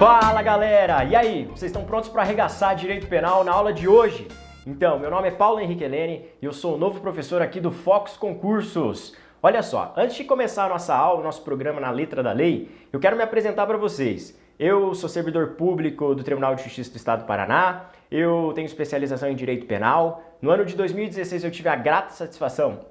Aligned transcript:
Fala 0.00 0.40
galera! 0.40 1.04
E 1.04 1.14
aí, 1.14 1.44
vocês 1.44 1.70
estão 1.70 1.84
prontos 1.84 2.08
para 2.08 2.22
arregaçar 2.22 2.74
direito 2.74 3.06
penal 3.06 3.44
na 3.44 3.52
aula 3.52 3.70
de 3.70 3.86
hoje? 3.86 4.26
Então, 4.66 4.98
meu 4.98 5.10
nome 5.10 5.28
é 5.28 5.30
Paulo 5.30 5.60
Henrique 5.60 5.84
Helene 5.84 6.24
e 6.40 6.46
eu 6.46 6.54
sou 6.54 6.76
o 6.76 6.78
novo 6.78 7.02
professor 7.02 7.42
aqui 7.42 7.60
do 7.60 7.70
Focus 7.70 8.16
Concursos. 8.16 9.14
Olha 9.42 9.62
só, 9.62 9.92
antes 9.94 10.16
de 10.16 10.24
começar 10.24 10.64
a 10.64 10.68
nossa 10.70 10.94
aula, 10.94 11.20
o 11.20 11.22
nosso 11.22 11.42
programa 11.42 11.82
na 11.82 11.90
letra 11.90 12.22
da 12.22 12.32
lei, 12.32 12.70
eu 12.90 12.98
quero 12.98 13.14
me 13.14 13.22
apresentar 13.22 13.66
para 13.66 13.76
vocês. 13.76 14.34
Eu 14.58 14.94
sou 14.94 15.06
servidor 15.06 15.48
público 15.48 16.14
do 16.14 16.24
Tribunal 16.24 16.54
de 16.54 16.62
Justiça 16.62 16.92
do 16.92 16.96
Estado 16.96 17.24
do 17.24 17.26
Paraná, 17.26 17.90
eu 18.10 18.52
tenho 18.54 18.64
especialização 18.64 19.28
em 19.28 19.36
Direito 19.36 19.66
Penal. 19.66 20.22
No 20.40 20.50
ano 20.50 20.64
de 20.64 20.74
2016 20.76 21.44
eu 21.44 21.50
tive 21.50 21.68
a 21.68 21.76
grata 21.76 22.14
satisfação 22.14 22.86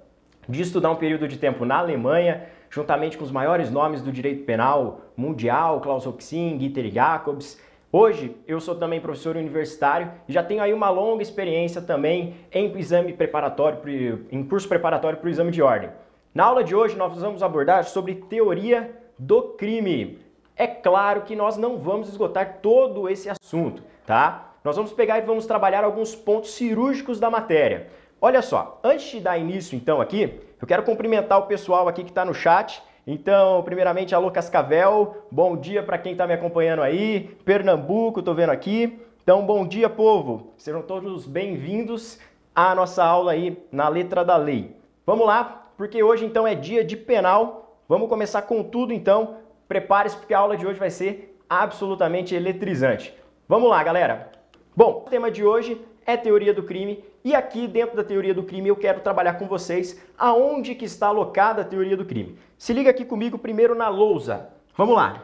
de 0.48 0.62
estudar 0.62 0.92
um 0.92 0.96
período 0.96 1.28
de 1.28 1.38
tempo 1.38 1.66
na 1.66 1.78
Alemanha, 1.78 2.50
juntamente 2.70 3.18
com 3.18 3.24
os 3.24 3.32
maiores 3.32 3.72
nomes 3.72 4.02
do 4.02 4.12
direito 4.12 4.46
penal 4.46 5.02
mundial, 5.18 5.82
Klaus 5.82 6.06
Hoxing, 6.06 6.60
Gitter 6.60 6.92
Jacobs. 6.92 7.60
Hoje 7.92 8.36
eu 8.48 8.60
sou 8.60 8.76
também 8.76 9.02
professor 9.02 9.36
universitário 9.36 10.12
e 10.28 10.34
já 10.34 10.44
tenho 10.44 10.62
aí 10.62 10.72
uma 10.72 10.90
longa 10.90 11.24
experiência 11.24 11.82
também 11.82 12.36
em 12.52 12.78
exame 12.78 13.14
preparatório, 13.14 14.26
em 14.32 14.44
curso 14.44 14.68
preparatório 14.68 15.18
para 15.18 15.28
o 15.28 15.30
exame 15.30 15.52
de 15.52 15.62
ordem. 15.62 15.90
Na 16.34 16.46
aula 16.46 16.64
de 16.64 16.76
hoje 16.76 16.96
nós 16.96 17.20
vamos 17.20 17.42
abordar 17.42 17.84
sobre 17.86 18.14
teoria 18.14 18.96
do 19.18 19.42
crime. 19.42 20.20
É 20.56 20.68
claro 20.68 21.22
que 21.22 21.36
nós 21.36 21.58
não 21.58 21.78
vamos 21.80 22.10
esgotar 22.10 22.60
todo 22.62 23.10
esse 23.10 23.28
assunto, 23.30 23.82
tá? 24.06 24.54
Nós 24.64 24.76
vamos 24.76 24.92
pegar 24.92 25.18
e 25.18 25.22
vamos 25.22 25.46
trabalhar 25.46 25.84
alguns 25.84 26.16
pontos 26.16 26.54
cirúrgicos 26.54 27.20
da 27.20 27.30
matéria. 27.30 27.88
Olha 28.22 28.42
só, 28.42 28.82
antes 28.84 29.12
de 29.12 29.22
dar 29.22 29.38
início 29.38 29.78
então 29.78 30.02
aqui, 30.02 30.42
eu 30.62 30.68
quero 30.68 30.84
cumprimentar 30.84 31.40
o 31.40 31.44
pessoal 31.44 31.88
aqui 31.88 32.04
que 32.04 32.12
está 32.12 32.26
no 32.26 32.34
chat. 32.34 32.84
Então, 33.08 33.64
primeiramente, 33.64 34.14
alô 34.14 34.30
Cascavel, 34.30 35.24
bom 35.32 35.56
dia 35.56 35.82
para 35.82 35.98
quem 35.98 36.12
está 36.12 36.28
me 36.28 36.34
acompanhando 36.34 36.82
aí. 36.82 37.38
Pernambuco, 37.46 38.20
estou 38.20 38.36
vendo 38.36 38.50
aqui. 38.50 39.00
Então, 39.24 39.46
bom 39.46 39.66
dia, 39.66 39.90
povo. 39.90 40.54
Sejam 40.58 40.82
todos 40.82 41.26
bem-vindos 41.26 42.20
à 42.54 42.76
nossa 42.76 43.06
aula 43.06 43.32
aí 43.32 43.58
na 43.72 43.88
letra 43.88 44.26
da 44.26 44.36
lei. 44.36 44.76
Vamos 45.06 45.26
lá, 45.26 45.72
porque 45.78 46.04
hoje 46.04 46.26
então 46.26 46.46
é 46.46 46.54
dia 46.54 46.84
de 46.84 46.98
penal. 46.98 47.80
Vamos 47.88 48.10
começar 48.10 48.42
com 48.42 48.62
tudo 48.62 48.92
então. 48.92 49.38
Prepare-se 49.66 50.18
porque 50.18 50.34
a 50.34 50.40
aula 50.40 50.58
de 50.58 50.68
hoje 50.68 50.78
vai 50.78 50.90
ser 50.90 51.40
absolutamente 51.50 52.36
eletrizante. 52.36 53.14
Vamos 53.48 53.70
lá, 53.70 53.82
galera. 53.82 54.30
Bom, 54.76 55.04
o 55.08 55.10
tema 55.10 55.32
de 55.32 55.42
hoje 55.42 55.82
é 56.06 56.18
teoria 56.18 56.54
do 56.54 56.64
crime 56.64 57.02
e 57.24 57.36
aqui 57.36 57.68
dentro 57.68 57.98
da 57.98 58.04
teoria 58.04 58.34
do 58.34 58.44
crime 58.44 58.70
eu 58.70 58.76
quero 58.76 59.02
trabalhar 59.02 59.34
com 59.34 59.48
vocês 59.48 60.02
aonde 60.18 60.76
que 60.76 60.86
está 60.86 61.08
alocada 61.08 61.62
a 61.62 61.66
teoria 61.66 61.98
do 61.98 62.06
crime. 62.06 62.38
Se 62.58 62.74
liga 62.74 62.90
aqui 62.90 63.04
comigo 63.04 63.38
primeiro 63.38 63.76
na 63.76 63.90
lousa. 63.90 64.50
Vamos 64.76 64.96
lá. 64.96 65.24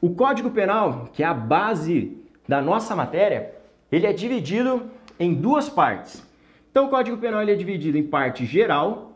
O 0.00 0.14
Código 0.14 0.50
Penal, 0.50 1.08
que 1.12 1.22
é 1.22 1.26
a 1.26 1.34
base 1.34 2.18
da 2.48 2.60
nossa 2.60 2.96
matéria, 2.96 3.54
ele 3.90 4.06
é 4.06 4.12
dividido 4.12 4.90
em 5.18 5.32
duas 5.32 5.68
partes. 5.68 6.26
Então 6.70 6.86
o 6.86 6.90
Código 6.90 7.16
Penal 7.18 7.42
ele 7.42 7.52
é 7.52 7.54
dividido 7.54 7.96
em 7.96 8.06
parte 8.06 8.44
geral 8.44 9.12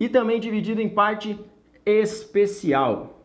e 0.00 0.08
também 0.08 0.40
dividido 0.40 0.80
em 0.80 0.88
parte 0.88 1.38
especial. 1.86 3.20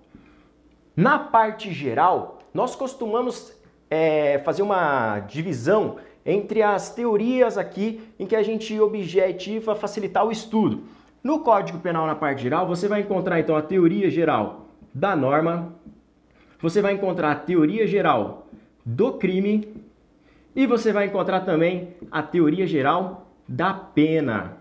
Na 0.95 1.17
parte 1.17 1.73
geral, 1.73 2.39
nós 2.53 2.75
costumamos 2.75 3.53
é, 3.89 4.39
fazer 4.39 4.61
uma 4.61 5.19
divisão 5.21 5.97
entre 6.25 6.63
as 6.63 6.93
teorias 6.93 7.57
aqui 7.57 8.01
em 8.17 8.25
que 8.25 8.35
a 8.35 8.41
gente 8.41 8.79
objetiva 8.79 9.75
facilitar 9.75 10.25
o 10.25 10.31
estudo. 10.31 10.83
No 11.23 11.39
Código 11.39 11.79
Penal, 11.79 12.07
na 12.07 12.15
parte 12.15 12.41
geral, 12.41 12.67
você 12.67 12.87
vai 12.87 13.01
encontrar 13.01 13.39
então 13.39 13.55
a 13.55 13.61
teoria 13.61 14.09
geral 14.09 14.67
da 14.93 15.15
norma, 15.15 15.73
você 16.59 16.81
vai 16.81 16.93
encontrar 16.93 17.31
a 17.31 17.35
teoria 17.35 17.85
geral 17.85 18.47
do 18.85 19.13
crime 19.13 19.75
e 20.55 20.65
você 20.65 20.91
vai 20.91 21.05
encontrar 21.07 21.41
também 21.41 21.89
a 22.09 22.23
teoria 22.23 22.65
geral 22.65 23.27
da 23.47 23.73
pena. 23.73 24.57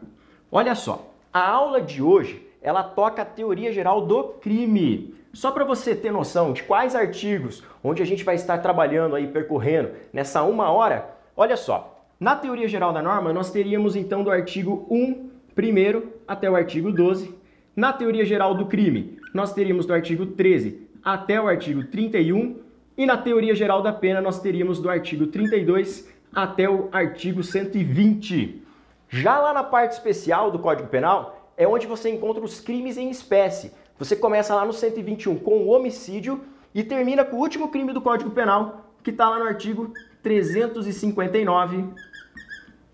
Olha 0.50 0.74
só, 0.74 1.10
a 1.32 1.48
aula 1.48 1.80
de 1.80 2.02
hoje 2.02 2.46
ela 2.60 2.82
toca 2.82 3.22
a 3.22 3.26
teoria 3.26 3.72
geral 3.72 4.06
do 4.06 4.24
crime. 4.40 5.14
Só 5.32 5.50
para 5.50 5.64
você 5.64 5.94
ter 5.94 6.10
noção 6.10 6.52
de 6.52 6.62
quais 6.62 6.94
artigos 6.94 7.62
onde 7.82 8.02
a 8.02 8.06
gente 8.06 8.24
vai 8.24 8.36
estar 8.36 8.58
trabalhando 8.58 9.16
aí, 9.16 9.26
percorrendo 9.26 9.90
nessa 10.12 10.42
uma 10.44 10.70
hora, 10.70 11.13
olha 11.36 11.56
só. 11.56 12.06
Na 12.18 12.36
teoria 12.36 12.68
geral 12.68 12.92
da 12.92 13.02
norma, 13.02 13.32
nós 13.32 13.50
teríamos 13.50 13.96
então 13.96 14.22
do 14.22 14.30
artigo 14.30 14.86
1 14.90 15.30
primeiro 15.54 16.12
até 16.26 16.50
o 16.50 16.56
artigo 16.56 16.90
12. 16.92 17.34
Na 17.74 17.92
teoria 17.92 18.24
geral 18.24 18.54
do 18.54 18.66
crime, 18.66 19.18
nós 19.32 19.52
teríamos 19.52 19.86
do 19.86 19.92
artigo 19.92 20.26
13 20.26 20.88
até 21.04 21.40
o 21.40 21.48
artigo 21.48 21.84
31. 21.84 22.60
E 22.96 23.04
na 23.04 23.16
teoria 23.16 23.54
geral 23.54 23.82
da 23.82 23.92
pena, 23.92 24.20
nós 24.20 24.40
teríamos 24.40 24.80
do 24.80 24.88
artigo 24.88 25.26
32 25.26 26.08
até 26.32 26.68
o 26.68 26.88
artigo 26.92 27.42
120. 27.42 28.62
Já 29.08 29.38
lá 29.38 29.52
na 29.52 29.64
parte 29.64 29.92
especial 29.92 30.50
do 30.50 30.58
Código 30.58 30.88
Penal, 30.88 31.52
é 31.56 31.66
onde 31.66 31.86
você 31.86 32.10
encontra 32.10 32.42
os 32.44 32.60
crimes 32.60 32.96
em 32.96 33.10
espécie 33.10 33.72
você 33.98 34.16
começa 34.16 34.54
lá 34.54 34.64
no 34.64 34.72
121 34.72 35.38
com 35.38 35.58
o 35.58 35.68
homicídio 35.68 36.44
e 36.74 36.82
termina 36.82 37.24
com 37.24 37.36
o 37.36 37.40
último 37.40 37.68
crime 37.68 37.92
do 37.92 38.00
Código 38.00 38.30
Penal, 38.30 38.90
que 39.04 39.10
está 39.10 39.28
lá 39.28 39.38
no 39.38 39.44
artigo 39.44 39.92
359, 40.24 41.84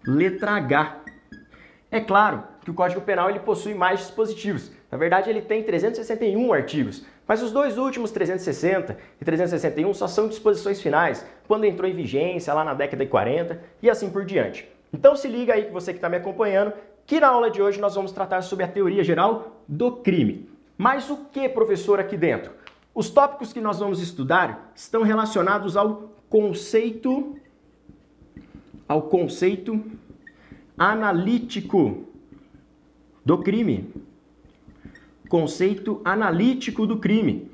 letra 0.05 0.51
H. 0.57 0.97
É 1.89 2.01
claro 2.01 2.43
que 2.63 2.71
o 2.71 2.75
Código 2.75 3.01
Penal 3.01 3.31
ele 3.31 3.39
possui 3.39 3.73
mais 3.73 4.01
dispositivos. 4.01 4.73
Na 4.91 4.99
verdade, 4.99 5.31
ele 5.31 5.41
tem 5.41 5.63
361 5.63 6.53
artigos, 6.53 7.07
mas 7.27 7.41
os 7.41 7.53
dois 7.53 7.79
últimos, 7.79 8.11
360 8.11 8.99
e 9.21 9.25
361, 9.25 9.95
só 9.95 10.09
são 10.09 10.27
disposições 10.27 10.83
finais, 10.83 11.25
quando 11.47 11.65
entrou 11.65 11.89
em 11.89 11.95
vigência 11.95 12.53
lá 12.53 12.65
na 12.65 12.75
década 12.75 13.05
de 13.05 13.11
40 13.11 13.61
e 13.81 13.89
assim 13.89 14.11
por 14.11 14.25
diante. 14.25 14.69
Então 14.93 15.15
se 15.15 15.29
liga 15.29 15.55
aí 15.55 15.71
você 15.71 15.93
que 15.93 15.99
está 15.99 16.09
me 16.09 16.17
acompanhando, 16.17 16.73
que 17.07 17.21
na 17.21 17.29
aula 17.29 17.49
de 17.49 17.63
hoje 17.63 17.81
nós 17.81 17.95
vamos 17.95 18.11
tratar 18.11 18.43
sobre 18.43 18.65
a 18.65 18.69
teoria 18.69 19.05
geral 19.05 19.63
do 19.69 19.93
crime. 19.93 20.51
Mas 20.77 21.09
o 21.09 21.17
que, 21.31 21.49
professor, 21.49 22.01
aqui 22.01 22.17
dentro? 22.17 22.51
Os 22.93 23.09
tópicos 23.09 23.53
que 23.53 23.61
nós 23.61 23.79
vamos 23.79 24.03
estudar 24.03 24.73
estão 24.75 25.03
relacionados 25.03 25.77
ao 25.77 26.11
conceito 26.31 27.37
ao 28.87 29.03
conceito 29.03 29.83
analítico 30.79 32.05
do 33.25 33.39
crime. 33.39 33.93
Conceito 35.29 36.01
analítico 36.05 36.87
do 36.87 36.99
crime. 36.99 37.51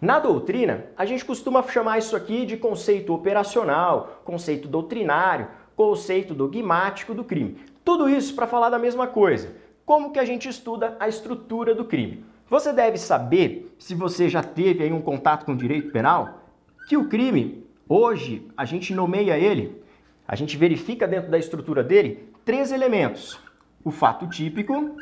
Na 0.00 0.18
doutrina, 0.18 0.86
a 0.96 1.04
gente 1.04 1.26
costuma 1.26 1.62
chamar 1.62 1.98
isso 1.98 2.16
aqui 2.16 2.46
de 2.46 2.56
conceito 2.56 3.12
operacional, 3.12 4.22
conceito 4.24 4.66
doutrinário, 4.66 5.48
conceito 5.76 6.32
dogmático 6.32 7.12
do 7.12 7.22
crime. 7.22 7.58
Tudo 7.84 8.08
isso 8.08 8.34
para 8.34 8.46
falar 8.46 8.70
da 8.70 8.78
mesma 8.78 9.06
coisa. 9.06 9.54
Como 9.84 10.10
que 10.10 10.18
a 10.18 10.24
gente 10.24 10.48
estuda 10.48 10.96
a 10.98 11.06
estrutura 11.06 11.74
do 11.74 11.84
crime? 11.84 12.24
Você 12.48 12.72
deve 12.72 12.96
saber, 12.96 13.74
se 13.78 13.94
você 13.94 14.26
já 14.26 14.42
teve 14.42 14.84
aí 14.84 14.92
um 14.92 15.02
contato 15.02 15.44
com 15.44 15.52
o 15.52 15.56
direito 15.56 15.92
penal, 15.92 16.44
que 16.88 16.96
o 16.96 17.08
crime, 17.08 17.69
hoje, 17.90 18.48
a 18.56 18.64
gente 18.64 18.94
nomeia 18.94 19.36
ele, 19.36 19.82
a 20.26 20.36
gente 20.36 20.56
verifica 20.56 21.08
dentro 21.08 21.28
da 21.28 21.38
estrutura 21.38 21.82
dele 21.82 22.32
três 22.44 22.70
elementos: 22.70 23.40
o 23.82 23.90
fato 23.90 24.28
típico, 24.28 24.96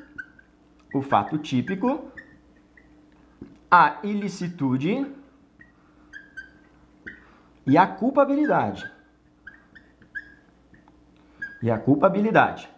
o 0.94 1.02
fato 1.02 1.36
típico, 1.36 2.10
a 3.70 3.98
ilicitude 4.02 5.06
e 7.66 7.76
a 7.76 7.86
culpabilidade. 7.86 8.90
E 11.62 11.70
a 11.70 11.76
culpabilidade. 11.76 12.70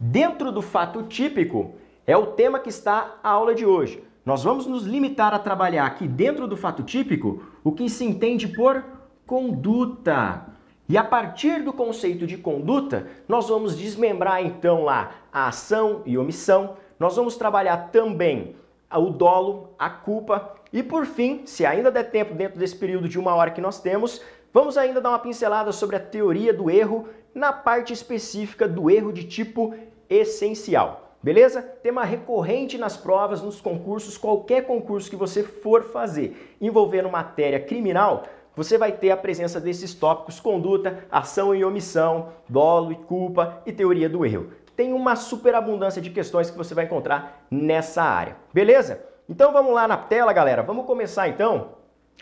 Dentro 0.00 0.50
do 0.50 0.62
fato 0.62 1.04
típico, 1.04 1.76
é 2.04 2.16
o 2.16 2.26
tema 2.26 2.58
que 2.58 2.70
está 2.70 3.18
a 3.22 3.28
aula 3.28 3.54
de 3.54 3.64
hoje. 3.64 4.02
Nós 4.24 4.42
vamos 4.42 4.66
nos 4.66 4.84
limitar 4.84 5.32
a 5.32 5.38
trabalhar 5.38 5.86
aqui 5.86 6.08
dentro 6.08 6.48
do 6.48 6.56
fato 6.56 6.82
típico 6.82 7.51
o 7.62 7.72
que 7.72 7.88
se 7.88 8.04
entende 8.04 8.48
por 8.48 8.84
conduta. 9.26 10.46
E 10.88 10.96
a 10.98 11.04
partir 11.04 11.62
do 11.62 11.72
conceito 11.72 12.26
de 12.26 12.36
conduta, 12.36 13.06
nós 13.26 13.48
vamos 13.48 13.76
desmembrar 13.76 14.44
então 14.44 14.82
lá 14.84 15.12
a 15.32 15.48
ação 15.48 16.02
e 16.04 16.18
omissão. 16.18 16.76
Nós 16.98 17.16
vamos 17.16 17.36
trabalhar 17.36 17.90
também 17.90 18.56
o 18.90 19.10
dolo, 19.10 19.70
a 19.78 19.88
culpa 19.88 20.54
e 20.72 20.82
por 20.82 21.04
fim, 21.04 21.42
se 21.44 21.66
ainda 21.66 21.90
der 21.90 22.10
tempo 22.10 22.34
dentro 22.34 22.58
desse 22.58 22.74
período 22.74 23.08
de 23.08 23.18
uma 23.18 23.34
hora 23.34 23.50
que 23.50 23.60
nós 23.60 23.80
temos, 23.80 24.22
vamos 24.52 24.78
ainda 24.78 25.00
dar 25.00 25.10
uma 25.10 25.18
pincelada 25.18 25.70
sobre 25.70 25.96
a 25.96 26.00
teoria 26.00 26.52
do 26.52 26.70
erro 26.70 27.06
na 27.34 27.52
parte 27.52 27.92
específica 27.92 28.66
do 28.66 28.90
erro 28.90 29.12
de 29.12 29.24
tipo 29.24 29.74
essencial. 30.08 31.01
Beleza? 31.22 31.62
Tema 31.62 32.02
recorrente 32.04 32.76
nas 32.76 32.96
provas, 32.96 33.40
nos 33.40 33.60
concursos, 33.60 34.18
qualquer 34.18 34.66
concurso 34.66 35.08
que 35.08 35.14
você 35.14 35.44
for 35.44 35.84
fazer 35.84 36.56
envolvendo 36.60 37.08
matéria 37.08 37.60
criminal, 37.60 38.24
você 38.56 38.76
vai 38.76 38.92
ter 38.92 39.12
a 39.12 39.16
presença 39.16 39.60
desses 39.60 39.94
tópicos 39.94 40.40
conduta, 40.40 41.06
ação 41.10 41.54
e 41.54 41.64
omissão, 41.64 42.30
dolo 42.48 42.92
e 42.92 42.96
culpa 42.96 43.62
e 43.64 43.72
teoria 43.72 44.08
do 44.08 44.26
erro. 44.26 44.52
Tem 44.74 44.92
uma 44.92 45.14
superabundância 45.14 46.02
de 46.02 46.10
questões 46.10 46.50
que 46.50 46.58
você 46.58 46.74
vai 46.74 46.86
encontrar 46.86 47.46
nessa 47.50 48.02
área. 48.02 48.36
Beleza? 48.52 49.04
Então 49.28 49.52
vamos 49.52 49.72
lá 49.72 49.86
na 49.86 49.96
tela, 49.96 50.32
galera. 50.32 50.62
Vamos 50.62 50.86
começar 50.86 51.28
então 51.28 51.76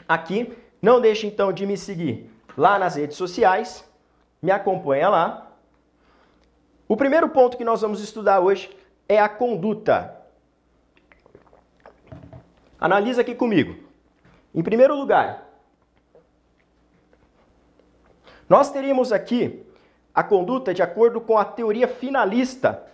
aqui. 0.07 0.57
Não 0.83 1.01
deixe 1.01 1.27
então 1.27 1.53
de 1.53 1.65
me 1.67 1.77
seguir 1.77 2.31
lá 2.57 2.79
nas 2.79 2.97
redes 2.97 3.17
sociais. 3.17 3.85
Me 4.43 4.51
acompanha 4.51 5.09
lá. 5.09 5.53
O 6.87 6.97
primeiro 6.97 7.29
ponto 7.29 7.57
que 7.57 7.65
nós 7.65 7.81
vamos 7.81 8.03
estudar 8.03 8.41
hoje 8.41 8.71
é 9.11 9.19
a 9.19 9.29
conduta. 9.29 10.17
Analisa 12.79 13.23
aqui 13.23 13.35
comigo. 13.35 13.77
Em 14.55 14.63
primeiro 14.63 14.95
lugar, 14.95 15.49
nós 18.49 18.71
teríamos 18.71 19.11
aqui 19.11 19.67
a 20.15 20.23
conduta 20.23 20.73
de 20.73 20.81
acordo 20.81 21.21
com 21.21 21.37
a 21.37 21.45
teoria 21.45 21.89
finalista, 21.89 22.87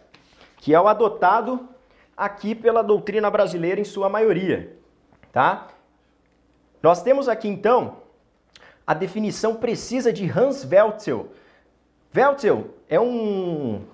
que 0.56 0.74
é 0.74 0.80
o 0.80 0.88
adotado 0.88 1.68
aqui 2.16 2.54
pela 2.54 2.80
doutrina 2.82 3.30
brasileira 3.30 3.78
em 3.78 3.84
sua 3.84 4.08
maioria, 4.08 4.74
tá? 5.30 5.68
Nós 6.82 7.02
temos 7.02 7.28
aqui 7.28 7.46
então 7.46 7.98
a 8.86 8.94
definição 8.94 9.54
precisa 9.56 10.10
de 10.10 10.26
Hans 10.30 10.64
Welzel. 10.64 11.30
Welzel 12.14 12.70
é 12.88 12.98
um 12.98 13.84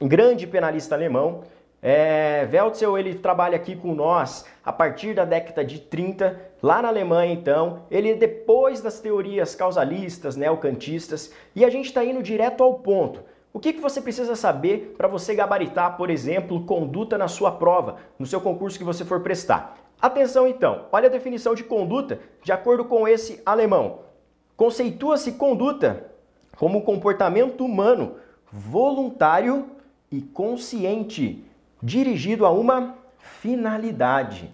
grande 0.00 0.44
penalista 0.44 0.96
alemão 0.96 1.44
é, 1.80 2.48
Welzel, 2.52 2.98
ele 2.98 3.14
trabalha 3.14 3.56
aqui 3.56 3.76
com 3.76 3.94
nós 3.94 4.44
a 4.64 4.72
partir 4.72 5.14
da 5.14 5.24
década 5.24 5.64
de 5.64 5.78
30, 5.78 6.40
lá 6.60 6.82
na 6.82 6.88
Alemanha 6.88 7.32
então, 7.32 7.82
ele 7.90 8.10
é 8.10 8.14
depois 8.14 8.80
das 8.80 9.00
teorias 9.00 9.54
causalistas, 9.54 10.34
neocantistas, 10.34 11.32
e 11.54 11.64
a 11.64 11.70
gente 11.70 11.86
está 11.86 12.04
indo 12.04 12.22
direto 12.22 12.64
ao 12.64 12.74
ponto. 12.74 13.22
O 13.52 13.60
que, 13.60 13.72
que 13.72 13.80
você 13.80 14.00
precisa 14.00 14.36
saber 14.36 14.94
para 14.98 15.08
você 15.08 15.34
gabaritar, 15.34 15.96
por 15.96 16.10
exemplo, 16.10 16.64
conduta 16.64 17.16
na 17.16 17.28
sua 17.28 17.52
prova, 17.52 17.96
no 18.18 18.26
seu 18.26 18.40
concurso 18.40 18.78
que 18.78 18.84
você 18.84 19.04
for 19.04 19.20
prestar? 19.20 19.78
Atenção 20.00 20.46
então, 20.46 20.86
olha 20.92 21.08
a 21.08 21.10
definição 21.10 21.54
de 21.54 21.64
conduta 21.64 22.20
de 22.42 22.52
acordo 22.52 22.84
com 22.84 23.06
esse 23.08 23.40
alemão. 23.44 24.00
Conceitua-se 24.56 25.32
conduta 25.32 26.10
como 26.56 26.82
comportamento 26.82 27.64
humano 27.64 28.16
voluntário 28.52 29.66
e 30.10 30.20
consciente 30.20 31.44
dirigido 31.82 32.44
a 32.44 32.50
uma 32.50 32.96
finalidade. 33.18 34.52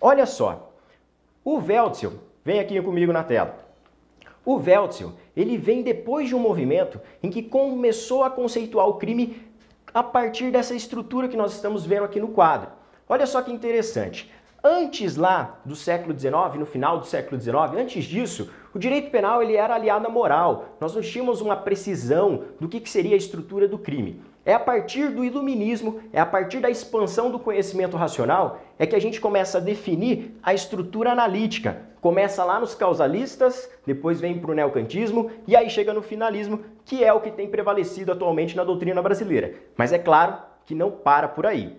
Olha 0.00 0.26
só, 0.26 0.72
o 1.44 1.56
Weltzel, 1.58 2.14
vem 2.44 2.60
aqui 2.60 2.80
comigo 2.80 3.12
na 3.12 3.24
tela. 3.24 3.56
O 4.44 4.56
Weltzel, 4.56 5.12
ele 5.36 5.56
vem 5.56 5.82
depois 5.82 6.28
de 6.28 6.34
um 6.34 6.38
movimento 6.38 7.00
em 7.22 7.30
que 7.30 7.42
começou 7.42 8.22
a 8.22 8.30
conceituar 8.30 8.86
o 8.86 8.94
crime 8.94 9.42
a 9.92 10.02
partir 10.02 10.50
dessa 10.50 10.74
estrutura 10.74 11.28
que 11.28 11.36
nós 11.36 11.52
estamos 11.52 11.84
vendo 11.84 12.04
aqui 12.04 12.20
no 12.20 12.28
quadro. 12.28 12.70
Olha 13.08 13.26
só 13.26 13.40
que 13.42 13.52
interessante. 13.52 14.30
Antes 14.62 15.16
lá 15.16 15.60
do 15.64 15.76
século 15.76 16.18
XIX, 16.18 16.58
no 16.58 16.66
final 16.66 16.98
do 16.98 17.06
século 17.06 17.40
XIX, 17.40 17.54
antes 17.78 18.04
disso, 18.04 18.50
o 18.74 18.78
direito 18.78 19.10
penal 19.10 19.42
ele 19.42 19.54
era 19.54 19.74
aliado 19.74 20.06
à 20.06 20.10
moral. 20.10 20.76
Nós 20.80 20.94
não 20.94 21.02
tínhamos 21.02 21.40
uma 21.40 21.56
precisão 21.56 22.44
do 22.60 22.68
que, 22.68 22.80
que 22.80 22.90
seria 22.90 23.14
a 23.14 23.16
estrutura 23.16 23.68
do 23.68 23.78
crime. 23.78 24.20
É 24.46 24.54
a 24.54 24.60
partir 24.60 25.08
do 25.08 25.24
iluminismo, 25.24 26.00
é 26.12 26.20
a 26.20 26.24
partir 26.24 26.60
da 26.60 26.70
expansão 26.70 27.32
do 27.32 27.38
conhecimento 27.40 27.96
racional, 27.96 28.60
é 28.78 28.86
que 28.86 28.94
a 28.94 29.00
gente 29.00 29.20
começa 29.20 29.58
a 29.58 29.60
definir 29.60 30.38
a 30.40 30.54
estrutura 30.54 31.10
analítica. 31.10 31.82
Começa 32.00 32.44
lá 32.44 32.60
nos 32.60 32.72
causalistas, 32.72 33.68
depois 33.84 34.20
vem 34.20 34.38
para 34.38 34.52
o 34.52 34.54
neocantismo 34.54 35.32
e 35.48 35.56
aí 35.56 35.68
chega 35.68 35.92
no 35.92 36.00
finalismo, 36.00 36.60
que 36.84 37.02
é 37.02 37.12
o 37.12 37.20
que 37.20 37.32
tem 37.32 37.48
prevalecido 37.48 38.12
atualmente 38.12 38.56
na 38.56 38.62
doutrina 38.62 39.02
brasileira. 39.02 39.52
Mas 39.76 39.92
é 39.92 39.98
claro 39.98 40.36
que 40.64 40.76
não 40.76 40.92
para 40.92 41.26
por 41.26 41.44
aí. 41.44 41.76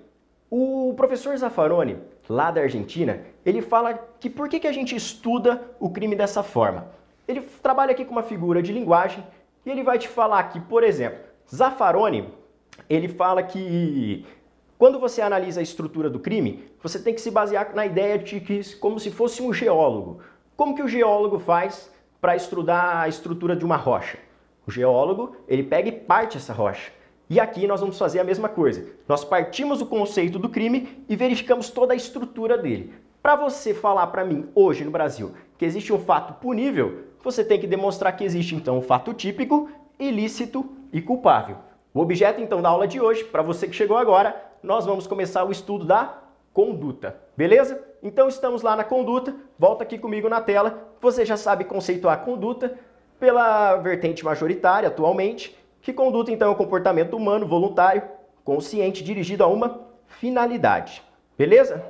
O 0.51 0.93
professor 0.97 1.37
Zaffaroni, 1.37 1.97
lá 2.27 2.51
da 2.51 2.59
Argentina, 2.59 3.21
ele 3.45 3.61
fala 3.61 3.93
que 4.19 4.29
por 4.29 4.49
que, 4.49 4.59
que 4.59 4.67
a 4.67 4.73
gente 4.73 4.93
estuda 4.93 5.61
o 5.79 5.89
crime 5.89 6.17
dessa 6.17 6.43
forma. 6.43 6.89
Ele 7.25 7.39
trabalha 7.63 7.91
aqui 7.91 8.03
com 8.03 8.11
uma 8.11 8.23
figura 8.23 8.61
de 8.61 8.73
linguagem 8.73 9.23
e 9.65 9.71
ele 9.71 9.83
vai 9.83 9.97
te 9.97 10.09
falar 10.09 10.43
que, 10.49 10.59
por 10.59 10.83
exemplo, 10.83 11.19
Zaffaroni 11.49 12.27
ele 12.89 13.07
fala 13.07 13.43
que 13.43 14.25
quando 14.77 14.99
você 14.99 15.21
analisa 15.21 15.59
a 15.59 15.63
estrutura 15.63 16.09
do 16.09 16.19
crime, 16.19 16.63
você 16.81 16.99
tem 16.99 17.13
que 17.13 17.21
se 17.21 17.31
basear 17.31 17.73
na 17.73 17.85
ideia 17.85 18.17
de 18.17 18.39
que 18.39 18.75
como 18.75 18.99
se 18.99 19.09
fosse 19.09 19.41
um 19.41 19.51
geólogo. 19.51 20.21
Como 20.55 20.75
que 20.75 20.83
o 20.83 20.87
geólogo 20.87 21.39
faz 21.39 21.91
para 22.21 22.35
estudar 22.35 23.01
a 23.01 23.07
estrutura 23.07 23.55
de 23.55 23.65
uma 23.65 23.75
rocha? 23.75 24.17
O 24.65 24.71
geólogo, 24.71 25.35
ele 25.47 25.63
pega 25.63 25.89
e 25.89 25.91
parte 25.91 26.37
essa 26.37 26.53
rocha. 26.53 26.91
E 27.29 27.39
aqui 27.39 27.67
nós 27.67 27.81
vamos 27.81 27.97
fazer 27.97 28.19
a 28.19 28.23
mesma 28.23 28.47
coisa. 28.47 28.85
Nós 29.07 29.23
partimos 29.23 29.81
o 29.81 29.85
conceito 29.85 30.39
do 30.39 30.47
crime 30.47 31.03
e 31.09 31.15
verificamos 31.15 31.69
toda 31.69 31.93
a 31.93 31.95
estrutura 31.95 32.57
dele. 32.57 32.93
Para 33.21 33.35
você 33.35 33.73
falar 33.73 34.07
para 34.07 34.23
mim 34.23 34.47
hoje 34.55 34.85
no 34.85 34.91
Brasil 34.91 35.33
que 35.57 35.65
existe 35.65 35.91
um 35.91 35.99
fato 35.99 36.33
punível, 36.39 37.05
você 37.23 37.43
tem 37.43 37.59
que 37.59 37.67
demonstrar 37.67 38.15
que 38.15 38.23
existe 38.23 38.55
então 38.55 38.77
um 38.77 38.81
fato 38.81 39.13
típico, 39.13 39.69
ilícito 39.99 40.69
e 40.93 41.01
culpável. 41.01 41.57
O 41.97 42.01
objeto 42.01 42.39
então 42.39 42.61
da 42.61 42.69
aula 42.69 42.87
de 42.87 43.01
hoje, 43.01 43.23
para 43.23 43.41
você 43.41 43.67
que 43.67 43.75
chegou 43.75 43.97
agora, 43.97 44.39
nós 44.61 44.85
vamos 44.85 45.07
começar 45.07 45.43
o 45.43 45.51
estudo 45.51 45.83
da 45.83 46.19
conduta, 46.53 47.19
beleza? 47.35 47.83
Então 48.03 48.27
estamos 48.27 48.61
lá 48.61 48.75
na 48.75 48.83
conduta, 48.83 49.35
volta 49.57 49.83
aqui 49.83 49.97
comigo 49.97 50.29
na 50.29 50.39
tela, 50.39 50.91
você 51.01 51.25
já 51.25 51.35
sabe 51.35 51.63
conceituar 51.63 52.23
conduta 52.23 52.77
pela 53.19 53.77
vertente 53.77 54.23
majoritária 54.23 54.89
atualmente, 54.89 55.57
que 55.81 55.91
conduta 55.91 56.31
então 56.31 56.49
é 56.49 56.51
o 56.51 56.55
comportamento 56.55 57.17
humano 57.17 57.47
voluntário, 57.47 58.03
consciente, 58.45 59.03
dirigido 59.03 59.43
a 59.43 59.47
uma 59.47 59.81
finalidade, 60.05 61.01
beleza? 61.35 61.83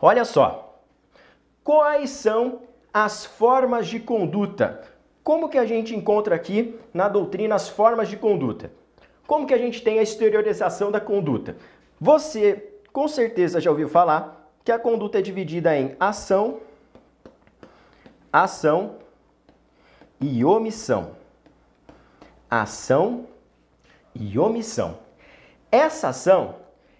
Olha 0.00 0.24
só, 0.24 0.80
quais 1.62 2.08
são 2.08 2.62
as 2.90 3.26
formas 3.26 3.86
de 3.86 4.00
conduta 4.00 4.93
como 5.24 5.48
que 5.48 5.56
a 5.56 5.64
gente 5.64 5.96
encontra 5.96 6.34
aqui 6.34 6.78
na 6.92 7.08
doutrina 7.08 7.54
as 7.54 7.66
formas 7.66 8.10
de 8.10 8.16
conduta? 8.16 8.70
Como 9.26 9.46
que 9.46 9.54
a 9.54 9.58
gente 9.58 9.82
tem 9.82 9.98
a 9.98 10.02
exteriorização 10.02 10.92
da 10.92 11.00
conduta? 11.00 11.56
Você 11.98 12.74
com 12.92 13.08
certeza 13.08 13.58
já 13.58 13.70
ouviu 13.70 13.88
falar 13.88 14.52
que 14.62 14.70
a 14.70 14.78
conduta 14.78 15.18
é 15.18 15.22
dividida 15.22 15.74
em 15.76 15.96
ação, 15.98 16.60
ação 18.30 18.96
e 20.20 20.44
omissão. 20.44 21.12
Ação 22.50 23.26
e 24.14 24.38
omissão. 24.38 24.98
Essa 25.72 26.08
ação, 26.08 26.56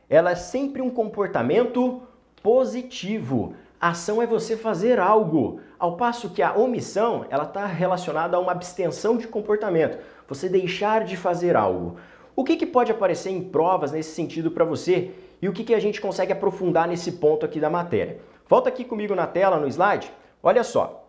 ela 0.08 0.30
é 0.30 0.34
sempre 0.34 0.80
um 0.80 0.90
comportamento 0.90 2.02
positivo. 2.42 3.54
Ação 3.78 4.22
é 4.22 4.26
você 4.26 4.56
fazer 4.56 4.98
algo, 4.98 5.60
ao 5.84 5.98
passo 5.98 6.30
que 6.30 6.40
a 6.40 6.54
omissão 6.54 7.26
ela 7.28 7.44
está 7.44 7.66
relacionada 7.66 8.38
a 8.38 8.40
uma 8.40 8.52
abstenção 8.52 9.18
de 9.18 9.28
comportamento, 9.28 9.98
você 10.26 10.48
deixar 10.48 11.04
de 11.04 11.14
fazer 11.14 11.54
algo. 11.56 11.98
O 12.34 12.42
que, 12.42 12.56
que 12.56 12.64
pode 12.64 12.90
aparecer 12.90 13.28
em 13.28 13.42
provas 13.44 13.92
nesse 13.92 14.14
sentido 14.14 14.50
para 14.50 14.64
você 14.64 15.10
e 15.42 15.48
o 15.48 15.52
que, 15.52 15.62
que 15.62 15.74
a 15.74 15.78
gente 15.78 16.00
consegue 16.00 16.32
aprofundar 16.32 16.88
nesse 16.88 17.12
ponto 17.12 17.44
aqui 17.44 17.60
da 17.60 17.68
matéria? 17.68 18.18
Volta 18.48 18.70
aqui 18.70 18.82
comigo 18.82 19.14
na 19.14 19.26
tela, 19.26 19.58
no 19.58 19.68
slide. 19.68 20.10
Olha 20.42 20.64
só. 20.64 21.04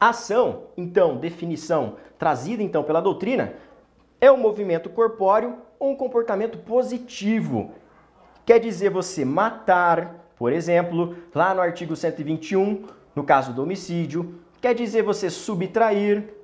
Ação, 0.00 0.64
então, 0.76 1.16
definição 1.16 1.94
trazida 2.18 2.60
então 2.60 2.82
pela 2.82 3.00
doutrina, 3.00 3.54
é 4.20 4.32
um 4.32 4.36
movimento 4.36 4.90
corpóreo 4.90 5.58
ou 5.78 5.92
um 5.92 5.96
comportamento 5.96 6.58
positivo. 6.58 7.70
Quer 8.44 8.58
dizer 8.58 8.90
você 8.90 9.24
matar, 9.24 10.26
por 10.36 10.52
exemplo, 10.52 11.14
lá 11.32 11.54
no 11.54 11.60
artigo 11.60 11.94
121, 11.94 12.84
no 13.14 13.24
caso 13.24 13.52
do 13.52 13.62
homicídio, 13.62 14.40
quer 14.60 14.74
dizer 14.74 15.02
você 15.02 15.28
subtrair, 15.28 16.34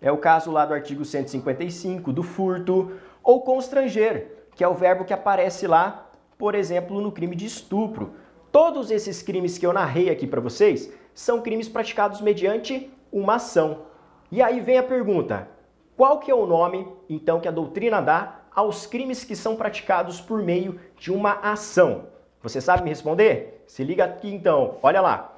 é 0.00 0.12
o 0.12 0.18
caso 0.18 0.50
lá 0.50 0.66
do 0.66 0.74
artigo 0.74 1.04
155, 1.04 2.12
do 2.12 2.22
furto, 2.22 2.92
ou 3.22 3.40
constranger, 3.42 4.46
que 4.54 4.62
é 4.62 4.68
o 4.68 4.74
verbo 4.74 5.04
que 5.04 5.12
aparece 5.12 5.66
lá, 5.66 6.10
por 6.38 6.54
exemplo, 6.54 7.00
no 7.00 7.10
crime 7.10 7.34
de 7.34 7.46
estupro. 7.46 8.14
Todos 8.52 8.90
esses 8.90 9.22
crimes 9.22 9.58
que 9.58 9.66
eu 9.66 9.72
narrei 9.72 10.10
aqui 10.10 10.26
para 10.26 10.40
vocês 10.40 10.92
são 11.14 11.40
crimes 11.40 11.68
praticados 11.68 12.20
mediante 12.20 12.90
uma 13.10 13.36
ação. 13.36 13.86
E 14.30 14.42
aí 14.42 14.60
vem 14.60 14.78
a 14.78 14.82
pergunta: 14.82 15.48
qual 15.96 16.18
que 16.18 16.30
é 16.30 16.34
o 16.34 16.46
nome, 16.46 16.86
então, 17.08 17.40
que 17.40 17.48
a 17.48 17.52
doutrina 17.52 18.00
dá 18.00 18.42
aos 18.54 18.86
crimes 18.86 19.24
que 19.24 19.34
são 19.34 19.56
praticados 19.56 20.20
por 20.20 20.42
meio 20.42 20.78
de 20.96 21.12
uma 21.12 21.32
ação? 21.40 22.06
Você 22.42 22.60
sabe 22.60 22.82
me 22.82 22.90
responder? 22.90 23.64
Se 23.66 23.82
liga 23.82 24.04
aqui 24.04 24.32
então, 24.32 24.76
olha 24.82 25.00
lá. 25.00 25.33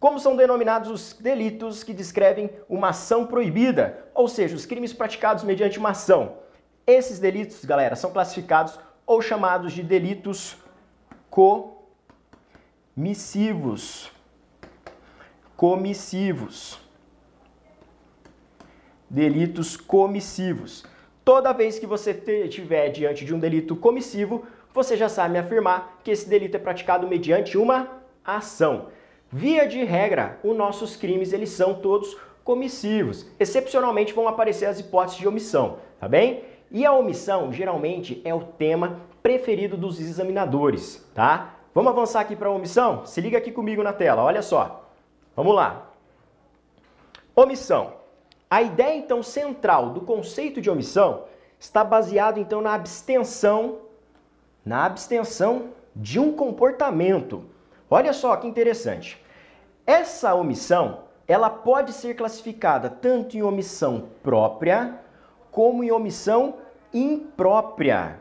Como 0.00 0.18
são 0.18 0.34
denominados 0.34 0.90
os 0.90 1.12
delitos 1.12 1.84
que 1.84 1.92
descrevem 1.92 2.48
uma 2.70 2.88
ação 2.88 3.26
proibida, 3.26 4.06
ou 4.14 4.26
seja, 4.26 4.56
os 4.56 4.64
crimes 4.64 4.94
praticados 4.94 5.44
mediante 5.44 5.78
uma 5.78 5.90
ação? 5.90 6.38
Esses 6.86 7.18
delitos, 7.18 7.62
galera, 7.66 7.94
são 7.94 8.10
classificados 8.10 8.80
ou 9.06 9.20
chamados 9.20 9.74
de 9.74 9.82
delitos 9.82 10.56
comissivos. 12.96 14.10
Comissivos. 15.54 16.80
Delitos 19.08 19.76
comissivos. 19.76 20.86
toda 21.22 21.52
vez 21.52 21.78
que 21.78 21.86
você 21.86 22.12
estiver 22.46 22.88
diante 22.88 23.24
de 23.24 23.34
um 23.34 23.38
delito 23.38 23.76
comissivo, 23.76 24.46
você 24.72 24.96
já 24.96 25.08
sabe 25.10 25.36
afirmar 25.36 26.00
que 26.02 26.10
esse 26.10 26.26
delito 26.28 26.56
é 26.56 26.60
praticado 26.60 27.06
mediante 27.06 27.58
uma 27.58 28.00
ação. 28.24 28.88
Via 29.32 29.66
de 29.66 29.84
regra, 29.84 30.40
os 30.42 30.56
nossos 30.56 30.96
crimes 30.96 31.32
eles 31.32 31.50
são 31.50 31.74
todos 31.74 32.16
comissivos. 32.42 33.26
Excepcionalmente 33.38 34.12
vão 34.12 34.26
aparecer 34.26 34.66
as 34.66 34.80
hipóteses 34.80 35.20
de 35.20 35.28
omissão, 35.28 35.78
tá 36.00 36.08
bem? 36.08 36.42
E 36.70 36.84
a 36.84 36.92
omissão 36.92 37.52
geralmente 37.52 38.20
é 38.24 38.34
o 38.34 38.40
tema 38.40 39.00
preferido 39.22 39.76
dos 39.76 40.00
examinadores, 40.00 41.08
tá? 41.14 41.54
Vamos 41.72 41.92
avançar 41.92 42.20
aqui 42.20 42.34
para 42.34 42.48
a 42.48 42.52
omissão? 42.52 43.06
Se 43.06 43.20
liga 43.20 43.38
aqui 43.38 43.52
comigo 43.52 43.82
na 43.82 43.92
tela, 43.92 44.24
olha 44.24 44.42
só. 44.42 44.88
Vamos 45.36 45.54
lá. 45.54 45.90
Omissão. 47.34 47.94
A 48.48 48.62
ideia 48.62 48.96
então 48.96 49.22
central 49.22 49.90
do 49.90 50.00
conceito 50.00 50.60
de 50.60 50.68
omissão 50.68 51.24
está 51.58 51.84
baseado 51.84 52.38
então 52.38 52.60
na 52.60 52.74
abstenção, 52.74 53.78
na 54.64 54.86
abstenção 54.86 55.68
de 55.94 56.18
um 56.18 56.32
comportamento. 56.32 57.44
Olha 57.90 58.12
só 58.12 58.36
que 58.36 58.46
interessante. 58.46 59.20
Essa 59.84 60.32
omissão, 60.36 61.00
ela 61.26 61.50
pode 61.50 61.92
ser 61.92 62.14
classificada 62.14 62.88
tanto 62.88 63.36
em 63.36 63.42
omissão 63.42 64.10
própria 64.22 65.00
como 65.50 65.82
em 65.82 65.90
omissão 65.90 66.58
imprópria. 66.94 68.20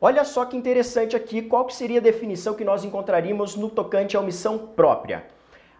Olha 0.00 0.24
só 0.24 0.46
que 0.46 0.56
interessante 0.56 1.14
aqui, 1.14 1.42
qual 1.42 1.66
que 1.66 1.74
seria 1.74 2.00
a 2.00 2.02
definição 2.02 2.54
que 2.54 2.64
nós 2.64 2.84
encontraríamos 2.84 3.54
no 3.54 3.68
tocante 3.68 4.16
à 4.16 4.20
omissão 4.20 4.56
própria? 4.58 5.26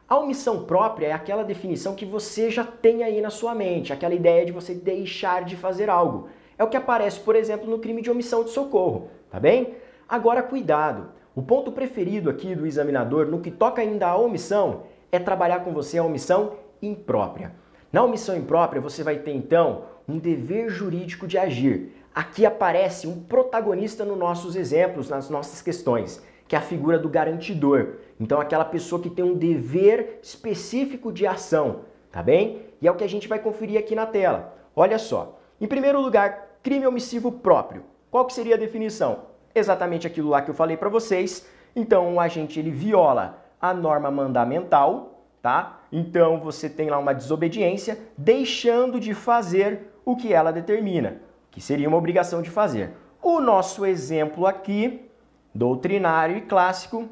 A 0.06 0.18
omissão 0.18 0.64
própria 0.64 1.06
é 1.06 1.12
aquela 1.12 1.42
definição 1.42 1.94
que 1.94 2.04
você 2.04 2.50
já 2.50 2.64
tem 2.64 3.02
aí 3.02 3.22
na 3.22 3.30
sua 3.30 3.54
mente, 3.54 3.94
aquela 3.94 4.14
ideia 4.14 4.44
de 4.44 4.52
você 4.52 4.74
deixar 4.74 5.42
de 5.44 5.56
fazer 5.56 5.88
algo. 5.88 6.28
É 6.58 6.62
o 6.62 6.68
que 6.68 6.76
aparece, 6.76 7.18
por 7.18 7.34
exemplo, 7.34 7.68
no 7.68 7.78
crime 7.78 8.02
de 8.02 8.10
omissão 8.10 8.44
de 8.44 8.50
socorro, 8.50 9.08
tá 9.30 9.40
bem? 9.40 9.74
Agora, 10.06 10.42
cuidado. 10.42 11.21
O 11.34 11.42
ponto 11.42 11.72
preferido 11.72 12.28
aqui 12.28 12.54
do 12.54 12.66
examinador 12.66 13.26
no 13.26 13.40
que 13.40 13.50
toca 13.50 13.80
ainda 13.80 14.06
à 14.08 14.16
omissão 14.16 14.82
é 15.10 15.18
trabalhar 15.18 15.60
com 15.60 15.72
você 15.72 15.98
a 15.98 16.04
omissão 16.04 16.56
imprópria. 16.80 17.52
Na 17.92 18.02
omissão 18.02 18.36
imprópria, 18.36 18.80
você 18.80 19.02
vai 19.02 19.16
ter 19.16 19.32
então 19.32 19.84
um 20.08 20.18
dever 20.18 20.68
jurídico 20.68 21.26
de 21.26 21.38
agir. 21.38 21.92
Aqui 22.14 22.44
aparece 22.44 23.06
um 23.06 23.22
protagonista 23.22 24.04
nos 24.04 24.18
nossos 24.18 24.56
exemplos, 24.56 25.08
nas 25.08 25.30
nossas 25.30 25.62
questões 25.62 26.22
que 26.52 26.56
é 26.56 26.58
a 26.58 26.60
figura 26.60 26.98
do 26.98 27.08
garantidor. 27.08 27.94
Então, 28.20 28.38
aquela 28.38 28.66
pessoa 28.66 29.00
que 29.00 29.08
tem 29.08 29.24
um 29.24 29.34
dever 29.34 30.18
específico 30.22 31.10
de 31.10 31.26
ação, 31.26 31.86
tá 32.10 32.22
bem? 32.22 32.66
E 32.78 32.86
é 32.86 32.90
o 32.90 32.94
que 32.94 33.04
a 33.04 33.08
gente 33.08 33.26
vai 33.26 33.38
conferir 33.38 33.78
aqui 33.78 33.94
na 33.94 34.04
tela. 34.04 34.54
Olha 34.76 34.98
só. 34.98 35.38
Em 35.58 35.66
primeiro 35.66 35.98
lugar, 35.98 36.58
crime 36.62 36.86
omissivo 36.86 37.32
próprio. 37.32 37.84
Qual 38.10 38.26
que 38.26 38.34
seria 38.34 38.56
a 38.56 38.58
definição? 38.58 39.31
Exatamente 39.54 40.06
aquilo 40.06 40.30
lá 40.30 40.42
que 40.42 40.50
eu 40.50 40.54
falei 40.54 40.76
para 40.76 40.88
vocês. 40.88 41.46
Então, 41.74 42.14
o 42.14 42.20
agente 42.20 42.58
ele 42.58 42.70
viola 42.70 43.38
a 43.60 43.72
norma 43.72 44.10
mandamental, 44.10 45.24
tá? 45.40 45.80
Então, 45.90 46.40
você 46.40 46.68
tem 46.68 46.90
lá 46.90 46.98
uma 46.98 47.14
desobediência, 47.14 47.98
deixando 48.16 48.98
de 48.98 49.14
fazer 49.14 49.92
o 50.04 50.16
que 50.16 50.32
ela 50.32 50.52
determina, 50.52 51.20
que 51.50 51.60
seria 51.60 51.88
uma 51.88 51.98
obrigação 51.98 52.42
de 52.42 52.50
fazer. 52.50 52.92
O 53.22 53.40
nosso 53.40 53.86
exemplo 53.86 54.46
aqui 54.46 55.08
doutrinário 55.54 56.36
e 56.36 56.40
clássico 56.40 57.08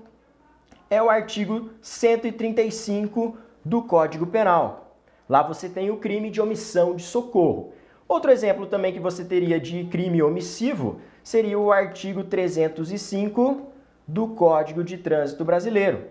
é 0.89 1.01
o 1.03 1.09
artigo 1.09 1.71
135 1.81 3.37
do 3.65 3.83
Código 3.83 4.27
Penal. 4.27 4.97
Lá 5.29 5.43
você 5.43 5.69
tem 5.69 5.91
o 5.91 5.99
crime 5.99 6.31
de 6.31 6.41
omissão 6.41 6.97
de 6.97 7.03
socorro. 7.03 7.73
Outro 8.09 8.33
exemplo 8.33 8.67
também 8.67 8.93
que 8.93 8.99
você 8.99 9.25
teria 9.25 9.61
de 9.61 9.85
crime 9.85 10.21
omissivo 10.21 11.01
seria 11.31 11.57
o 11.57 11.71
artigo 11.71 12.25
305 12.25 13.69
do 14.05 14.27
Código 14.27 14.83
de 14.83 14.99
Trânsito 14.99 15.45
Brasileiro. 15.45 16.07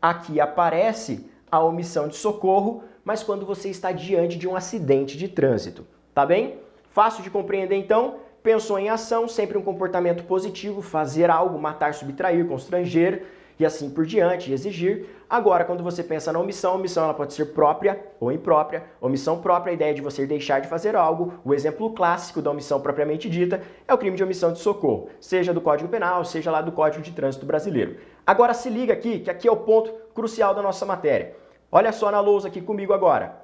Aqui 0.00 0.40
aparece 0.40 1.28
a 1.50 1.58
omissão 1.58 2.06
de 2.06 2.14
socorro, 2.14 2.84
mas 3.04 3.20
quando 3.20 3.44
você 3.44 3.68
está 3.68 3.90
diante 3.90 4.38
de 4.38 4.46
um 4.46 4.54
acidente 4.54 5.18
de 5.18 5.26
trânsito. 5.26 5.84
Tá 6.14 6.24
bem? 6.24 6.58
Fácil 6.92 7.24
de 7.24 7.30
compreender 7.30 7.74
então? 7.74 8.18
Pensou 8.44 8.78
em 8.78 8.88
ação, 8.88 9.26
sempre 9.26 9.58
um 9.58 9.62
comportamento 9.62 10.22
positivo, 10.22 10.80
fazer 10.80 11.28
algo, 11.30 11.58
matar, 11.58 11.92
subtrair, 11.92 12.46
constranger 12.46 13.24
e 13.58 13.66
assim 13.66 13.90
por 13.90 14.06
diante, 14.06 14.52
exigir. 14.52 15.04
Agora, 15.30 15.64
quando 15.64 15.84
você 15.84 16.02
pensa 16.02 16.32
na 16.32 16.40
omissão, 16.40 16.72
a 16.72 16.74
omissão 16.74 17.04
ela 17.04 17.14
pode 17.14 17.34
ser 17.34 17.46
própria 17.54 18.04
ou 18.18 18.32
imprópria. 18.32 18.82
Omissão 19.00 19.40
própria, 19.40 19.70
a 19.70 19.74
ideia 19.74 19.94
de 19.94 20.02
você 20.02 20.26
deixar 20.26 20.60
de 20.60 20.66
fazer 20.66 20.96
algo. 20.96 21.34
O 21.44 21.54
exemplo 21.54 21.94
clássico 21.94 22.42
da 22.42 22.50
omissão 22.50 22.80
propriamente 22.80 23.30
dita 23.30 23.62
é 23.86 23.94
o 23.94 23.98
crime 23.98 24.16
de 24.16 24.24
omissão 24.24 24.52
de 24.52 24.58
socorro, 24.58 25.08
seja 25.20 25.54
do 25.54 25.60
Código 25.60 25.88
Penal, 25.88 26.24
seja 26.24 26.50
lá 26.50 26.60
do 26.60 26.72
Código 26.72 27.00
de 27.00 27.12
Trânsito 27.12 27.46
Brasileiro. 27.46 27.98
Agora 28.26 28.52
se 28.52 28.68
liga 28.68 28.92
aqui, 28.92 29.20
que 29.20 29.30
aqui 29.30 29.46
é 29.46 29.52
o 29.52 29.58
ponto 29.58 29.92
crucial 30.12 30.52
da 30.52 30.62
nossa 30.62 30.84
matéria. 30.84 31.36
Olha 31.70 31.92
só 31.92 32.10
na 32.10 32.18
lousa 32.18 32.48
aqui 32.48 32.60
comigo 32.60 32.92
agora. 32.92 33.36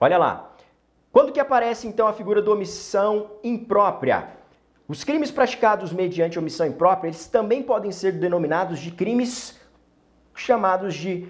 Olha 0.00 0.18
lá. 0.18 0.50
Quando 1.12 1.30
que 1.30 1.38
aparece 1.38 1.86
então 1.86 2.08
a 2.08 2.12
figura 2.12 2.42
da 2.42 2.50
omissão 2.50 3.30
imprópria? 3.44 4.30
Os 4.88 5.04
crimes 5.04 5.30
praticados 5.30 5.92
mediante 5.92 6.40
omissão 6.40 6.66
imprópria, 6.66 7.10
eles 7.10 7.28
também 7.28 7.62
podem 7.62 7.92
ser 7.92 8.12
denominados 8.12 8.80
de 8.80 8.90
crimes 8.90 9.56
chamados 10.40 10.94
de 10.94 11.28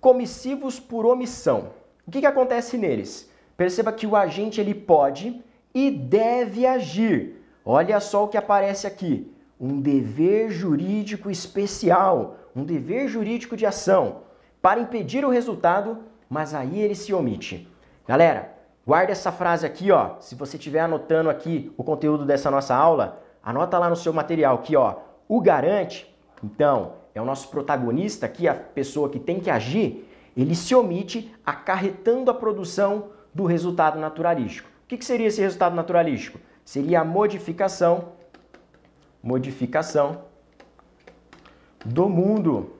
comissivos 0.00 0.80
por 0.80 1.06
omissão. 1.06 1.70
O 2.06 2.10
que, 2.10 2.20
que 2.20 2.26
acontece 2.26 2.76
neles? 2.76 3.30
Perceba 3.56 3.92
que 3.92 4.06
o 4.06 4.16
agente 4.16 4.60
ele 4.60 4.74
pode 4.74 5.42
e 5.74 5.90
deve 5.90 6.66
agir. 6.66 7.42
Olha 7.64 8.00
só 8.00 8.24
o 8.24 8.28
que 8.28 8.36
aparece 8.36 8.86
aqui. 8.86 9.32
Um 9.58 9.80
dever 9.80 10.50
jurídico 10.50 11.30
especial, 11.30 12.36
um 12.54 12.64
dever 12.64 13.08
jurídico 13.08 13.56
de 13.56 13.66
ação 13.66 14.22
para 14.60 14.80
impedir 14.80 15.24
o 15.24 15.30
resultado, 15.30 15.98
mas 16.28 16.54
aí 16.54 16.80
ele 16.80 16.94
se 16.94 17.12
omite. 17.14 17.68
Galera, 18.06 18.56
Guarda 18.86 19.10
essa 19.10 19.32
frase 19.32 19.66
aqui, 19.66 19.90
ó. 19.90 20.12
Se 20.20 20.36
você 20.36 20.56
estiver 20.56 20.78
anotando 20.78 21.28
aqui 21.28 21.72
o 21.76 21.82
conteúdo 21.82 22.24
dessa 22.24 22.52
nossa 22.52 22.72
aula, 22.72 23.20
anota 23.42 23.76
lá 23.80 23.90
no 23.90 23.96
seu 23.96 24.12
material 24.12 24.54
aqui, 24.54 24.76
ó. 24.76 24.94
O 25.28 25.40
garante, 25.40 26.14
então, 26.42 26.92
é 27.18 27.22
o 27.22 27.24
nosso 27.24 27.48
protagonista 27.48 28.26
aqui, 28.26 28.46
a 28.46 28.54
pessoa 28.54 29.08
que 29.08 29.18
tem 29.18 29.40
que 29.40 29.48
agir, 29.48 30.06
ele 30.36 30.54
se 30.54 30.74
omite 30.74 31.34
acarretando 31.46 32.30
a 32.30 32.34
produção 32.34 33.06
do 33.32 33.46
resultado 33.46 33.98
naturalístico. 33.98 34.68
O 34.84 34.86
que, 34.86 34.98
que 34.98 35.04
seria 35.04 35.26
esse 35.26 35.40
resultado 35.40 35.74
naturalístico? 35.74 36.38
Seria 36.62 37.00
a 37.00 37.04
modificação, 37.04 38.12
modificação 39.22 40.24
do 41.82 42.06
mundo. 42.06 42.72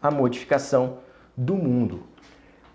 A 0.00 0.10
modificação 0.10 0.98
do 1.36 1.56
mundo. 1.56 2.04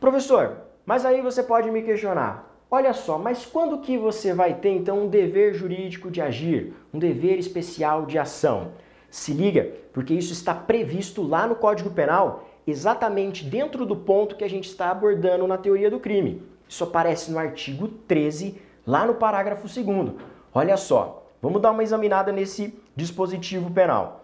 Professor, 0.02 0.58
mas 0.86 1.06
aí 1.06 1.22
você 1.22 1.42
pode 1.42 1.72
me 1.72 1.82
questionar, 1.82 2.54
olha 2.70 2.92
só, 2.92 3.18
mas 3.18 3.46
quando 3.46 3.80
que 3.80 3.98
você 3.98 4.34
vai 4.34 4.56
ter 4.56 4.72
então 4.72 5.06
um 5.06 5.08
dever 5.08 5.54
jurídico 5.54 6.12
de 6.12 6.22
agir, 6.22 6.74
um 6.94 7.00
dever 7.00 7.40
especial 7.40 8.06
de 8.06 8.20
ação? 8.20 8.74
Se 9.14 9.32
liga, 9.32 9.72
porque 9.94 10.12
isso 10.12 10.34
está 10.34 10.56
previsto 10.56 11.22
lá 11.22 11.46
no 11.46 11.54
Código 11.54 11.92
Penal, 11.92 12.50
exatamente 12.66 13.46
dentro 13.46 13.86
do 13.86 13.96
ponto 13.96 14.36
que 14.36 14.44
a 14.44 14.50
gente 14.50 14.68
está 14.68 14.90
abordando 14.90 15.46
na 15.46 15.56
teoria 15.56 15.92
do 15.92 16.00
crime. 16.00 16.42
Isso 16.68 16.84
aparece 16.84 17.30
no 17.30 17.38
artigo 17.38 17.88
13, 17.88 18.60
lá 18.88 19.06
no 19.06 19.14
parágrafo 19.14 19.68
2 19.68 20.16
Olha 20.52 20.76
só, 20.78 21.28
vamos 21.40 21.62
dar 21.62 21.70
uma 21.70 21.84
examinada 21.84 22.32
nesse 22.32 22.74
dispositivo 22.96 23.70
penal. 23.70 24.24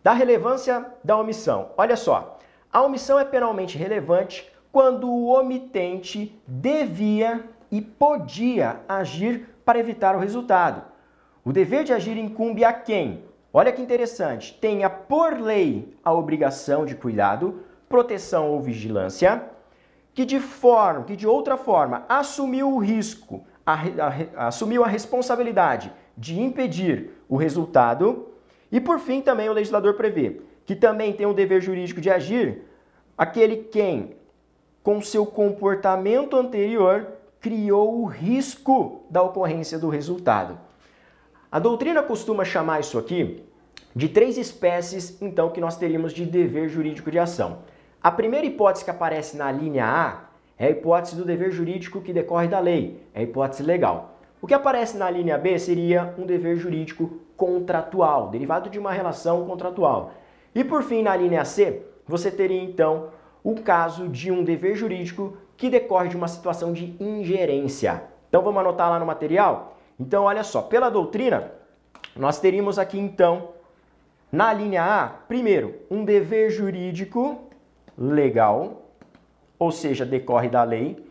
Da 0.00 0.12
relevância 0.12 0.86
da 1.02 1.18
omissão. 1.18 1.70
Olha 1.76 1.96
só, 1.96 2.38
a 2.72 2.82
omissão 2.82 3.18
é 3.18 3.24
penalmente 3.24 3.76
relevante 3.76 4.48
quando 4.70 5.10
o 5.10 5.26
omitente 5.36 6.40
devia 6.46 7.42
e 7.68 7.82
podia 7.82 8.80
agir 8.88 9.48
para 9.64 9.80
evitar 9.80 10.14
o 10.14 10.20
resultado. 10.20 10.84
O 11.44 11.52
dever 11.52 11.82
de 11.82 11.92
agir 11.92 12.16
incumbe 12.16 12.64
a 12.64 12.72
quem? 12.72 13.28
Olha 13.52 13.72
que 13.72 13.82
interessante. 13.82 14.56
Tenha 14.60 14.88
por 14.88 15.38
lei 15.38 15.96
a 16.04 16.12
obrigação 16.12 16.84
de 16.84 16.94
cuidado, 16.94 17.60
proteção 17.88 18.50
ou 18.50 18.60
vigilância, 18.60 19.44
que 20.14 20.24
de 20.24 20.40
forma, 20.40 21.04
que 21.04 21.16
de 21.16 21.26
outra 21.26 21.56
forma 21.56 22.04
assumiu 22.08 22.72
o 22.72 22.78
risco, 22.78 23.44
a, 23.66 23.74
a, 23.74 24.46
assumiu 24.48 24.84
a 24.84 24.88
responsabilidade 24.88 25.92
de 26.16 26.40
impedir 26.40 27.10
o 27.28 27.36
resultado, 27.36 28.28
e 28.70 28.80
por 28.80 28.98
fim 28.98 29.20
também 29.20 29.48
o 29.48 29.52
legislador 29.52 29.94
prevê 29.94 30.42
que 30.70 30.76
também 30.76 31.12
tem 31.12 31.26
o 31.26 31.34
dever 31.34 31.60
jurídico 31.60 32.00
de 32.00 32.08
agir 32.08 32.62
aquele 33.18 33.56
quem 33.56 34.14
com 34.84 35.02
seu 35.02 35.26
comportamento 35.26 36.36
anterior, 36.36 37.08
criou 37.40 38.00
o 38.00 38.06
risco 38.06 39.02
da 39.10 39.20
ocorrência 39.20 39.78
do 39.78 39.88
resultado. 39.88 40.58
A 41.52 41.58
doutrina 41.58 42.00
costuma 42.00 42.44
chamar 42.44 42.78
isso 42.78 42.96
aqui 42.96 43.42
de 43.94 44.08
três 44.08 44.38
espécies, 44.38 45.20
então, 45.20 45.50
que 45.50 45.60
nós 45.60 45.76
teríamos 45.76 46.12
de 46.12 46.24
dever 46.24 46.68
jurídico 46.68 47.10
de 47.10 47.18
ação. 47.18 47.58
A 48.00 48.08
primeira 48.08 48.46
hipótese 48.46 48.84
que 48.84 48.90
aparece 48.90 49.36
na 49.36 49.50
linha 49.50 49.84
A 49.84 50.30
é 50.56 50.66
a 50.66 50.70
hipótese 50.70 51.16
do 51.16 51.24
dever 51.24 51.50
jurídico 51.50 52.00
que 52.00 52.12
decorre 52.12 52.46
da 52.46 52.60
lei, 52.60 53.02
é 53.12 53.18
a 53.18 53.22
hipótese 53.24 53.64
legal. 53.64 54.20
O 54.40 54.46
que 54.46 54.54
aparece 54.54 54.96
na 54.96 55.10
linha 55.10 55.36
B 55.36 55.58
seria 55.58 56.14
um 56.16 56.24
dever 56.24 56.56
jurídico 56.56 57.18
contratual, 57.36 58.28
derivado 58.28 58.70
de 58.70 58.78
uma 58.78 58.92
relação 58.92 59.44
contratual. 59.44 60.12
E 60.54 60.62
por 60.62 60.84
fim, 60.84 61.02
na 61.02 61.16
linha 61.16 61.44
C, 61.44 61.82
você 62.06 62.30
teria 62.30 62.62
então 62.62 63.08
o 63.42 63.56
caso 63.56 64.08
de 64.08 64.30
um 64.30 64.44
dever 64.44 64.76
jurídico 64.76 65.36
que 65.56 65.68
decorre 65.68 66.10
de 66.10 66.16
uma 66.16 66.28
situação 66.28 66.72
de 66.72 66.94
ingerência. 67.00 68.04
Então 68.28 68.40
vamos 68.40 68.60
anotar 68.60 68.88
lá 68.88 69.00
no 69.00 69.06
material? 69.06 69.79
Então 70.00 70.24
olha 70.24 70.42
só, 70.42 70.62
pela 70.62 70.88
doutrina, 70.88 71.52
nós 72.16 72.40
teríamos 72.40 72.78
aqui 72.78 72.98
então, 72.98 73.50
na 74.32 74.50
linha 74.50 74.82
A, 74.82 75.08
primeiro, 75.08 75.74
um 75.90 76.06
dever 76.06 76.48
jurídico 76.50 77.50
legal, 77.98 78.86
ou 79.58 79.70
seja, 79.70 80.06
decorre 80.06 80.48
da 80.48 80.64
lei, 80.64 81.06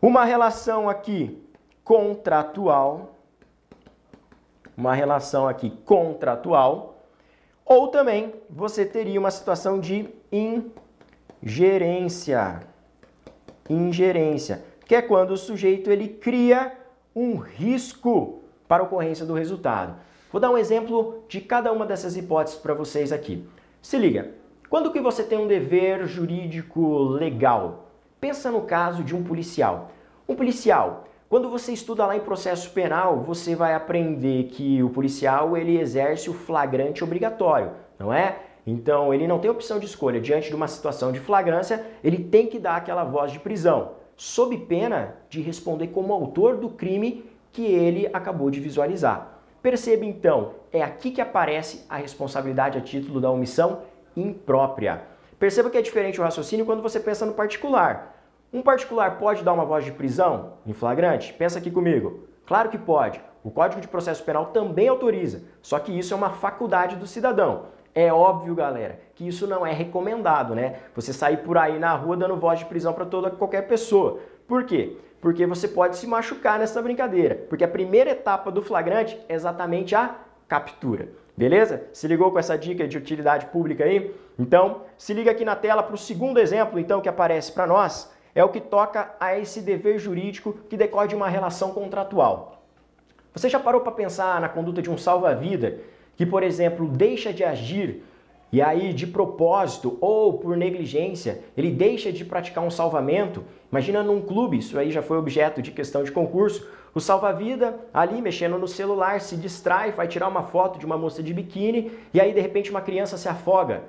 uma 0.00 0.24
relação 0.24 0.88
aqui 0.88 1.44
contratual, 1.82 3.16
uma 4.76 4.94
relação 4.94 5.48
aqui 5.48 5.70
contratual, 5.84 7.02
ou 7.64 7.88
também 7.88 8.34
você 8.48 8.86
teria 8.86 9.18
uma 9.18 9.32
situação 9.32 9.80
de 9.80 10.08
ingerência. 11.42 12.60
Ingerência, 13.68 14.64
que 14.86 14.94
é 14.94 15.02
quando 15.02 15.32
o 15.32 15.36
sujeito 15.36 15.90
ele 15.90 16.06
cria 16.06 16.85
um 17.16 17.36
risco 17.36 18.42
para 18.68 18.82
a 18.82 18.86
ocorrência 18.86 19.24
do 19.24 19.32
resultado. 19.32 19.96
Vou 20.30 20.38
dar 20.38 20.50
um 20.50 20.58
exemplo 20.58 21.24
de 21.26 21.40
cada 21.40 21.72
uma 21.72 21.86
dessas 21.86 22.14
hipóteses 22.14 22.58
para 22.58 22.74
vocês 22.74 23.10
aqui. 23.10 23.48
Se 23.80 23.96
liga, 23.96 24.32
quando 24.68 24.92
que 24.92 25.00
você 25.00 25.22
tem 25.22 25.38
um 25.38 25.46
dever 25.46 26.06
jurídico 26.06 26.98
legal? 27.04 27.86
Pensa 28.20 28.50
no 28.50 28.62
caso 28.62 29.02
de 29.02 29.16
um 29.16 29.24
policial. 29.24 29.92
Um 30.28 30.34
policial, 30.34 31.04
quando 31.26 31.48
você 31.48 31.72
estuda 31.72 32.04
lá 32.04 32.14
em 32.14 32.20
processo 32.20 32.70
penal, 32.72 33.20
você 33.20 33.56
vai 33.56 33.74
aprender 33.74 34.48
que 34.48 34.82
o 34.82 34.90
policial 34.90 35.56
ele 35.56 35.78
exerce 35.78 36.28
o 36.28 36.34
flagrante 36.34 37.02
obrigatório, 37.02 37.70
não 37.98 38.12
é? 38.12 38.40
Então 38.66 39.14
ele 39.14 39.26
não 39.26 39.38
tem 39.38 39.50
opção 39.50 39.78
de 39.78 39.86
escolha. 39.86 40.20
Diante 40.20 40.48
de 40.48 40.54
uma 40.54 40.68
situação 40.68 41.12
de 41.12 41.20
flagrância, 41.20 41.86
ele 42.04 42.18
tem 42.24 42.46
que 42.46 42.58
dar 42.58 42.76
aquela 42.76 43.04
voz 43.04 43.32
de 43.32 43.38
prisão, 43.38 43.92
sob 44.16 44.56
pena 44.56 45.16
de 45.28 45.40
responder 45.40 45.88
como 45.88 46.12
autor 46.12 46.56
do 46.56 46.70
crime 46.70 47.24
que 47.52 47.64
ele 47.64 48.08
acabou 48.12 48.50
de 48.50 48.60
visualizar. 48.60 49.40
Perceba 49.62 50.04
então, 50.04 50.52
é 50.72 50.82
aqui 50.82 51.10
que 51.10 51.20
aparece 51.20 51.84
a 51.88 51.96
responsabilidade 51.96 52.78
a 52.78 52.80
título 52.80 53.20
da 53.20 53.30
omissão 53.30 53.82
imprópria. 54.16 55.02
Perceba 55.38 55.68
que 55.68 55.76
é 55.76 55.82
diferente 55.82 56.20
o 56.20 56.24
raciocínio 56.24 56.64
quando 56.64 56.82
você 56.82 56.98
pensa 56.98 57.26
no 57.26 57.34
particular. 57.34 58.14
Um 58.52 58.62
particular 58.62 59.18
pode 59.18 59.42
dar 59.42 59.52
uma 59.52 59.64
voz 59.64 59.84
de 59.84 59.92
prisão 59.92 60.54
em 60.66 60.72
flagrante? 60.72 61.32
Pensa 61.32 61.58
aqui 61.58 61.70
comigo. 61.70 62.26
Claro 62.46 62.70
que 62.70 62.78
pode. 62.78 63.20
O 63.42 63.50
Código 63.50 63.80
de 63.80 63.88
Processo 63.88 64.24
Penal 64.24 64.46
também 64.46 64.88
autoriza, 64.88 65.44
só 65.60 65.78
que 65.78 65.96
isso 65.96 66.14
é 66.14 66.16
uma 66.16 66.30
faculdade 66.30 66.96
do 66.96 67.06
cidadão. 67.06 67.66
É 67.96 68.12
óbvio, 68.12 68.54
galera, 68.54 69.00
que 69.14 69.26
isso 69.26 69.46
não 69.46 69.66
é 69.66 69.72
recomendado, 69.72 70.54
né? 70.54 70.80
Você 70.94 71.14
sair 71.14 71.38
por 71.38 71.56
aí 71.56 71.78
na 71.78 71.94
rua 71.94 72.14
dando 72.14 72.36
voz 72.36 72.58
de 72.58 72.66
prisão 72.66 72.92
para 72.92 73.06
toda 73.06 73.30
qualquer 73.30 73.66
pessoa. 73.66 74.20
Por 74.46 74.64
quê? 74.64 74.98
Porque 75.18 75.46
você 75.46 75.66
pode 75.66 75.96
se 75.96 76.06
machucar 76.06 76.58
nessa 76.58 76.82
brincadeira. 76.82 77.34
Porque 77.48 77.64
a 77.64 77.68
primeira 77.68 78.10
etapa 78.10 78.52
do 78.52 78.60
flagrante 78.60 79.18
é 79.30 79.34
exatamente 79.34 79.94
a 79.94 80.14
captura. 80.46 81.08
Beleza? 81.34 81.84
Se 81.94 82.06
ligou 82.06 82.30
com 82.30 82.38
essa 82.38 82.58
dica 82.58 82.86
de 82.86 82.98
utilidade 82.98 83.46
pública 83.46 83.84
aí? 83.84 84.14
Então, 84.38 84.82
se 84.98 85.14
liga 85.14 85.30
aqui 85.30 85.42
na 85.42 85.56
tela 85.56 85.82
para 85.82 85.94
o 85.94 85.98
segundo 85.98 86.38
exemplo, 86.38 86.78
então, 86.78 87.00
que 87.00 87.08
aparece 87.08 87.50
para 87.50 87.66
nós 87.66 88.14
é 88.34 88.44
o 88.44 88.50
que 88.50 88.60
toca 88.60 89.14
a 89.18 89.38
esse 89.38 89.62
dever 89.62 89.98
jurídico 89.98 90.52
que 90.68 90.76
decorre 90.76 91.08
de 91.08 91.16
uma 91.16 91.30
relação 91.30 91.72
contratual. 91.72 92.62
Você 93.32 93.48
já 93.48 93.58
parou 93.58 93.80
para 93.80 93.92
pensar 93.92 94.38
na 94.38 94.50
conduta 94.50 94.82
de 94.82 94.90
um 94.90 94.98
salva-vida 94.98 95.78
que, 96.16 96.24
por 96.24 96.42
exemplo, 96.42 96.88
deixa 96.88 97.32
de 97.32 97.44
agir 97.44 98.02
e 98.52 98.62
aí 98.62 98.92
de 98.92 99.06
propósito 99.06 99.98
ou 100.00 100.34
por 100.34 100.56
negligência 100.56 101.40
ele 101.56 101.70
deixa 101.70 102.12
de 102.12 102.24
praticar 102.24 102.64
um 102.64 102.70
salvamento? 102.70 103.44
Imagina 103.70 104.02
num 104.02 104.20
clube, 104.20 104.58
isso 104.58 104.78
aí 104.78 104.90
já 104.90 105.02
foi 105.02 105.18
objeto 105.18 105.60
de 105.60 105.70
questão 105.70 106.02
de 106.02 106.12
concurso, 106.12 106.66
o 106.94 107.00
salva-vida 107.00 107.78
ali 107.92 108.22
mexendo 108.22 108.58
no 108.58 108.66
celular 108.66 109.20
se 109.20 109.36
distrai, 109.36 109.92
vai 109.92 110.08
tirar 110.08 110.28
uma 110.28 110.44
foto 110.44 110.78
de 110.78 110.86
uma 110.86 110.96
moça 110.96 111.22
de 111.22 111.34
biquíni 111.34 111.90
e 112.14 112.20
aí 112.20 112.32
de 112.32 112.40
repente 112.40 112.70
uma 112.70 112.80
criança 112.80 113.18
se 113.18 113.28
afoga. 113.28 113.82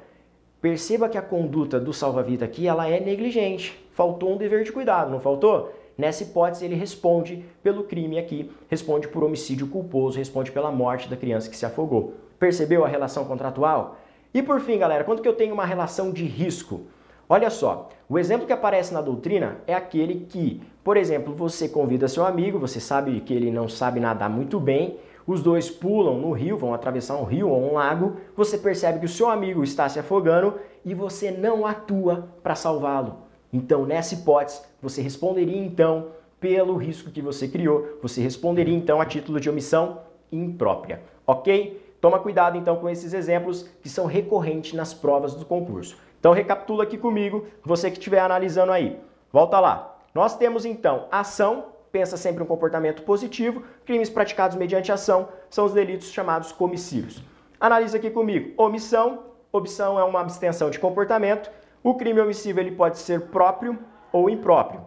Perceba 0.59 1.07
que 1.07 1.17
a 1.17 1.21
conduta 1.21 1.79
do 1.79 1.93
salva-vida 1.93 2.43
aqui 2.43 2.67
ela 2.67 2.89
é 2.89 2.99
negligente. 2.99 3.79
Faltou 3.93 4.33
um 4.33 4.37
dever 4.37 4.63
de 4.63 4.71
cuidado, 4.71 5.11
não 5.11 5.19
faltou? 5.19 5.71
Nessa 5.97 6.23
hipótese, 6.23 6.63
ele 6.63 6.75
responde 6.75 7.43
pelo 7.63 7.83
crime 7.83 8.19
aqui, 8.19 8.51
responde 8.69 9.07
por 9.07 9.23
homicídio 9.23 9.67
culposo, 9.67 10.19
responde 10.19 10.51
pela 10.51 10.71
morte 10.71 11.09
da 11.09 11.17
criança 11.17 11.49
que 11.49 11.57
se 11.57 11.65
afogou. 11.65 12.13
Percebeu 12.39 12.85
a 12.85 12.87
relação 12.87 13.25
contratual? 13.25 13.97
E 14.33 14.43
por 14.43 14.59
fim, 14.59 14.77
galera, 14.77 15.03
quando 15.03 15.21
que 15.21 15.27
eu 15.27 15.35
tenho 15.35 15.53
uma 15.53 15.65
relação 15.65 16.11
de 16.11 16.23
risco? 16.25 16.81
Olha 17.29 17.49
só, 17.49 17.89
o 18.07 18.17
exemplo 18.17 18.47
que 18.47 18.53
aparece 18.53 18.93
na 18.93 19.01
doutrina 19.01 19.57
é 19.67 19.73
aquele 19.73 20.25
que, 20.29 20.61
por 20.83 20.95
exemplo, 20.95 21.33
você 21.33 21.67
convida 21.67 22.07
seu 22.07 22.25
amigo, 22.25 22.57
você 22.57 22.79
sabe 22.79 23.19
que 23.19 23.33
ele 23.33 23.51
não 23.51 23.67
sabe 23.67 23.99
nadar 23.99 24.29
muito 24.29 24.59
bem, 24.59 24.97
os 25.25 25.43
dois 25.43 25.69
pulam 25.69 26.17
no 26.17 26.31
rio, 26.31 26.57
vão 26.57 26.73
atravessar 26.73 27.17
um 27.17 27.25
rio 27.25 27.49
ou 27.49 27.61
um 27.61 27.73
lago, 27.73 28.15
você 28.33 28.57
percebe 28.57 28.99
que 28.99 29.05
o 29.05 29.09
seu 29.09 29.29
amigo 29.29 29.61
está 29.61 29.89
se 29.89 29.99
afogando 29.99 30.55
e 30.85 30.93
você 30.93 31.29
não 31.29 31.65
atua 31.65 32.29
para 32.41 32.55
salvá-lo. 32.55 33.17
Então, 33.51 33.85
nessa 33.85 34.13
hipótese, 34.13 34.61
você 34.81 35.01
responderia 35.01 35.57
então 35.57 36.07
pelo 36.39 36.77
risco 36.77 37.11
que 37.11 37.21
você 37.21 37.47
criou, 37.47 37.97
você 38.01 38.21
responderia 38.21 38.75
então 38.75 39.01
a 39.01 39.05
título 39.05 39.39
de 39.39 39.49
omissão 39.49 39.99
imprópria, 40.31 41.01
ok? 41.25 41.86
Toma 41.99 42.19
cuidado 42.19 42.57
então 42.57 42.75
com 42.75 42.89
esses 42.89 43.13
exemplos 43.13 43.67
que 43.81 43.89
são 43.89 44.05
recorrentes 44.05 44.73
nas 44.73 44.93
provas 44.93 45.33
do 45.33 45.45
concurso. 45.45 45.97
Então 46.19 46.33
recapitula 46.33 46.83
aqui 46.83 46.97
comigo, 46.97 47.45
você 47.63 47.89
que 47.89 47.97
estiver 47.97 48.19
analisando 48.19 48.71
aí. 48.71 48.99
Volta 49.31 49.59
lá. 49.59 49.97
Nós 50.13 50.37
temos 50.37 50.65
então 50.65 51.07
ação 51.11 51.77
pensa 51.91 52.17
sempre 52.17 52.43
um 52.43 52.45
comportamento 52.45 53.01
positivo. 53.03 53.63
Crimes 53.85 54.09
praticados 54.09 54.55
mediante 54.55 54.91
ação 54.91 55.29
são 55.49 55.65
os 55.65 55.73
delitos 55.73 56.11
chamados 56.11 56.51
comissivos. 56.51 57.23
Analisa 57.59 57.97
aqui 57.97 58.09
comigo. 58.09 58.53
Omissão. 58.55 59.23
Omissão 59.51 59.99
é 59.99 60.03
uma 60.03 60.19
abstenção 60.19 60.69
de 60.69 60.77
comportamento. 60.77 61.49
O 61.83 61.95
crime 61.95 62.19
omissivo 62.19 62.59
ele 62.59 62.71
pode 62.71 62.99
ser 62.99 63.21
próprio 63.29 63.79
ou 64.11 64.29
impróprio. 64.29 64.81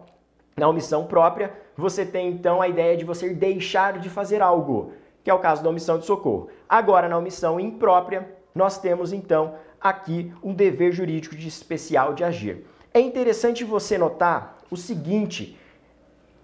Na 0.55 0.67
omissão 0.67 1.05
própria, 1.05 1.51
você 1.75 2.05
tem 2.05 2.29
então 2.29 2.61
a 2.61 2.67
ideia 2.67 2.95
de 2.95 3.03
você 3.03 3.29
deixar 3.33 3.99
de 3.99 4.09
fazer 4.09 4.41
algo, 4.41 4.93
que 5.23 5.29
é 5.29 5.33
o 5.33 5.39
caso 5.39 5.63
da 5.63 5.69
omissão 5.69 5.97
de 5.97 6.05
socorro. 6.05 6.49
Agora, 6.67 7.07
na 7.07 7.17
omissão 7.17 7.59
imprópria, 7.59 8.29
nós 8.53 8.77
temos 8.77 9.13
então 9.13 9.55
aqui 9.79 10.33
um 10.43 10.53
dever 10.53 10.91
jurídico 10.91 11.35
de 11.35 11.47
especial 11.47 12.13
de 12.13 12.23
agir. 12.23 12.65
É 12.93 12.99
interessante 12.99 13.63
você 13.63 13.97
notar 13.97 14.57
o 14.69 14.77
seguinte, 14.77 15.57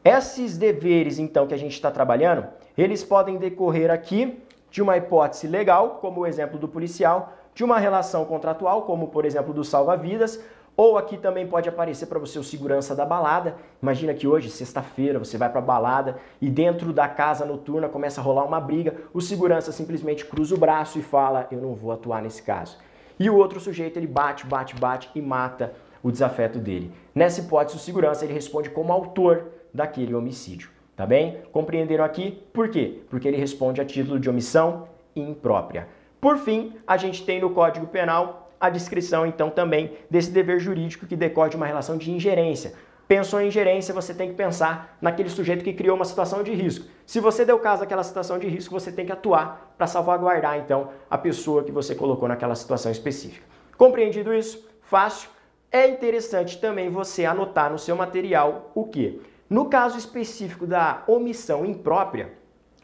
esses 0.03 0.57
deveres, 0.57 1.19
então, 1.19 1.47
que 1.47 1.53
a 1.53 1.57
gente 1.57 1.73
está 1.73 1.91
trabalhando, 1.91 2.45
eles 2.77 3.03
podem 3.03 3.37
decorrer 3.37 3.91
aqui 3.91 4.41
de 4.69 4.81
uma 4.81 4.97
hipótese 4.97 5.47
legal, 5.47 5.97
como 6.01 6.21
o 6.21 6.25
exemplo 6.25 6.57
do 6.57 6.67
policial, 6.67 7.33
de 7.53 7.63
uma 7.63 7.79
relação 7.79 8.23
contratual, 8.25 8.83
como 8.83 9.07
por 9.07 9.25
exemplo 9.25 9.53
do 9.53 9.63
salva-vidas, 9.63 10.39
ou 10.77 10.95
aqui 10.95 11.17
também 11.17 11.47
pode 11.47 11.67
aparecer 11.67 12.05
para 12.05 12.19
você 12.19 12.37
o 12.37 12.43
segurança 12.43 12.95
da 12.95 13.03
balada. 13.03 13.55
Imagina 13.81 14.13
que 14.13 14.27
hoje, 14.27 14.51
sexta-feira, 14.51 15.17
você 15.17 15.35
vai 15.35 15.49
para 15.49 15.57
a 15.57 15.63
balada 15.63 16.19
e 16.39 16.47
dentro 16.47 16.93
da 16.93 17.09
casa 17.09 17.43
noturna 17.43 17.89
começa 17.89 18.21
a 18.21 18.23
rolar 18.23 18.45
uma 18.45 18.61
briga. 18.61 18.95
O 19.11 19.19
segurança 19.19 19.71
simplesmente 19.71 20.23
cruza 20.23 20.53
o 20.53 20.57
braço 20.57 20.99
e 20.99 21.01
fala: 21.01 21.47
Eu 21.49 21.59
não 21.59 21.73
vou 21.73 21.91
atuar 21.91 22.21
nesse 22.21 22.43
caso. 22.43 22.77
E 23.19 23.27
o 23.27 23.35
outro 23.35 23.59
sujeito 23.59 23.97
ele 23.97 24.05
bate, 24.05 24.45
bate, 24.45 24.75
bate 24.75 25.09
e 25.15 25.21
mata 25.21 25.73
o 26.03 26.11
desafeto 26.11 26.59
dele. 26.59 26.93
Nessa 27.15 27.41
hipótese, 27.41 27.75
o 27.75 27.79
segurança 27.79 28.23
ele 28.23 28.33
responde 28.33 28.69
como 28.69 28.93
autor 28.93 29.45
daquele 29.73 30.13
homicídio. 30.13 30.69
Tá 30.95 31.07
bem? 31.07 31.39
Compreenderam 31.51 32.05
aqui? 32.05 32.43
Por 32.53 32.69
quê? 32.69 33.01
Porque 33.09 33.27
ele 33.27 33.37
responde 33.37 33.81
a 33.81 33.85
título 33.85 34.19
de 34.19 34.29
omissão 34.29 34.87
imprópria. 35.15 35.87
Por 36.21 36.37
fim, 36.37 36.73
a 36.85 36.97
gente 36.97 37.23
tem 37.25 37.41
no 37.41 37.51
Código 37.51 37.87
Penal 37.87 38.46
a 38.59 38.69
descrição, 38.69 39.25
então, 39.25 39.49
também 39.49 39.97
desse 40.09 40.31
dever 40.31 40.59
jurídico 40.59 41.05
que 41.05 41.15
decorre 41.15 41.49
de 41.49 41.55
uma 41.55 41.65
relação 41.65 41.97
de 41.97 42.11
ingerência. 42.11 42.73
Pensou 43.07 43.39
em 43.39 43.47
ingerência, 43.47 43.93
você 43.93 44.13
tem 44.13 44.29
que 44.29 44.35
pensar 44.35 44.97
naquele 45.01 45.29
sujeito 45.29 45.63
que 45.63 45.71
criou 45.71 45.95
uma 45.95 46.03
situação 46.03 46.43
de 46.43 46.53
risco. 46.53 46.85
Se 47.05 47.21
você 47.21 47.45
deu 47.45 47.57
caso 47.57 47.81
daquela 47.81 48.03
situação 48.03 48.37
de 48.37 48.47
risco, 48.47 48.77
você 48.77 48.91
tem 48.91 49.05
que 49.05 49.13
atuar 49.13 49.73
para 49.77 49.87
salvaguardar, 49.87 50.57
então, 50.57 50.89
a 51.09 51.17
pessoa 51.17 51.63
que 51.63 51.71
você 51.71 51.95
colocou 51.95 52.27
naquela 52.27 52.55
situação 52.55 52.91
específica. 52.91 53.45
Compreendido 53.77 54.33
isso? 54.33 54.67
Fácil? 54.81 55.29
É 55.71 55.87
interessante 55.87 56.59
também 56.59 56.89
você 56.89 57.23
anotar 57.23 57.71
no 57.71 57.79
seu 57.79 57.95
material 57.95 58.71
o 58.75 58.85
que? 58.85 59.21
No 59.49 59.65
caso 59.69 59.97
específico 59.97 60.67
da 60.67 61.03
omissão 61.07 61.65
imprópria, 61.65 62.33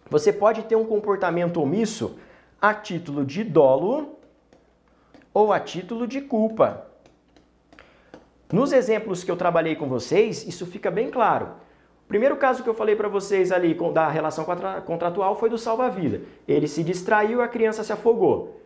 você 0.10 0.32
pode 0.32 0.64
ter 0.64 0.76
um 0.76 0.86
comportamento 0.86 1.62
omisso 1.62 2.18
a 2.62 2.74
título 2.74 3.26
de 3.26 3.44
dolo 3.44 4.13
ou 5.34 5.52
a 5.52 5.60
título 5.60 6.06
de 6.06 6.22
culpa. 6.22 6.86
Nos 8.52 8.72
exemplos 8.72 9.24
que 9.24 9.32
eu 9.32 9.36
trabalhei 9.36 9.76
com 9.76 9.88
vocês, 9.88 10.48
isso 10.48 10.66
fica 10.66 10.92
bem 10.92 11.10
claro. 11.10 11.48
Primeiro 12.08 12.36
caso 12.36 12.62
que 12.62 12.70
eu 12.70 12.74
falei 12.76 12.96
para 12.96 13.08
vocês 13.08 13.52
ali 13.52 13.76
da 13.92 14.08
relação 14.10 14.46
contratual 14.86 15.36
foi 15.36 15.50
do 15.50 15.58
salva-vida. 15.58 16.22
Ele 16.48 16.68
se 16.68 16.84
distraiu, 16.84 17.42
a 17.42 17.48
criança 17.48 17.84
se 17.84 17.92
afogou. 17.92 18.62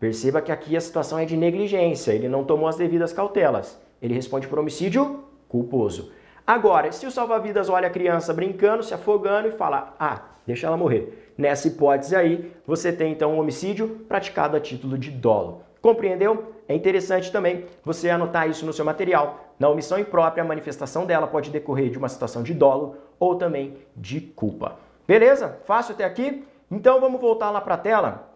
Perceba 0.00 0.40
que 0.40 0.50
aqui 0.50 0.76
a 0.76 0.80
situação 0.80 1.18
é 1.18 1.24
de 1.24 1.36
negligência, 1.36 2.12
ele 2.12 2.28
não 2.28 2.42
tomou 2.42 2.68
as 2.68 2.76
devidas 2.76 3.12
cautelas. 3.12 3.80
Ele 4.02 4.14
responde 4.14 4.48
por 4.48 4.58
homicídio 4.58 5.24
culposo. 5.48 6.10
Agora, 6.46 6.90
se 6.90 7.06
o 7.06 7.10
salva-vidas 7.10 7.68
olha 7.68 7.88
a 7.88 7.90
criança 7.90 8.32
brincando, 8.32 8.82
se 8.82 8.94
afogando 8.94 9.48
e 9.48 9.52
fala: 9.52 9.94
"Ah, 10.00 10.22
deixa 10.46 10.66
ela 10.66 10.76
morrer". 10.76 11.32
Nessa 11.36 11.68
hipótese 11.68 12.16
aí, 12.16 12.52
você 12.66 12.92
tem 12.92 13.12
então 13.12 13.34
um 13.34 13.40
homicídio 13.40 14.04
praticado 14.08 14.56
a 14.56 14.60
título 14.60 14.98
de 14.98 15.10
dolo. 15.10 15.67
Compreendeu? 15.88 16.52
É 16.68 16.74
interessante 16.74 17.32
também 17.32 17.64
você 17.82 18.10
anotar 18.10 18.46
isso 18.46 18.66
no 18.66 18.74
seu 18.74 18.84
material. 18.84 19.54
Na 19.58 19.70
omissão 19.70 19.98
imprópria, 19.98 20.44
a 20.44 20.46
manifestação 20.46 21.06
dela 21.06 21.26
pode 21.26 21.48
decorrer 21.48 21.88
de 21.88 21.96
uma 21.96 22.10
situação 22.10 22.42
de 22.42 22.52
dolo 22.52 22.98
ou 23.18 23.36
também 23.36 23.78
de 23.96 24.20
culpa. 24.20 24.76
Beleza? 25.06 25.58
Fácil 25.64 25.94
até 25.94 26.04
aqui? 26.04 26.46
Então 26.70 27.00
vamos 27.00 27.18
voltar 27.18 27.50
lá 27.50 27.58
para 27.58 27.76
a 27.76 27.78
tela, 27.78 28.28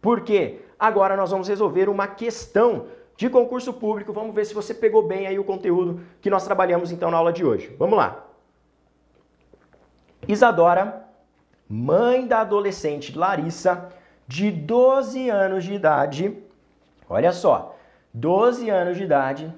porque 0.00 0.58
agora 0.76 1.16
nós 1.16 1.30
vamos 1.30 1.46
resolver 1.46 1.88
uma 1.88 2.08
questão 2.08 2.86
de 3.16 3.30
concurso 3.30 3.72
público. 3.72 4.12
Vamos 4.12 4.34
ver 4.34 4.44
se 4.44 4.52
você 4.52 4.74
pegou 4.74 5.06
bem 5.06 5.28
aí 5.28 5.38
o 5.38 5.44
conteúdo 5.44 6.00
que 6.20 6.28
nós 6.28 6.44
trabalhamos 6.44 6.90
então 6.90 7.12
na 7.12 7.16
aula 7.16 7.32
de 7.32 7.44
hoje. 7.44 7.72
Vamos 7.78 7.96
lá. 7.96 8.26
Isadora, 10.26 11.06
mãe 11.68 12.26
da 12.26 12.40
adolescente 12.40 13.16
Larissa, 13.16 13.88
de 14.26 14.50
12 14.50 15.28
anos 15.28 15.62
de 15.62 15.74
idade, 15.74 16.41
olha 17.12 17.30
só, 17.30 17.76
12 18.14 18.70
anos 18.70 18.96
de 18.96 19.04
idade, 19.04 19.54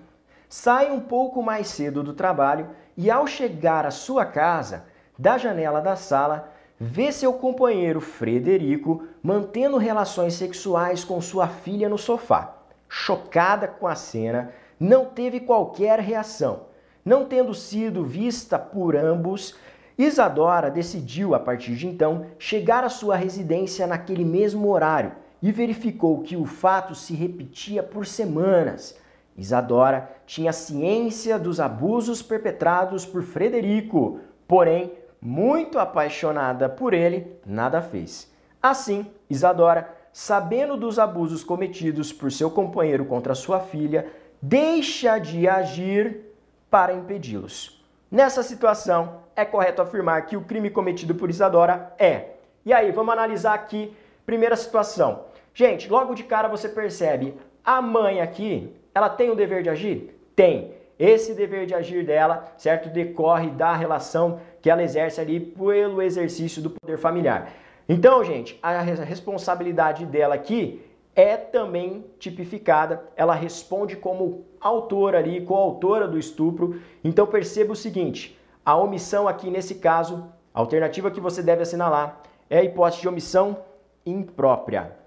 sai 0.48 0.90
um 0.90 0.98
pouco 0.98 1.40
mais 1.40 1.68
cedo 1.68 2.02
do 2.02 2.12
trabalho 2.12 2.68
e, 2.96 3.10
ao 3.10 3.26
chegar 3.26 3.86
à 3.86 3.92
sua 3.92 4.26
casa, 4.26 4.86
da 5.16 5.38
janela 5.38 5.80
da 5.80 5.94
sala, 5.94 6.52
vê 6.78 7.12
seu 7.12 7.32
companheiro 7.32 8.00
Frederico 8.00 9.04
mantendo 9.22 9.76
relações 9.76 10.34
sexuais 10.34 11.04
com 11.04 11.20
sua 11.20 11.46
filha 11.46 11.88
no 11.88 11.96
sofá. 11.96 12.56
Chocada 12.88 13.68
com 13.68 13.86
a 13.86 13.94
cena, 13.94 14.50
não 14.78 15.04
teve 15.06 15.38
qualquer 15.38 16.00
reação. 16.00 16.62
Não 17.04 17.24
tendo 17.24 17.54
sido 17.54 18.04
vista 18.04 18.58
por 18.58 18.96
ambos, 18.96 19.56
Isadora 19.96 20.70
decidiu, 20.70 21.36
a 21.36 21.38
partir 21.38 21.76
de 21.76 21.86
então, 21.86 22.26
chegar 22.36 22.82
à 22.82 22.88
sua 22.88 23.14
residência 23.14 23.86
naquele 23.86 24.24
mesmo 24.24 24.68
horário 24.70 25.12
e 25.44 25.52
verificou 25.52 26.22
que 26.22 26.38
o 26.38 26.46
fato 26.46 26.94
se 26.94 27.12
repetia 27.12 27.82
por 27.82 28.06
semanas. 28.06 28.98
Isadora 29.36 30.10
tinha 30.24 30.54
ciência 30.54 31.38
dos 31.38 31.60
abusos 31.60 32.22
perpetrados 32.22 33.04
por 33.04 33.22
Frederico, 33.22 34.20
porém, 34.48 34.94
muito 35.20 35.78
apaixonada 35.78 36.66
por 36.66 36.94
ele, 36.94 37.36
nada 37.44 37.82
fez. 37.82 38.32
Assim, 38.62 39.06
Isadora, 39.28 39.94
sabendo 40.14 40.78
dos 40.78 40.98
abusos 40.98 41.44
cometidos 41.44 42.10
por 42.10 42.32
seu 42.32 42.50
companheiro 42.50 43.04
contra 43.04 43.34
sua 43.34 43.60
filha, 43.60 44.10
deixa 44.40 45.18
de 45.18 45.46
agir 45.46 46.22
para 46.70 46.94
impedi-los. 46.94 47.84
Nessa 48.10 48.42
situação, 48.42 49.20
é 49.36 49.44
correto 49.44 49.82
afirmar 49.82 50.24
que 50.24 50.38
o 50.38 50.44
crime 50.44 50.70
cometido 50.70 51.14
por 51.14 51.28
Isadora 51.28 51.94
é. 51.98 52.30
E 52.64 52.72
aí, 52.72 52.90
vamos 52.92 53.12
analisar 53.12 53.52
aqui 53.52 53.94
primeira 54.24 54.56
situação. 54.56 55.33
Gente, 55.54 55.88
logo 55.88 56.14
de 56.14 56.24
cara 56.24 56.48
você 56.48 56.68
percebe 56.68 57.34
a 57.64 57.80
mãe 57.80 58.20
aqui 58.20 58.74
ela 58.94 59.08
tem 59.08 59.30
o 59.30 59.34
dever 59.34 59.62
de 59.62 59.70
agir? 59.70 60.16
Tem. 60.36 60.72
Esse 60.96 61.34
dever 61.34 61.66
de 61.66 61.74
agir 61.74 62.06
dela, 62.06 62.44
certo, 62.56 62.88
decorre 62.88 63.50
da 63.50 63.74
relação 63.74 64.38
que 64.62 64.70
ela 64.70 64.82
exerce 64.82 65.20
ali 65.20 65.40
pelo 65.40 66.00
exercício 66.00 66.62
do 66.62 66.70
poder 66.70 66.96
familiar. 66.96 67.52
Então, 67.88 68.22
gente, 68.22 68.56
a 68.62 68.80
responsabilidade 68.80 70.06
dela 70.06 70.36
aqui 70.36 70.80
é 71.16 71.36
também 71.36 72.04
tipificada. 72.18 73.02
Ela 73.16 73.34
responde 73.34 73.96
como 73.96 74.44
autora 74.60 75.18
ali, 75.18 75.44
coautora 75.44 76.06
do 76.06 76.18
estupro. 76.18 76.80
Então, 77.02 77.26
perceba 77.26 77.72
o 77.72 77.76
seguinte: 77.76 78.38
a 78.64 78.76
omissão 78.76 79.26
aqui 79.26 79.50
nesse 79.50 79.74
caso, 79.74 80.32
a 80.54 80.60
alternativa 80.60 81.10
que 81.10 81.20
você 81.20 81.42
deve 81.42 81.62
assinalar 81.62 82.20
é 82.48 82.58
a 82.58 82.62
hipótese 82.62 83.02
de 83.02 83.08
omissão 83.08 83.58
imprópria. 84.06 85.03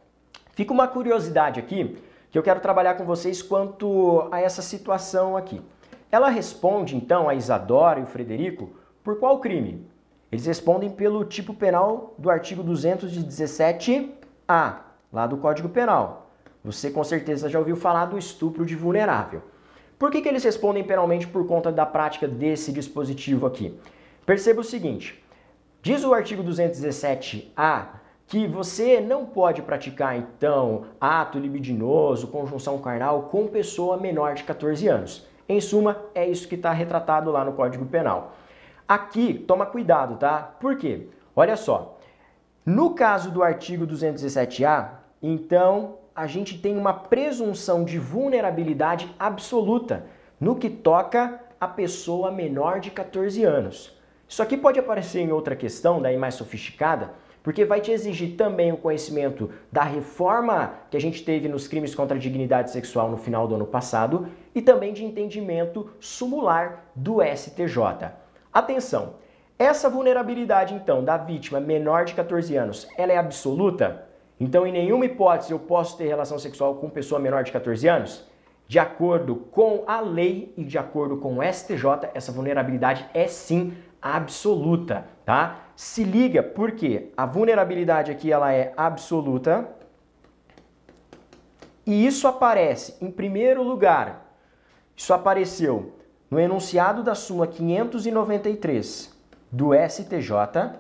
Fica 0.57 0.73
uma 0.73 0.87
curiosidade 0.87 1.59
aqui 1.59 1.95
que 2.31 2.39
eu 2.39 2.41
quero 2.41 2.59
trabalhar 2.59 2.95
com 2.95 3.05
vocês 3.05 3.43
quanto 3.43 4.27
a 4.31 4.41
essa 4.41 4.63
situação 4.63 5.37
aqui. 5.37 5.61
Ela 6.11 6.29
responde 6.29 6.95
então 6.95 7.29
a 7.29 7.35
Isadora 7.35 7.99
e 7.99 8.03
o 8.03 8.07
Frederico 8.07 8.71
por 9.03 9.19
qual 9.19 9.39
crime? 9.39 9.85
Eles 10.31 10.47
respondem 10.47 10.89
pelo 10.89 11.23
tipo 11.25 11.53
penal 11.53 12.15
do 12.17 12.31
artigo 12.31 12.63
217-A, 12.63 14.81
lá 15.13 15.27
do 15.27 15.37
Código 15.37 15.69
Penal. 15.69 16.31
Você 16.65 16.89
com 16.89 17.03
certeza 17.03 17.47
já 17.47 17.59
ouviu 17.59 17.75
falar 17.75 18.05
do 18.05 18.17
estupro 18.17 18.65
de 18.65 18.75
vulnerável. 18.75 19.43
Por 19.99 20.09
que, 20.09 20.23
que 20.23 20.27
eles 20.27 20.43
respondem 20.43 20.83
penalmente 20.83 21.27
por 21.27 21.45
conta 21.45 21.71
da 21.71 21.85
prática 21.85 22.27
desse 22.27 22.71
dispositivo 22.71 23.45
aqui? 23.45 23.79
Perceba 24.25 24.61
o 24.61 24.63
seguinte: 24.63 25.23
diz 25.83 26.03
o 26.03 26.15
artigo 26.15 26.43
217-A 26.43 27.96
que 28.27 28.45
você 28.45 28.99
não 28.99 29.25
pode 29.25 29.61
praticar 29.61 30.17
então 30.17 30.83
ato 30.99 31.39
libidinoso, 31.39 32.27
conjunção 32.27 32.77
carnal 32.79 33.23
com 33.23 33.47
pessoa 33.47 33.97
menor 33.97 34.35
de 34.35 34.43
14 34.43 34.85
anos. 34.87 35.25
Em 35.47 35.61
suma, 35.61 35.97
é 36.13 36.27
isso 36.27 36.47
que 36.47 36.55
está 36.55 36.73
retratado 36.73 37.31
lá 37.31 37.45
no 37.45 37.53
Código 37.53 37.85
Penal. 37.85 38.35
Aqui, 38.85 39.33
toma 39.33 39.65
cuidado, 39.65 40.17
tá? 40.17 40.39
Por 40.59 40.77
quê? 40.77 41.07
Olha 41.33 41.55
só, 41.55 41.97
no 42.65 42.93
caso 42.93 43.31
do 43.31 43.41
artigo 43.41 43.87
217-A, 43.87 44.99
então 45.23 45.95
a 46.13 46.27
gente 46.27 46.57
tem 46.57 46.77
uma 46.77 46.93
presunção 46.93 47.85
de 47.85 47.97
vulnerabilidade 47.97 49.09
absoluta 49.17 50.05
no 50.39 50.57
que 50.57 50.69
toca 50.69 51.39
a 51.59 51.67
pessoa 51.67 52.29
menor 52.29 52.81
de 52.81 52.91
14 52.91 53.43
anos. 53.45 53.97
Isso 54.27 54.43
aqui 54.43 54.57
pode 54.57 54.79
aparecer 54.79 55.21
em 55.21 55.31
outra 55.31 55.55
questão, 55.55 56.01
daí 56.01 56.17
mais 56.17 56.35
sofisticada, 56.35 57.13
porque 57.43 57.65
vai 57.65 57.79
te 57.79 57.91
exigir 57.91 58.35
também 58.35 58.71
o 58.71 58.77
conhecimento 58.77 59.49
da 59.71 59.83
reforma 59.83 60.73
que 60.89 60.97
a 60.97 61.01
gente 61.01 61.23
teve 61.23 61.47
nos 61.47 61.67
crimes 61.67 61.95
contra 61.95 62.17
a 62.17 62.19
dignidade 62.19 62.71
sexual 62.71 63.09
no 63.09 63.17
final 63.17 63.47
do 63.47 63.55
ano 63.55 63.65
passado 63.65 64.27
e 64.53 64.61
também 64.61 64.93
de 64.93 65.05
entendimento 65.05 65.89
sumular 65.99 66.91
do 66.95 67.17
STJ. 67.23 68.11
Atenção, 68.53 69.13
essa 69.59 69.89
vulnerabilidade 69.89 70.73
então 70.73 71.03
da 71.03 71.17
vítima 71.17 71.59
menor 71.59 72.05
de 72.05 72.13
14 72.13 72.55
anos, 72.55 72.87
ela 72.97 73.13
é 73.13 73.17
absoluta? 73.17 74.07
Então, 74.39 74.67
em 74.67 74.71
nenhuma 74.71 75.05
hipótese 75.05 75.51
eu 75.51 75.57
posso 75.57 75.97
ter 75.97 76.07
relação 76.07 76.37
sexual 76.37 76.75
com 76.75 76.89
pessoa 76.89 77.19
menor 77.19 77.43
de 77.43 77.51
14 77.51 77.87
anos? 77.87 78.23
De 78.67 78.77
acordo 78.77 79.35
com 79.51 79.83
a 79.87 80.01
lei 80.01 80.53
e 80.57 80.63
de 80.63 80.77
acordo 80.77 81.17
com 81.17 81.37
o 81.37 81.43
STJ, 81.43 82.09
essa 82.13 82.31
vulnerabilidade 82.31 83.09
é 83.13 83.25
sim 83.27 83.73
absoluta, 84.01 85.05
tá? 85.27 85.59
Se 85.75 86.05
liga, 86.05 86.41
porque 86.41 87.11
a 87.17 87.25
vulnerabilidade 87.25 88.09
aqui 88.09 88.31
ela 88.31 88.53
é 88.53 88.71
absoluta. 88.77 89.67
E 91.85 92.07
isso 92.07 92.29
aparece 92.29 92.95
em 93.01 93.11
primeiro 93.11 93.61
lugar. 93.61 94.25
Isso 94.95 95.13
apareceu 95.13 95.97
no 96.31 96.39
enunciado 96.39 97.03
da 97.03 97.13
súmula 97.13 97.45
593 97.45 99.13
do 99.51 99.71
STJ 99.73 100.79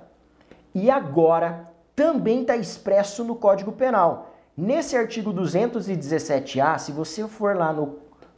e 0.73 0.89
agora 0.89 1.69
também 1.93 2.39
está 2.41 2.55
expresso 2.55 3.25
no 3.25 3.35
Código 3.35 3.73
Penal. 3.73 4.33
Nesse 4.55 4.95
artigo 4.95 5.33
217-A, 5.33 6.77
se 6.77 6.93
você 6.93 7.27
for 7.27 7.53
lá 7.53 7.73
no 7.73 7.97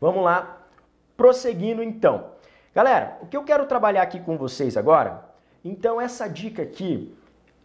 Vamos 0.00 0.22
lá, 0.22 0.58
prosseguindo 1.16 1.82
então. 1.82 2.32
Galera, 2.74 3.18
o 3.22 3.26
que 3.26 3.36
eu 3.36 3.44
quero 3.44 3.66
trabalhar 3.66 4.02
aqui 4.02 4.18
com 4.20 4.36
vocês 4.36 4.76
agora, 4.76 5.24
então 5.64 6.00
essa 6.00 6.26
dica 6.28 6.62
aqui, 6.62 7.16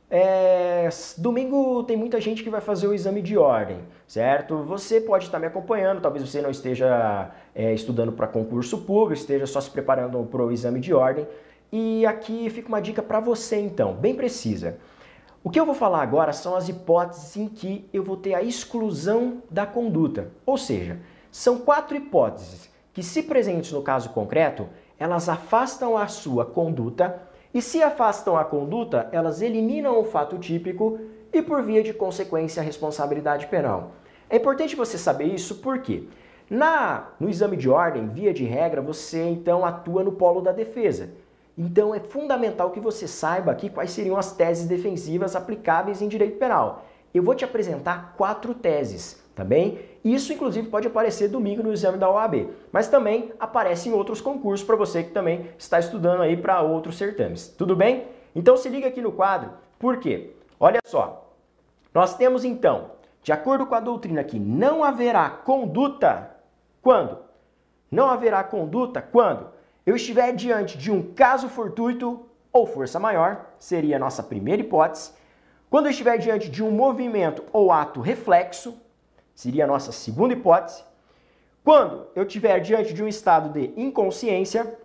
é... 0.10 0.88
domingo 1.18 1.84
tem 1.84 1.98
muita 1.98 2.22
gente 2.22 2.44
que 2.44 2.50
vai 2.50 2.62
fazer 2.62 2.88
o 2.88 2.94
exame 2.94 3.22
de 3.22 3.38
ordem, 3.38 3.80
certo? 4.08 4.64
Você 4.64 5.02
pode 5.02 5.26
estar 5.26 5.40
me 5.40 5.48
acompanhando, 5.48 6.02
talvez 6.02 6.28
você 6.28 6.42
não 6.42 6.50
esteja 6.50 7.32
é, 7.54 7.74
estudando 7.74 8.12
para 8.12 8.28
concurso 8.28 8.80
público, 8.80 9.14
esteja 9.14 9.46
só 9.46 9.60
se 9.60 9.70
preparando 9.70 10.24
para 10.26 10.42
o 10.42 10.52
exame 10.52 10.80
de 10.80 10.94
ordem, 10.94 11.28
e 11.72 12.06
aqui 12.06 12.50
fica 12.50 12.68
uma 12.68 12.82
dica 12.82 13.02
para 13.02 13.20
você 13.20 13.60
então, 13.60 13.94
bem 13.94 14.16
precisa. 14.16 14.78
O 15.42 15.50
que 15.50 15.58
eu 15.60 15.66
vou 15.66 15.76
falar 15.76 16.02
agora 16.02 16.34
são 16.34 16.54
as 16.54 16.68
hipóteses 16.68 17.38
em 17.38 17.48
que 17.48 17.90
eu 17.94 18.04
vou 18.04 18.18
ter 18.18 18.34
a 18.34 18.44
exclusão 18.44 19.42
da 19.50 19.66
conduta. 19.66 20.32
Ou 20.46 20.58
seja, 20.58 21.00
são 21.32 21.60
quatro 21.60 21.96
hipóteses 21.96 22.70
que, 22.94 23.02
se 23.02 23.24
presentes 23.24 23.72
no 23.72 23.82
caso 23.82 24.10
concreto, 24.10 24.68
elas 24.98 25.30
afastam 25.30 25.98
a 25.98 26.08
sua 26.08 26.46
conduta 26.46 27.22
e, 27.54 27.62
se 27.62 27.82
afastam 27.82 28.38
a 28.38 28.44
conduta, 28.44 29.08
elas 29.14 29.42
eliminam 29.42 29.98
o 29.98 30.04
fato 30.04 30.38
típico 30.38 31.00
e, 31.32 31.42
por 31.42 31.64
via 31.64 31.82
de 31.82 31.94
consequência, 31.94 32.62
a 32.62 32.66
responsabilidade 32.66 33.48
penal. 33.48 33.92
É 34.30 34.36
importante 34.36 34.76
você 34.76 34.98
saber 34.98 35.34
isso 35.34 35.56
porque 35.56 36.04
na, 36.50 37.12
no 37.18 37.30
exame 37.30 37.56
de 37.56 37.70
ordem, 37.70 38.10
via 38.10 38.34
de 38.34 38.44
regra, 38.44 38.82
você 38.82 39.24
então 39.24 39.64
atua 39.64 40.04
no 40.04 40.12
polo 40.12 40.42
da 40.42 40.52
defesa. 40.52 41.12
Então 41.60 41.94
é 41.94 42.00
fundamental 42.00 42.72
que 42.72 42.80
você 42.80 43.06
saiba 43.06 43.52
aqui 43.52 43.70
quais 43.70 43.92
seriam 43.92 44.16
as 44.16 44.32
teses 44.32 44.66
defensivas 44.66 45.36
aplicáveis 45.36 46.02
em 46.02 46.08
direito 46.08 46.40
penal. 46.40 46.86
Eu 47.14 47.22
vou 47.22 47.36
te 47.36 47.44
apresentar 47.44 48.14
quatro 48.16 48.54
teses, 48.54 49.22
tá 49.36 49.44
bem? 49.44 49.78
Isso 50.02 50.32
inclusive 50.32 50.70
pode 50.70 50.88
aparecer 50.88 51.28
domingo 51.28 51.62
no 51.62 51.74
exame 51.74 51.98
da 51.98 52.10
OAB, 52.10 52.48
mas 52.72 52.88
também 52.88 53.34
aparece 53.38 53.90
em 53.90 53.92
outros 53.92 54.22
concursos 54.22 54.66
para 54.66 54.78
você 54.78 55.04
que 55.04 55.12
também 55.12 55.50
está 55.58 55.78
estudando 55.78 56.22
aí 56.22 56.38
para 56.38 56.62
outros 56.62 56.98
certames. 56.98 57.50
Tudo 57.50 57.76
bem? 57.76 58.08
Então 58.34 58.56
se 58.56 58.70
liga 58.70 58.88
aqui 58.88 59.02
no 59.02 59.12
quadro, 59.12 59.52
por 59.78 59.98
quê? 59.98 60.32
Olha 60.58 60.80
só. 60.86 61.30
Nós 61.94 62.16
temos 62.16 62.46
então, 62.46 62.92
de 63.22 63.34
acordo 63.34 63.66
com 63.66 63.76
a 63.76 63.82
doutrina 63.82 64.22
aqui, 64.22 64.40
não 64.40 64.82
haverá 64.82 65.30
conduta 65.30 66.38
quando? 66.82 67.18
Não 67.92 68.10
haverá 68.10 68.46
conduta 68.46 69.02
quando? 69.02 69.59
Eu 69.90 69.96
estiver 69.96 70.32
diante 70.34 70.78
de 70.78 70.92
um 70.92 71.02
caso 71.14 71.50
fortuito 71.50 72.28
ou 72.54 72.68
força 72.68 73.00
maior, 73.00 73.54
seria 73.58 73.96
a 73.96 74.00
nossa 74.00 74.22
primeira 74.22 74.62
hipótese. 74.62 75.12
Quando 75.68 75.88
eu 75.88 75.92
estiver 75.92 76.18
diante 76.18 76.48
de 76.48 76.64
um 76.64 76.70
movimento 76.70 77.44
ou 77.52 77.72
ato 77.72 78.00
reflexo, 78.00 78.78
seria 79.34 79.64
a 79.64 79.68
nossa 79.68 79.92
segunda 79.92 80.34
hipótese. 80.34 80.84
Quando 81.64 82.06
eu 82.16 82.22
estiver 82.22 82.60
diante 82.60 82.94
de 82.94 83.04
um 83.04 83.08
estado 83.08 83.50
de 83.50 83.74
inconsciência, 83.76 84.78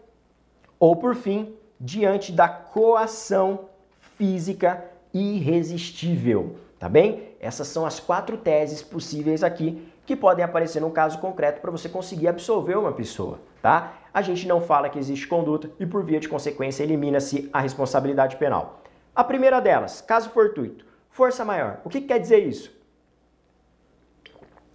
ou 0.80 0.96
por 0.96 1.14
fim, 1.14 1.54
diante 1.78 2.32
da 2.32 2.48
coação 2.48 3.68
física 4.16 4.84
irresistível, 5.12 6.56
tá 6.78 6.88
bem? 6.88 7.28
Essas 7.40 7.68
são 7.68 7.84
as 7.84 8.00
quatro 8.00 8.38
teses 8.38 8.82
possíveis 8.82 9.42
aqui 9.42 9.86
que 10.06 10.14
podem 10.14 10.44
aparecer 10.44 10.80
num 10.80 10.90
caso 10.90 11.18
concreto 11.18 11.60
para 11.60 11.70
você 11.70 11.88
conseguir 11.88 12.28
absolver 12.28 12.76
uma 12.76 12.92
pessoa, 12.92 13.40
tá? 13.62 13.94
A 14.12 14.20
gente 14.22 14.46
não 14.46 14.60
fala 14.60 14.88
que 14.88 14.98
existe 14.98 15.26
conduta 15.26 15.70
e, 15.80 15.86
por 15.86 16.04
via 16.04 16.20
de 16.20 16.28
consequência, 16.28 16.82
elimina-se 16.82 17.48
a 17.52 17.60
responsabilidade 17.60 18.36
penal. 18.36 18.80
A 19.14 19.24
primeira 19.24 19.60
delas, 19.60 20.00
caso 20.00 20.30
fortuito, 20.30 20.84
força 21.08 21.44
maior. 21.44 21.80
O 21.84 21.88
que 21.88 22.00
quer 22.00 22.18
dizer 22.18 22.40
isso? 22.46 22.72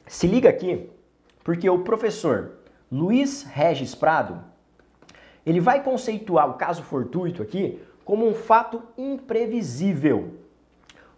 Se 0.08 0.26
liga 0.26 0.50
aqui, 0.50 0.90
porque 1.44 1.70
o 1.70 1.84
professor 1.84 2.54
Luiz 2.92 3.44
Regis 3.44 3.94
Prado, 3.94 4.44
ele 5.46 5.60
vai 5.60 5.84
conceituar 5.84 6.50
o 6.50 6.56
caso 6.56 6.82
fortuito 6.84 7.44
aqui 7.44 7.80
como 8.04 8.28
um 8.28 8.34
fato 8.34 8.82
imprevisível. 8.98 10.34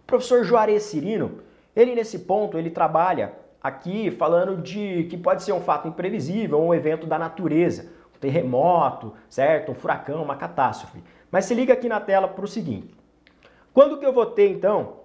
O 0.02 0.06
professor 0.06 0.44
Juarez 0.44 0.82
Cirino, 0.82 1.40
ele 1.74 1.94
nesse 1.94 2.18
ponto, 2.18 2.58
ele 2.58 2.70
trabalha 2.70 3.32
aqui 3.62 4.10
falando 4.10 4.60
de 4.60 5.04
que 5.04 5.16
pode 5.16 5.42
ser 5.42 5.52
um 5.52 5.60
fato 5.60 5.86
imprevisível, 5.86 6.60
um 6.60 6.74
evento 6.74 7.06
da 7.06 7.18
natureza, 7.18 7.92
um 8.14 8.18
terremoto, 8.18 9.14
certo? 9.28 9.72
Um 9.72 9.74
furacão, 9.74 10.22
uma 10.22 10.36
catástrofe. 10.36 11.02
Mas 11.30 11.44
se 11.44 11.54
liga 11.54 11.72
aqui 11.72 11.88
na 11.88 12.00
tela 12.00 12.26
para 12.26 12.44
o 12.44 12.48
seguinte. 12.48 12.94
Quando 13.72 13.98
que 13.98 14.04
eu 14.04 14.12
vou 14.12 14.26
ter, 14.26 14.50
então, 14.50 14.96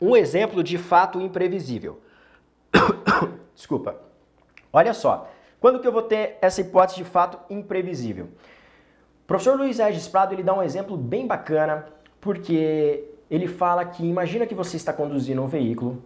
um 0.00 0.16
exemplo 0.16 0.62
de 0.62 0.78
fato 0.78 1.20
imprevisível? 1.20 2.00
Desculpa. 3.54 3.96
Olha 4.72 4.92
só. 4.92 5.28
Quando 5.58 5.80
que 5.80 5.88
eu 5.88 5.92
vou 5.92 6.02
ter 6.02 6.38
essa 6.42 6.60
hipótese 6.60 6.98
de 6.98 7.04
fato 7.04 7.38
imprevisível? 7.50 8.26
O 8.26 9.26
professor 9.26 9.56
Luiz 9.56 9.78
Regis 9.78 10.06
Prado 10.06 10.34
ele 10.34 10.42
dá 10.42 10.54
um 10.54 10.62
exemplo 10.62 10.96
bem 10.96 11.26
bacana, 11.26 11.86
porque 12.20 13.08
ele 13.28 13.48
fala 13.48 13.84
que 13.84 14.06
imagina 14.06 14.46
que 14.46 14.54
você 14.54 14.76
está 14.76 14.92
conduzindo 14.92 15.42
um 15.42 15.48
veículo 15.48 16.04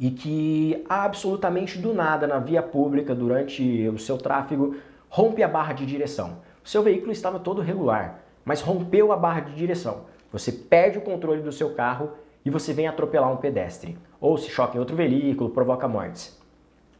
e 0.00 0.10
que 0.10 0.82
absolutamente 0.88 1.78
do 1.78 1.92
nada 1.92 2.26
na 2.26 2.38
via 2.38 2.62
pública 2.62 3.14
durante 3.14 3.86
o 3.86 3.98
seu 3.98 4.16
tráfego 4.16 4.74
rompe 5.10 5.42
a 5.42 5.48
barra 5.48 5.74
de 5.74 5.84
direção. 5.84 6.38
O 6.64 6.68
seu 6.68 6.82
veículo 6.82 7.12
estava 7.12 7.38
todo 7.38 7.60
regular, 7.60 8.22
mas 8.42 8.62
rompeu 8.62 9.12
a 9.12 9.16
barra 9.16 9.40
de 9.40 9.54
direção. 9.54 10.06
Você 10.32 10.50
perde 10.50 10.96
o 10.96 11.02
controle 11.02 11.42
do 11.42 11.52
seu 11.52 11.74
carro 11.74 12.12
e 12.42 12.48
você 12.48 12.72
vem 12.72 12.88
atropelar 12.88 13.30
um 13.30 13.36
pedestre, 13.36 13.98
ou 14.18 14.38
se 14.38 14.48
choca 14.48 14.74
em 14.74 14.80
outro 14.80 14.96
veículo, 14.96 15.50
provoca 15.50 15.86
mortes. 15.86 16.40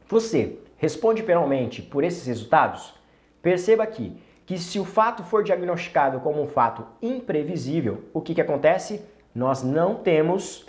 Você 0.07 0.59
responde 0.77 1.23
penalmente 1.23 1.81
por 1.81 2.05
esses 2.05 2.27
resultados? 2.27 2.93
Perceba 3.41 3.83
aqui 3.83 4.13
que 4.45 4.59
se 4.59 4.79
o 4.79 4.85
fato 4.85 5.23
for 5.23 5.43
diagnosticado 5.43 6.21
como 6.21 6.43
um 6.43 6.47
fato 6.47 6.85
imprevisível, 7.01 8.05
o 8.13 8.21
que, 8.21 8.35
que 8.35 8.41
acontece? 8.43 9.01
Nós 9.35 9.63
não 9.63 9.95
temos 9.95 10.67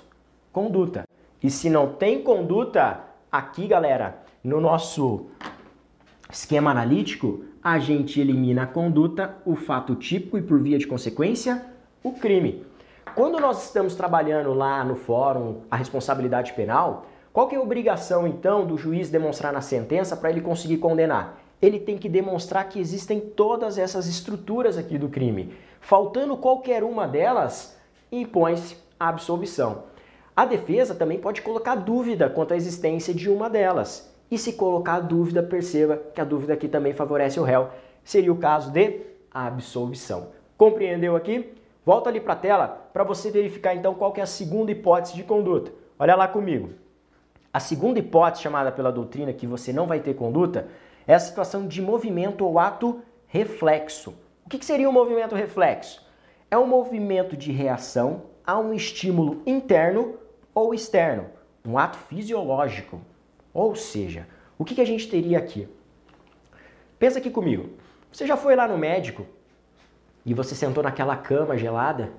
conduta. 0.54 1.11
E 1.44 1.50
se 1.50 1.70
não 1.70 1.94
tem 1.94 2.22
conduta, 2.22 3.02
aqui, 3.32 3.66
galera, 3.66 4.22
no 4.44 4.62
nosso 4.62 5.26
esquema 6.32 6.70
analítico, 6.70 7.46
a 7.64 7.80
gente 7.80 8.22
elimina 8.22 8.64
a 8.64 8.68
conduta, 8.68 9.38
o 9.44 9.56
fato 9.56 9.96
típico 9.96 10.38
e, 10.38 10.42
por 10.42 10.62
via 10.62 10.78
de 10.78 10.86
consequência, 10.86 11.66
o 12.04 12.14
crime. 12.14 12.64
Quando 13.16 13.40
nós 13.40 13.66
estamos 13.66 13.96
trabalhando 13.96 14.54
lá 14.54 14.84
no 14.84 14.96
fórum 14.96 15.62
a 15.70 15.76
responsabilidade 15.76 16.54
penal, 16.54 17.08
qual 17.34 17.48
que 17.48 17.56
é 17.56 17.58
a 17.58 17.62
obrigação 17.62 18.28
então 18.28 18.66
do 18.66 18.78
juiz 18.78 19.10
demonstrar 19.10 19.52
na 19.52 19.62
sentença 19.62 20.16
para 20.16 20.30
ele 20.30 20.42
conseguir 20.42 20.78
condenar? 20.78 21.40
Ele 21.62 21.80
tem 21.80 21.98
que 21.98 22.08
demonstrar 22.08 22.70
que 22.70 22.80
existem 22.80 23.20
todas 23.20 23.78
essas 23.78 24.08
estruturas 24.08 24.78
aqui 24.78 24.98
do 24.98 25.10
crime. 25.10 25.54
Faltando 25.80 26.38
qualquer 26.38 26.84
uma 26.84 27.08
delas, 27.08 27.78
impõe-se 28.12 28.78
a 29.00 29.10
absolvição. 29.10 29.91
A 30.36 30.46
defesa 30.46 30.96
também 30.96 31.20
pode 31.20 31.42
colocar 31.42 31.76
dúvida 31.76 32.30
quanto 32.30 32.54
à 32.54 32.58
existência 32.58 33.14
de 33.14 33.30
uma 33.30 33.50
delas. 33.50 34.10
E 34.30 34.38
se 34.38 34.54
colocar 34.54 35.02
dúvida, 35.02 35.44
perceba 35.44 35.98
que 36.14 36.22
a 36.22 36.24
dúvida 36.24 36.54
aqui 36.54 36.70
também 36.70 36.94
favorece 36.94 37.40
o 37.40 37.44
réu. 37.44 37.70
Seria 38.04 38.32
o 38.32 38.38
caso 38.38 38.72
de 38.72 39.02
absolvição. 39.30 40.30
Compreendeu 40.58 41.16
aqui? 41.16 41.54
Volta 41.86 42.10
ali 42.10 42.22
para 42.22 42.34
a 42.34 42.38
tela 42.38 42.68
para 42.94 43.04
você 43.04 43.30
verificar 43.30 43.76
então 43.76 43.94
qual 43.94 44.14
é 44.16 44.22
a 44.22 44.26
segunda 44.26 44.72
hipótese 44.72 45.16
de 45.16 45.24
conduta. 45.24 45.74
Olha 46.00 46.16
lá 46.16 46.28
comigo. 46.28 46.70
A 47.54 47.60
segunda 47.60 48.00
hipótese 48.00 48.44
chamada 48.44 48.72
pela 48.72 48.92
doutrina 48.92 49.34
que 49.34 49.46
você 49.46 49.74
não 49.74 49.86
vai 49.86 50.00
ter 50.00 50.14
conduta 50.14 50.68
é 51.06 51.14
a 51.14 51.20
situação 51.20 51.68
de 51.68 51.82
movimento 51.82 52.46
ou 52.46 52.58
ato 52.58 53.02
reflexo. 53.28 54.14
O 54.46 54.50
que 54.50 54.64
seria 54.64 54.90
um 54.90 54.94
movimento 54.94 55.36
reflexo? 55.36 56.06
É 56.50 56.58
um 56.58 56.68
movimento 56.68 57.36
de 57.36 57.52
reação 57.52 58.24
a 58.46 58.60
um 58.60 58.74
estímulo 58.74 59.42
interno 59.46 60.16
ou 60.54 60.74
externo, 60.74 61.26
um 61.66 61.78
ato 61.78 61.98
fisiológico. 61.98 63.02
Ou 63.54 63.76
seja, 63.76 64.28
o 64.58 64.66
que 64.66 64.80
a 64.80 64.86
gente 64.86 65.10
teria 65.10 65.38
aqui? 65.38 65.68
Pensa 66.98 67.20
aqui 67.20 67.30
comigo. 67.30 67.70
Você 68.12 68.28
já 68.28 68.38
foi 68.38 68.56
lá 68.56 68.68
no 68.68 68.78
médico 68.78 69.26
e 70.26 70.34
você 70.34 70.54
sentou 70.54 70.84
naquela 70.84 71.16
cama 71.16 71.58
gelada, 71.58 72.12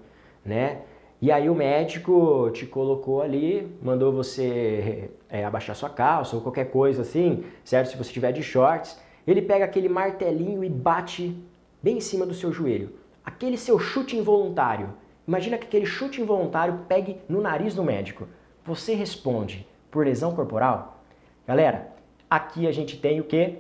né? 0.45 0.83
E 1.21 1.31
aí 1.31 1.49
o 1.49 1.55
médico 1.55 2.51
te 2.53 2.67
colocou 2.67 3.23
ali, 3.23 3.73
mandou 3.81 4.13
você 4.13 5.09
é, 5.29 5.45
abaixar 5.45 5.77
sua 5.77 5.89
calça 5.89 6.35
ou 6.35 6.43
qualquer 6.43 6.71
coisa 6.71 7.03
assim, 7.03 7.45
certo? 7.65 7.91
Se 7.91 7.97
você 7.97 8.13
tiver 8.13 8.33
de 8.33 8.43
shorts, 8.43 8.99
ele 9.25 9.41
pega 9.41 9.65
aquele 9.65 9.89
martelinho 9.89 10.65
e 10.65 10.69
bate 10.69 11.41
bem 11.81 11.99
em 11.99 12.01
cima 12.01 12.27
do 12.27 12.35
seu 12.35 12.53
joelho. 12.53 12.93
Aquele 13.25 13.57
seu 13.57 13.79
chute 13.79 14.17
involuntário. 14.17 14.93
Imagina 15.33 15.57
que 15.57 15.65
aquele 15.65 15.87
chute 15.87 16.21
involuntário 16.21 16.81
pegue 16.87 17.19
no 17.27 17.41
nariz 17.41 17.75
do 17.75 17.83
médico. 17.83 18.29
Você 18.67 18.93
responde 18.93 19.67
por 19.91 20.05
lesão 20.05 20.35
corporal? 20.35 21.03
Galera, 21.49 21.89
aqui 22.29 22.67
a 22.67 22.71
gente 22.71 22.99
tem 22.99 23.19
o 23.19 23.25
que? 23.25 23.57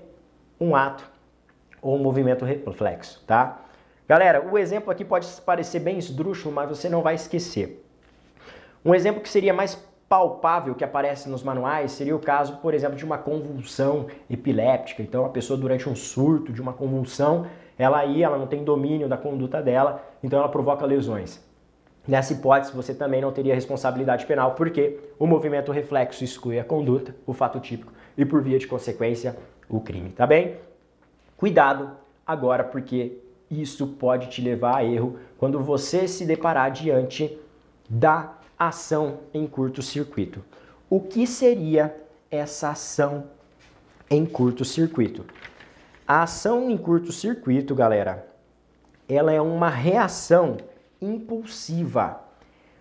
Um 0.61 0.77
ato 0.77 1.03
ou 1.81 1.97
um 1.97 1.99
movimento 1.99 2.45
reflexo, 2.45 3.25
tá? 3.27 3.63
Galera, 4.07 4.47
o 4.53 4.59
exemplo 4.59 4.91
aqui 4.91 5.03
pode 5.03 5.27
parecer 5.47 5.81
bem 5.81 5.97
esdrúxulo, 5.97 6.55
mas 6.55 6.69
você 6.69 6.91
não 6.91 7.01
vai 7.01 7.15
esquecer. 7.15 7.83
Um 8.85 8.95
exemplo 8.95 9.23
que 9.23 9.29
seria 9.31 9.55
mais 9.55 9.75
palpável 10.11 10.75
que 10.75 10.85
aparece 10.85 11.27
nos 11.27 11.43
manuais 11.43 11.93
seria 11.93 12.15
o 12.15 12.19
caso, 12.19 12.59
por 12.59 12.75
exemplo, 12.75 12.97
de 12.97 13.05
uma 13.07 13.17
convulsão 13.17 14.09
epiléptica. 14.29 15.03
Então, 15.03 15.25
a 15.25 15.31
pessoa 15.31 15.59
durante 15.59 15.89
um 15.89 15.97
surto 15.97 16.53
de 16.53 16.61
uma 16.61 16.75
convulsão, 16.75 17.47
ela 17.79 17.99
aí, 17.99 18.23
ela 18.23 18.37
não 18.37 18.47
tem 18.47 18.63
domínio 18.63 19.09
da 19.09 19.17
conduta 19.17 19.63
dela, 19.63 20.05
então 20.23 20.39
ela 20.39 20.51
provoca 20.51 20.85
lesões. 20.85 21.51
Nessa 22.07 22.33
hipótese, 22.33 22.73
você 22.73 22.93
também 22.93 23.21
não 23.21 23.31
teria 23.31 23.55
responsabilidade 23.55 24.27
penal, 24.27 24.55
porque 24.55 24.99
o 25.19 25.27
movimento 25.27 25.71
reflexo 25.71 26.25
exclui 26.25 26.59
a 26.59 26.65
conduta, 26.65 27.15
o 27.25 27.33
fato 27.33 27.61
típico, 27.61 27.93
e 28.19 28.25
por 28.25 28.43
via 28.43 28.59
de 28.59 28.67
consequência, 28.67 29.37
o 29.69 29.81
crime, 29.81 30.11
tá 30.11 30.27
bem? 30.27 30.57
Cuidado 31.37 31.93
agora, 32.27 32.65
porque 32.65 33.19
isso 33.51 33.87
pode 33.87 34.29
te 34.29 34.43
levar 34.43 34.79
a 34.79 34.85
erro 34.85 35.19
quando 35.39 35.61
você 35.61 36.09
se 36.09 36.25
deparar 36.25 36.73
diante 36.73 37.39
da 37.89 38.35
ação 38.59 39.21
em 39.33 39.47
curto-circuito. 39.47 40.43
O 40.91 41.01
que 41.01 41.27
seria 41.27 41.95
essa 42.31 42.71
ação 42.71 43.25
em 44.11 44.27
curto-circuito? 44.27 45.25
A 46.07 46.23
ação 46.23 46.69
em 46.69 46.77
curto-circuito, 46.77 47.75
galera, 47.75 48.27
ela 49.09 49.33
é 49.33 49.41
uma 49.41 49.69
reação 49.69 50.57
impulsiva. 51.03 52.21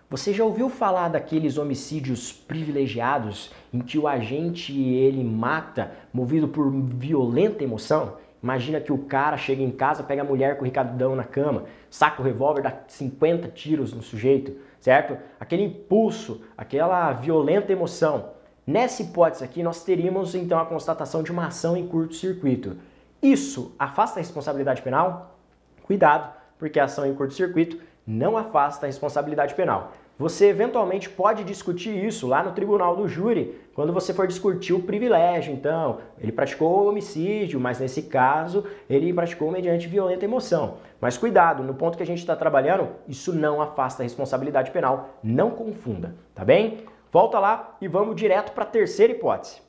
Você 0.09 0.33
já 0.33 0.43
ouviu 0.43 0.69
falar 0.69 1.07
daqueles 1.07 1.57
homicídios 1.57 2.33
privilegiados 2.33 3.51
em 3.73 3.79
que 3.79 3.97
o 3.97 4.07
agente 4.07 4.77
ele 4.77 5.23
mata 5.23 5.91
movido 6.13 6.47
por 6.49 6.69
violenta 6.69 7.63
emoção? 7.63 8.17
Imagina 8.43 8.81
que 8.81 8.91
o 8.91 8.97
cara 8.97 9.37
chega 9.37 9.61
em 9.61 9.71
casa, 9.71 10.03
pega 10.03 10.21
a 10.21 10.25
mulher 10.25 10.57
com 10.57 10.63
o 10.63 10.65
ricadão 10.65 11.15
na 11.15 11.23
cama, 11.23 11.65
saca 11.89 12.21
o 12.21 12.25
revólver, 12.25 12.61
dá 12.61 12.73
50 12.87 13.47
tiros 13.49 13.93
no 13.93 14.01
sujeito, 14.01 14.57
certo? 14.79 15.17
Aquele 15.39 15.63
impulso, 15.63 16.41
aquela 16.57 17.13
violenta 17.13 17.71
emoção. 17.71 18.31
Nessa 18.65 19.03
hipótese 19.03 19.43
aqui, 19.43 19.63
nós 19.63 19.83
teríamos 19.83 20.35
então 20.35 20.59
a 20.59 20.65
constatação 20.65 21.23
de 21.23 21.31
uma 21.31 21.47
ação 21.47 21.77
em 21.77 21.87
curto-circuito. 21.87 22.77
Isso 23.21 23.75
afasta 23.77 24.19
a 24.19 24.23
responsabilidade 24.23 24.81
penal? 24.81 25.37
Cuidado, 25.83 26.33
porque 26.57 26.79
a 26.79 26.85
ação 26.85 27.05
em 27.05 27.13
curto-circuito 27.13 27.77
não 28.05 28.37
afasta 28.37 28.85
a 28.85 28.87
responsabilidade 28.87 29.53
penal. 29.55 29.91
Você 30.21 30.49
eventualmente 30.49 31.09
pode 31.09 31.43
discutir 31.43 32.05
isso 32.05 32.27
lá 32.27 32.43
no 32.43 32.51
tribunal 32.51 32.95
do 32.95 33.07
júri, 33.07 33.59
quando 33.73 33.91
você 33.91 34.13
for 34.13 34.27
discutir 34.27 34.71
o 34.71 34.83
privilégio. 34.83 35.51
Então, 35.51 35.97
ele 36.19 36.31
praticou 36.31 36.87
homicídio, 36.87 37.59
mas 37.59 37.79
nesse 37.79 38.03
caso 38.03 38.63
ele 38.87 39.11
praticou 39.11 39.49
mediante 39.49 39.87
violenta 39.87 40.23
emoção. 40.23 40.75
Mas 40.99 41.17
cuidado, 41.17 41.63
no 41.63 41.73
ponto 41.73 41.97
que 41.97 42.03
a 42.03 42.05
gente 42.05 42.19
está 42.19 42.35
trabalhando, 42.35 42.89
isso 43.07 43.33
não 43.33 43.61
afasta 43.61 44.03
a 44.03 44.05
responsabilidade 44.05 44.69
penal. 44.69 45.09
Não 45.23 45.49
confunda, 45.49 46.13
tá 46.35 46.45
bem? 46.45 46.85
Volta 47.11 47.39
lá 47.39 47.75
e 47.81 47.87
vamos 47.87 48.15
direto 48.15 48.51
para 48.51 48.63
a 48.63 48.67
terceira 48.67 49.13
hipótese. 49.13 49.59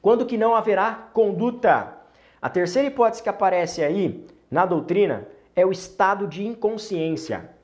Quando 0.00 0.24
que 0.24 0.38
não 0.38 0.54
haverá 0.54 1.08
conduta? 1.12 1.92
A 2.40 2.48
terceira 2.48 2.88
hipótese 2.88 3.22
que 3.22 3.28
aparece 3.28 3.82
aí 3.82 4.26
na 4.50 4.64
doutrina 4.64 5.28
é 5.56 5.66
o 5.66 5.72
estado 5.72 6.28
de 6.28 6.46
inconsciência 6.46 7.56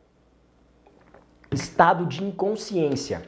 estado 1.54 2.06
de 2.06 2.24
inconsciência. 2.24 3.22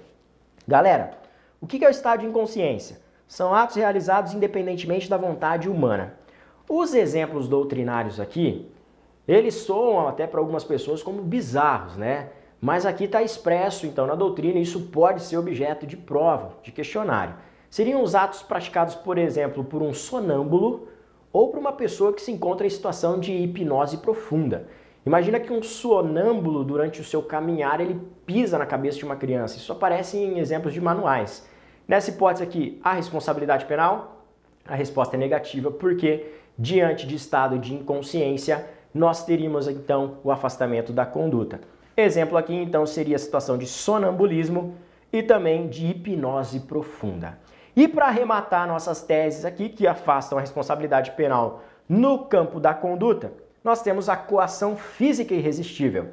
Galera, 0.66 1.18
o 1.61 1.66
que 1.66 1.85
é 1.85 1.88
o 1.88 1.90
estado 1.90 2.20
de 2.20 2.27
inconsciência? 2.27 3.00
São 3.27 3.55
atos 3.55 3.77
realizados 3.77 4.33
independentemente 4.33 5.09
da 5.09 5.16
vontade 5.16 5.68
humana. 5.68 6.14
Os 6.68 6.94
exemplos 6.94 7.48
doutrinários 7.48 8.18
aqui, 8.18 8.70
eles 9.27 9.55
soam 9.55 10.09
até 10.09 10.27
para 10.27 10.40
algumas 10.40 10.64
pessoas 10.64 11.03
como 11.03 11.22
bizarros, 11.22 11.96
né? 11.96 12.31
Mas 12.61 12.87
aqui 12.87 13.05
está 13.05 13.22
expresso, 13.22 13.87
então, 13.87 14.07
na 14.07 14.14
doutrina, 14.14 14.59
isso 14.59 14.88
pode 14.88 15.22
ser 15.22 15.37
objeto 15.37 15.87
de 15.87 15.96
prova, 15.96 16.53
de 16.62 16.72
questionário. 16.72 17.35
Seriam 17.68 18.03
os 18.03 18.14
atos 18.14 18.42
praticados, 18.42 18.94
por 18.94 19.18
exemplo, 19.18 19.64
por 19.64 19.83
um 19.83 19.92
sonâmbulo 19.92 20.88
ou 21.35 21.49
por 21.49 21.59
uma 21.59 21.73
pessoa 21.73 22.12
que 22.12 22.23
se 22.23 22.31
encontra 22.31 22.64
em 22.64 22.70
situação 22.70 23.18
de 23.18 23.33
hipnose 23.33 23.99
profunda. 23.99 24.68
Imagina 25.05 25.40
que 25.40 25.53
um 25.53 25.61
sonâmbulo, 25.61 26.62
durante 26.62 27.01
o 27.01 27.05
seu 27.05 27.20
caminhar, 27.20 27.81
ele 27.81 28.01
pisa 28.25 28.57
na 28.57 28.64
cabeça 28.64 28.99
de 28.99 29.05
uma 29.05 29.16
criança. 29.16 29.57
Isso 29.57 29.73
aparece 29.73 30.16
em 30.16 30.38
exemplos 30.38 30.73
de 30.73 30.81
manuais. 30.81 31.44
Nessa 31.88 32.11
hipótese 32.11 32.44
aqui, 32.44 32.81
a 32.85 32.92
responsabilidade 32.92 33.64
penal? 33.64 34.25
A 34.64 34.77
resposta 34.77 35.16
é 35.16 35.18
negativa, 35.18 35.73
porque 35.73 36.25
diante 36.57 37.05
de 37.05 37.16
estado 37.16 37.59
de 37.59 37.75
inconsciência, 37.75 38.64
nós 38.94 39.25
teríamos 39.25 39.66
então 39.66 40.18
o 40.23 40.31
afastamento 40.31 40.92
da 40.92 41.05
conduta. 41.05 41.61
Exemplo 41.97 42.38
aqui 42.38 42.55
então 42.55 42.87
seria 42.87 43.16
a 43.16 43.18
situação 43.18 43.59
de 43.59 43.66
sonambulismo 43.66 44.77
e 45.12 45.20
também 45.20 45.66
de 45.66 45.87
hipnose 45.87 46.61
profunda. 46.61 47.38
E 47.77 47.89
para 47.89 48.07
arrematar 48.07 48.69
nossas 48.69 49.03
teses 49.03 49.45
aqui 49.45 49.69
que 49.69 49.87
afastam 49.87 50.39
a 50.39 50.41
responsabilidade 50.41 51.11
penal 51.13 51.63
no 51.89 52.27
campo 52.27 52.61
da 52.61 52.73
conduta, 52.73 53.33
nós 53.63 53.83
temos 53.83 54.09
a 54.09 54.17
coação 54.17 54.77
física 54.77 55.35
irresistível. 55.35 56.11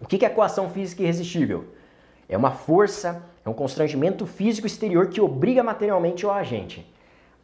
O 0.00 0.06
que 0.06 0.24
é 0.24 0.28
coação 0.28 0.68
física 0.68 1.02
irresistível? 1.02 1.66
É 2.28 2.36
uma 2.36 2.50
força, 2.50 3.22
é 3.44 3.48
um 3.48 3.54
constrangimento 3.54 4.26
físico 4.26 4.66
exterior 4.66 5.08
que 5.08 5.20
obriga 5.20 5.62
materialmente 5.62 6.26
o 6.26 6.30
agente. 6.30 6.86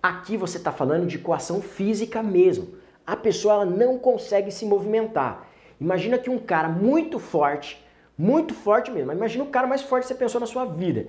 Aqui 0.02 0.36
você 0.36 0.58
está 0.58 0.70
falando 0.70 1.06
de 1.06 1.18
coação 1.18 1.60
física 1.60 2.22
mesmo. 2.22 2.74
A 3.06 3.16
pessoa 3.16 3.54
ela 3.54 3.64
não 3.64 3.98
consegue 3.98 4.50
se 4.50 4.66
movimentar. 4.66 5.46
Imagina 5.80 6.18
que 6.18 6.28
um 6.28 6.38
cara 6.38 6.68
muito 6.68 7.18
forte, 7.18 7.84
muito 8.16 8.52
forte 8.52 8.90
mesmo, 8.90 9.12
imagina 9.12 9.44
o 9.44 9.48
cara 9.48 9.66
mais 9.66 9.82
forte 9.82 10.02
que 10.02 10.08
você 10.08 10.14
pensou 10.14 10.40
na 10.40 10.46
sua 10.46 10.64
vida, 10.64 11.06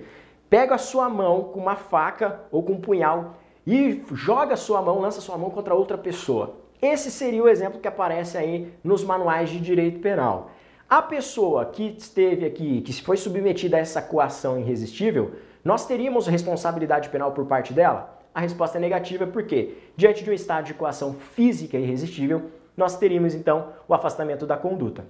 pega 0.50 0.74
a 0.74 0.78
sua 0.78 1.08
mão 1.08 1.44
com 1.44 1.60
uma 1.60 1.76
faca 1.76 2.40
ou 2.50 2.62
com 2.62 2.72
um 2.72 2.80
punhal 2.80 3.36
e 3.64 4.02
joga 4.12 4.54
a 4.54 4.56
sua 4.56 4.82
mão, 4.82 4.98
lança 4.98 5.20
a 5.20 5.22
sua 5.22 5.38
mão 5.38 5.48
contra 5.48 5.74
outra 5.74 5.96
pessoa. 5.96 6.56
Esse 6.82 7.10
seria 7.10 7.42
o 7.42 7.48
exemplo 7.48 7.80
que 7.80 7.86
aparece 7.86 8.36
aí 8.36 8.72
nos 8.82 9.04
manuais 9.04 9.48
de 9.48 9.60
direito 9.60 10.00
penal. 10.00 10.50
A 10.88 11.00
pessoa 11.00 11.66
que 11.66 11.94
esteve 11.96 12.44
aqui, 12.44 12.80
que 12.80 13.00
foi 13.00 13.16
submetida 13.16 13.76
a 13.76 13.80
essa 13.80 14.02
coação 14.02 14.58
irresistível, 14.58 15.36
nós 15.64 15.86
teríamos 15.86 16.26
responsabilidade 16.26 17.10
penal 17.10 17.30
por 17.30 17.46
parte 17.46 17.72
dela? 17.72 18.18
A 18.34 18.40
resposta 18.40 18.78
é 18.78 18.80
negativa 18.80 19.26
porque, 19.26 19.76
diante 19.96 20.24
de 20.24 20.30
um 20.30 20.32
estado 20.32 20.64
de 20.64 20.74
coação 20.74 21.14
física 21.14 21.76
irresistível, 21.76 22.50
nós 22.76 22.96
teríamos 22.96 23.34
então 23.34 23.68
o 23.86 23.94
afastamento 23.94 24.46
da 24.46 24.56
conduta. 24.56 25.04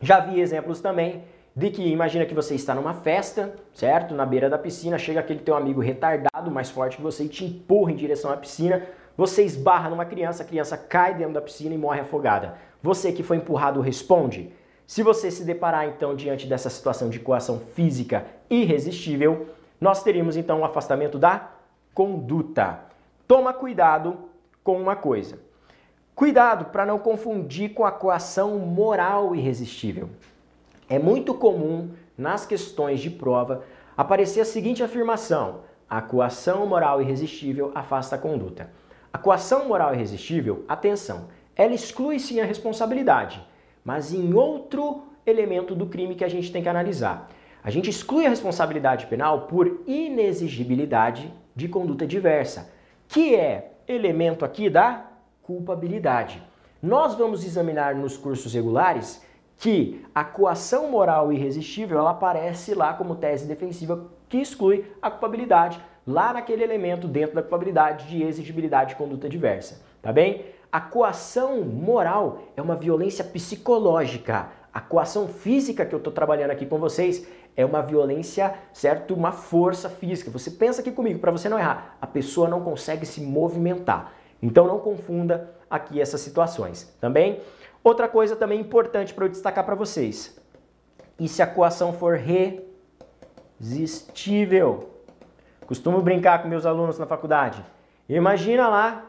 Já 0.00 0.20
vi 0.20 0.40
exemplos 0.40 0.80
também 0.80 1.24
de 1.58 1.70
que 1.70 1.82
imagina 1.82 2.24
que 2.24 2.34
você 2.34 2.54
está 2.54 2.72
numa 2.72 2.94
festa, 2.94 3.52
certo? 3.74 4.14
Na 4.14 4.24
beira 4.24 4.48
da 4.48 4.56
piscina, 4.56 4.96
chega 4.96 5.18
aquele 5.18 5.40
teu 5.40 5.56
amigo 5.56 5.80
retardado, 5.80 6.52
mais 6.52 6.70
forte 6.70 6.96
que 6.96 7.02
você 7.02 7.24
e 7.24 7.28
te 7.28 7.44
empurra 7.44 7.90
em 7.90 7.96
direção 7.96 8.30
à 8.30 8.36
piscina. 8.36 8.86
Você 9.16 9.42
esbarra 9.42 9.90
numa 9.90 10.04
criança, 10.04 10.44
a 10.44 10.46
criança 10.46 10.78
cai 10.78 11.14
dentro 11.14 11.34
da 11.34 11.40
piscina 11.40 11.74
e 11.74 11.78
morre 11.78 11.98
afogada. 11.98 12.54
Você 12.80 13.10
que 13.10 13.24
foi 13.24 13.38
empurrado 13.38 13.80
responde? 13.80 14.52
Se 14.86 15.02
você 15.02 15.32
se 15.32 15.42
deparar 15.42 15.84
então 15.88 16.14
diante 16.14 16.46
dessa 16.46 16.70
situação 16.70 17.10
de 17.10 17.18
coação 17.18 17.58
física 17.74 18.24
irresistível, 18.48 19.48
nós 19.80 20.04
teríamos 20.04 20.36
então 20.36 20.58
o 20.58 20.60
um 20.60 20.64
afastamento 20.64 21.18
da 21.18 21.50
conduta. 21.92 22.82
Toma 23.26 23.52
cuidado 23.52 24.16
com 24.62 24.80
uma 24.80 24.94
coisa. 24.94 25.40
Cuidado 26.14 26.66
para 26.66 26.86
não 26.86 27.00
confundir 27.00 27.74
com 27.74 27.84
a 27.84 27.90
coação 27.90 28.60
moral 28.60 29.34
irresistível. 29.34 30.08
É 30.88 30.98
muito 30.98 31.34
comum 31.34 31.90
nas 32.16 32.46
questões 32.46 33.00
de 33.00 33.10
prova 33.10 33.62
aparecer 33.96 34.40
a 34.40 34.44
seguinte 34.44 34.82
afirmação: 34.82 35.60
a 35.88 36.00
coação 36.00 36.66
moral 36.66 37.02
irresistível 37.02 37.70
afasta 37.74 38.16
a 38.16 38.18
conduta. 38.18 38.70
A 39.12 39.18
coação 39.18 39.68
moral 39.68 39.94
irresistível, 39.94 40.64
atenção, 40.68 41.28
ela 41.56 41.74
exclui 41.74 42.18
sim 42.18 42.40
a 42.40 42.44
responsabilidade. 42.44 43.44
mas 43.84 44.12
em 44.12 44.34
outro 44.34 45.04
elemento 45.24 45.74
do 45.74 45.86
crime 45.86 46.14
que 46.14 46.24
a 46.24 46.28
gente 46.28 46.52
tem 46.52 46.62
que 46.62 46.68
analisar. 46.68 47.28
A 47.62 47.70
gente 47.70 47.88
exclui 47.88 48.26
a 48.26 48.28
responsabilidade 48.28 49.06
penal 49.06 49.46
por 49.46 49.80
inexigibilidade 49.86 51.32
de 51.54 51.68
conduta 51.68 52.06
diversa, 52.06 52.70
que 53.08 53.34
é 53.34 53.72
elemento 53.86 54.44
aqui 54.44 54.68
da 54.68 55.06
culpabilidade. 55.42 56.42
Nós 56.82 57.14
vamos 57.14 57.44
examinar 57.44 57.94
nos 57.94 58.16
cursos 58.16 58.52
regulares 58.52 59.22
que 59.58 60.04
a 60.14 60.24
coação 60.24 60.88
moral 60.88 61.32
irresistível 61.32 61.98
ela 61.98 62.10
aparece 62.10 62.74
lá 62.74 62.94
como 62.94 63.16
tese 63.16 63.46
defensiva 63.46 64.06
que 64.28 64.38
exclui 64.38 64.86
a 65.02 65.10
culpabilidade, 65.10 65.80
lá 66.06 66.32
naquele 66.32 66.62
elemento 66.62 67.08
dentro 67.08 67.34
da 67.34 67.42
culpabilidade 67.42 68.06
de 68.06 68.22
exigibilidade 68.22 68.90
de 68.90 68.96
conduta 68.96 69.28
diversa, 69.28 69.82
tá 70.00 70.12
bem? 70.12 70.44
A 70.70 70.80
coação 70.80 71.62
moral 71.62 72.42
é 72.56 72.62
uma 72.62 72.76
violência 72.76 73.24
psicológica. 73.24 74.50
A 74.72 74.80
coação 74.80 75.26
física 75.26 75.84
que 75.84 75.94
eu 75.94 75.98
estou 75.98 76.12
trabalhando 76.12 76.50
aqui 76.50 76.66
com 76.66 76.78
vocês 76.78 77.26
é 77.56 77.64
uma 77.64 77.82
violência, 77.82 78.54
certo? 78.72 79.14
Uma 79.14 79.32
força 79.32 79.88
física. 79.88 80.30
Você 80.30 80.50
pensa 80.50 80.82
aqui 80.82 80.92
comigo, 80.92 81.18
para 81.18 81.32
você 81.32 81.48
não 81.48 81.58
errar, 81.58 81.96
a 82.00 82.06
pessoa 82.06 82.48
não 82.48 82.60
consegue 82.60 83.04
se 83.04 83.20
movimentar. 83.20 84.12
Então 84.40 84.66
não 84.66 84.78
confunda 84.78 85.50
aqui 85.68 86.00
essas 86.00 86.20
situações, 86.20 86.94
também? 87.00 87.40
Outra 87.82 88.08
coisa 88.08 88.36
também 88.36 88.60
importante 88.60 89.14
para 89.14 89.24
eu 89.24 89.28
destacar 89.28 89.64
para 89.64 89.74
vocês. 89.74 90.38
E 91.18 91.28
se 91.28 91.42
a 91.42 91.46
coação 91.46 91.92
for 91.92 92.20
resistível? 93.60 94.90
Costumo 95.66 96.00
brincar 96.00 96.42
com 96.42 96.48
meus 96.48 96.64
alunos 96.64 96.98
na 96.98 97.06
faculdade. 97.06 97.64
Imagina 98.08 98.68
lá 98.68 99.04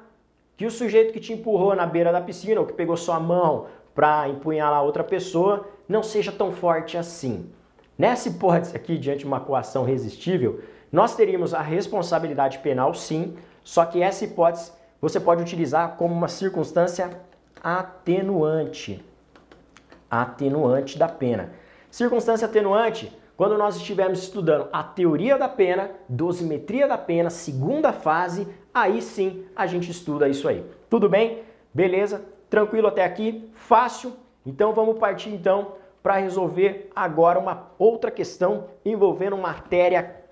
que 0.58 0.66
o 0.66 0.72
sujeito 0.72 1.14
que 1.14 1.20
te 1.20 1.32
empurrou 1.32 1.74
na 1.76 1.86
beira 1.86 2.12
da 2.12 2.20
piscina 2.20 2.60
ou 2.60 2.66
que 2.68 2.74
pegou 2.74 2.98
sua 2.98 3.20
mão 3.20 3.68
para 3.96 4.28
empunhar 4.28 4.70
lá 4.70 4.82
outra 4.82 5.04
pessoa 5.04 5.68
não 5.88 6.04
seja 6.04 6.32
tão 6.32 6.52
forte 6.52 6.98
assim. 6.98 7.50
Nessa 7.98 8.30
hipótese 8.30 8.76
aqui, 8.76 8.98
diante 8.98 9.20
de 9.20 9.26
uma 9.26 9.40
coação 9.40 9.84
resistível, 9.84 10.62
nós 10.92 11.16
teríamos 11.16 11.54
a 11.54 11.62
responsabilidade 11.62 12.60
penal 12.60 12.94
sim, 12.94 13.38
só 13.64 13.86
que 13.86 14.02
essa 14.02 14.26
hipótese 14.26 14.72
você 15.02 15.20
pode 15.20 15.42
utilizar 15.42 15.96
como 15.96 16.14
uma 16.14 16.28
circunstância 16.28 17.10
atenuante. 17.64 19.04
Atenuante 20.10 20.98
da 20.98 21.08
pena. 21.08 21.52
Circunstância 21.92 22.46
atenuante, 22.46 23.16
quando 23.36 23.58
nós 23.58 23.78
estivermos 23.78 24.22
estudando 24.22 24.68
a 24.72 24.84
teoria 24.84 25.38
da 25.38 25.48
pena, 25.48 25.92
dosimetria 26.08 26.88
da 26.88 26.98
pena, 26.98 27.30
segunda 27.30 27.94
fase, 27.94 28.48
aí 28.74 29.02
sim 29.02 29.46
a 29.56 29.66
gente 29.66 29.90
estuda 29.90 30.28
isso 30.28 30.48
aí. 30.48 30.66
Tudo 30.90 31.08
bem? 31.08 31.44
Beleza? 31.74 32.26
Tranquilo 32.50 32.88
até 32.88 33.04
aqui? 33.06 33.50
Fácil? 33.54 34.14
Então 34.46 34.74
vamos 34.74 34.98
partir 34.98 35.30
então 35.30 35.74
para 36.02 36.18
resolver 36.18 36.90
agora 36.96 37.40
uma 37.40 37.68
outra 37.78 38.10
questão 38.10 38.66
envolvendo 38.84 39.38
matéria 39.38 40.24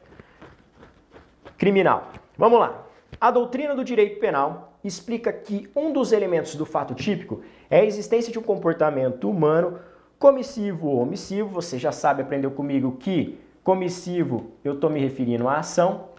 criminal. 1.58 2.10
Vamos 2.38 2.60
lá. 2.60 2.87
A 3.20 3.32
doutrina 3.32 3.76
do 3.76 3.84
direito 3.84 4.20
penal 4.20 4.78
explica 4.84 5.34
que 5.34 5.68
um 5.76 5.92
dos 5.92 6.12
elementos 6.12 6.54
do 6.54 6.68
fato 6.68 6.94
típico 6.94 7.42
é 7.68 7.80
a 7.80 7.86
existência 7.86 8.32
de 8.32 8.38
um 8.38 8.44
comportamento 8.44 9.28
humano 9.28 9.80
comissivo 10.20 10.88
ou 10.88 11.02
omissivo. 11.02 11.50
Você 11.50 11.80
já 11.80 11.92
sabe, 11.92 12.22
aprendeu 12.22 12.52
comigo 12.52 12.98
que 13.00 13.40
comissivo 13.64 14.52
eu 14.64 14.76
estou 14.76 14.90
me 14.90 15.00
referindo 15.00 15.48
à 15.48 15.58
ação, 15.58 16.10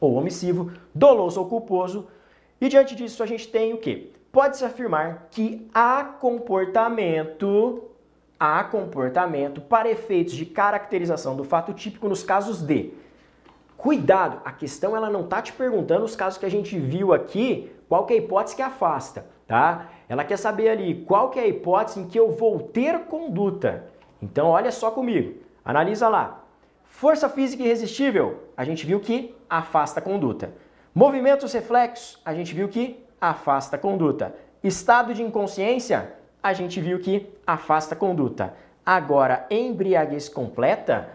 ou 0.00 0.14
omissivo, 0.14 0.72
doloso 0.94 1.38
ou 1.40 1.46
culposo. 1.46 2.06
E 2.58 2.70
diante 2.70 2.96
disso 2.96 3.22
a 3.22 3.26
gente 3.26 3.46
tem 3.46 3.74
o 3.74 3.78
que? 3.78 4.10
Pode-se 4.32 4.64
afirmar 4.64 5.28
que 5.30 5.68
há 5.74 6.02
comportamento, 6.04 7.84
há 8.38 8.64
comportamento 8.64 9.60
para 9.60 9.90
efeitos 9.90 10.34
de 10.34 10.46
caracterização 10.46 11.36
do 11.36 11.44
fato 11.44 11.74
típico 11.74 12.08
nos 12.08 12.22
casos 12.22 12.62
de 12.62 12.94
Cuidado, 13.80 14.42
a 14.44 14.52
questão 14.52 14.94
ela 14.94 15.08
não 15.08 15.22
está 15.22 15.40
te 15.40 15.54
perguntando 15.54 16.04
os 16.04 16.14
casos 16.14 16.38
que 16.38 16.44
a 16.44 16.50
gente 16.50 16.78
viu 16.78 17.14
aqui, 17.14 17.72
qual 17.88 18.04
que 18.04 18.12
é 18.12 18.16
a 18.16 18.20
hipótese 18.20 18.54
que 18.54 18.60
afasta, 18.60 19.24
tá? 19.48 19.88
Ela 20.06 20.22
quer 20.22 20.36
saber 20.36 20.68
ali 20.68 21.02
qual 21.06 21.30
que 21.30 21.38
é 21.38 21.44
a 21.44 21.46
hipótese 21.46 21.98
em 21.98 22.06
que 22.06 22.20
eu 22.20 22.30
vou 22.30 22.60
ter 22.60 23.06
conduta. 23.06 23.86
Então 24.20 24.48
olha 24.48 24.70
só 24.70 24.90
comigo, 24.90 25.40
analisa 25.64 26.10
lá. 26.10 26.44
Força 26.84 27.26
física 27.26 27.62
irresistível, 27.62 28.44
a 28.54 28.64
gente 28.64 28.84
viu 28.84 29.00
que 29.00 29.34
afasta 29.48 29.98
a 29.98 30.02
conduta. 30.02 30.52
Movimentos 30.94 31.50
reflexos, 31.54 32.20
a 32.22 32.34
gente 32.34 32.54
viu 32.54 32.68
que 32.68 33.02
afasta 33.18 33.76
a 33.76 33.78
conduta. 33.78 34.34
Estado 34.62 35.14
de 35.14 35.22
inconsciência, 35.22 36.12
a 36.42 36.52
gente 36.52 36.82
viu 36.82 36.98
que 36.98 37.32
afasta 37.46 37.94
a 37.94 37.98
conduta. 37.98 38.52
Agora, 38.84 39.46
embriaguez 39.50 40.28
completa 40.28 41.08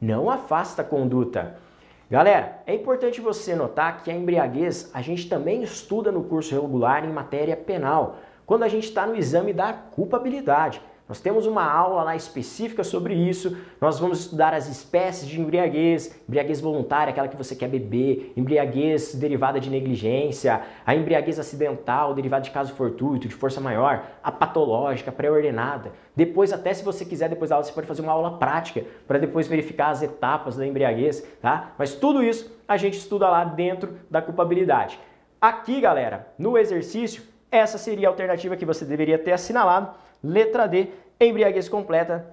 não 0.00 0.28
afasta 0.28 0.82
a 0.82 0.84
conduta. 0.84 1.67
Galera, 2.10 2.62
é 2.66 2.74
importante 2.74 3.20
você 3.20 3.54
notar 3.54 4.02
que 4.02 4.10
a 4.10 4.14
embriaguez 4.14 4.90
a 4.94 5.02
gente 5.02 5.28
também 5.28 5.62
estuda 5.62 6.10
no 6.10 6.24
curso 6.24 6.54
regular 6.54 7.04
em 7.04 7.12
matéria 7.12 7.54
penal, 7.54 8.16
quando 8.46 8.62
a 8.62 8.68
gente 8.68 8.84
está 8.84 9.06
no 9.06 9.14
exame 9.14 9.52
da 9.52 9.74
culpabilidade. 9.74 10.80
Nós 11.08 11.20
temos 11.20 11.46
uma 11.46 11.64
aula 11.64 12.02
lá 12.02 12.14
específica 12.14 12.84
sobre 12.84 13.14
isso. 13.14 13.56
Nós 13.80 13.98
vamos 13.98 14.20
estudar 14.20 14.52
as 14.52 14.68
espécies 14.68 15.26
de 15.26 15.40
embriaguez, 15.40 16.14
embriaguez 16.28 16.60
voluntária, 16.60 17.10
aquela 17.10 17.28
que 17.28 17.36
você 17.36 17.56
quer 17.56 17.68
beber, 17.68 18.34
embriaguez 18.36 19.14
derivada 19.14 19.58
de 19.58 19.70
negligência, 19.70 20.60
a 20.84 20.94
embriaguez 20.94 21.38
acidental, 21.38 22.12
derivada 22.12 22.42
de 22.42 22.50
caso 22.50 22.74
fortuito, 22.74 23.26
de 23.26 23.34
força 23.34 23.58
maior, 23.58 24.04
a 24.22 24.30
patológica, 24.30 25.10
pré-ordenada. 25.10 25.92
Depois, 26.14 26.52
até 26.52 26.74
se 26.74 26.84
você 26.84 27.06
quiser, 27.06 27.30
depois 27.30 27.48
da 27.48 27.56
aula, 27.56 27.64
você 27.64 27.72
pode 27.72 27.86
fazer 27.86 28.02
uma 28.02 28.12
aula 28.12 28.36
prática 28.36 28.84
para 29.06 29.18
depois 29.18 29.48
verificar 29.48 29.88
as 29.88 30.02
etapas 30.02 30.56
da 30.56 30.66
embriaguez, 30.66 31.26
tá? 31.40 31.72
Mas 31.78 31.94
tudo 31.94 32.22
isso 32.22 32.54
a 32.68 32.76
gente 32.76 32.98
estuda 32.98 33.28
lá 33.30 33.44
dentro 33.44 33.94
da 34.10 34.20
culpabilidade. 34.20 35.00
Aqui, 35.40 35.80
galera, 35.80 36.26
no 36.38 36.58
exercício, 36.58 37.22
essa 37.50 37.78
seria 37.78 38.08
a 38.08 38.10
alternativa 38.10 38.56
que 38.56 38.66
você 38.66 38.84
deveria 38.84 39.18
ter 39.18 39.32
assinalado 39.32 39.90
Letra 40.22 40.66
D, 40.66 40.90
embriaguez 41.20 41.68
completa, 41.68 42.26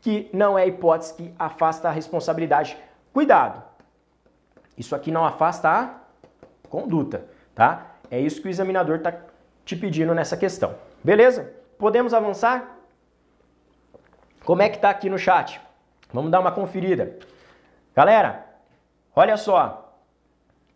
que 0.00 0.28
não 0.32 0.58
é 0.58 0.66
hipótese 0.66 1.14
que 1.14 1.34
afasta 1.38 1.88
a 1.88 1.92
responsabilidade. 1.92 2.76
Cuidado! 3.12 3.62
Isso 4.76 4.94
aqui 4.94 5.10
não 5.10 5.24
afasta 5.24 5.68
a 5.68 5.94
conduta, 6.68 7.26
tá? 7.54 7.94
É 8.10 8.20
isso 8.20 8.40
que 8.42 8.48
o 8.48 8.50
examinador 8.50 8.96
está 8.96 9.14
te 9.64 9.76
pedindo 9.76 10.14
nessa 10.14 10.36
questão. 10.36 10.74
Beleza? 11.02 11.52
Podemos 11.78 12.12
avançar? 12.12 12.78
Como 14.44 14.62
é 14.62 14.68
que 14.68 14.76
está 14.76 14.90
aqui 14.90 15.08
no 15.08 15.18
chat? 15.18 15.60
Vamos 16.12 16.30
dar 16.30 16.40
uma 16.40 16.52
conferida. 16.52 17.16
Galera, 17.94 18.44
olha 19.16 19.36
só. 19.36 19.96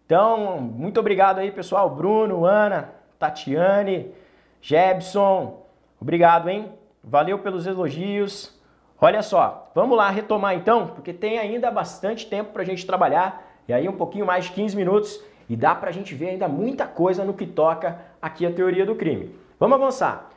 Então, 0.06 0.58
muito 0.58 0.98
obrigado 0.98 1.38
aí, 1.38 1.50
pessoal. 1.50 1.90
Bruno, 1.90 2.46
Ana, 2.46 2.92
Tatiane, 3.18 4.14
Jebson, 4.62 5.62
Obrigado, 6.00 6.48
hein? 6.48 6.72
Valeu 7.02 7.38
pelos 7.38 7.66
elogios. 7.66 8.56
Olha 9.00 9.22
só, 9.22 9.70
vamos 9.74 9.96
lá 9.96 10.10
retomar 10.10 10.54
então, 10.54 10.88
porque 10.88 11.12
tem 11.12 11.38
ainda 11.38 11.70
bastante 11.70 12.26
tempo 12.26 12.52
para 12.52 12.62
a 12.62 12.64
gente 12.64 12.84
trabalhar, 12.86 13.46
e 13.68 13.72
aí 13.72 13.88
um 13.88 13.96
pouquinho 13.96 14.26
mais 14.26 14.46
de 14.46 14.52
15 14.52 14.76
minutos, 14.76 15.22
e 15.48 15.56
dá 15.56 15.74
para 15.74 15.90
a 15.90 15.92
gente 15.92 16.14
ver 16.14 16.30
ainda 16.30 16.48
muita 16.48 16.86
coisa 16.86 17.24
no 17.24 17.32
que 17.32 17.46
toca 17.46 18.00
aqui 18.20 18.44
a 18.44 18.52
teoria 18.52 18.84
do 18.84 18.96
crime. 18.96 19.34
Vamos 19.58 19.76
avançar. 19.76 20.30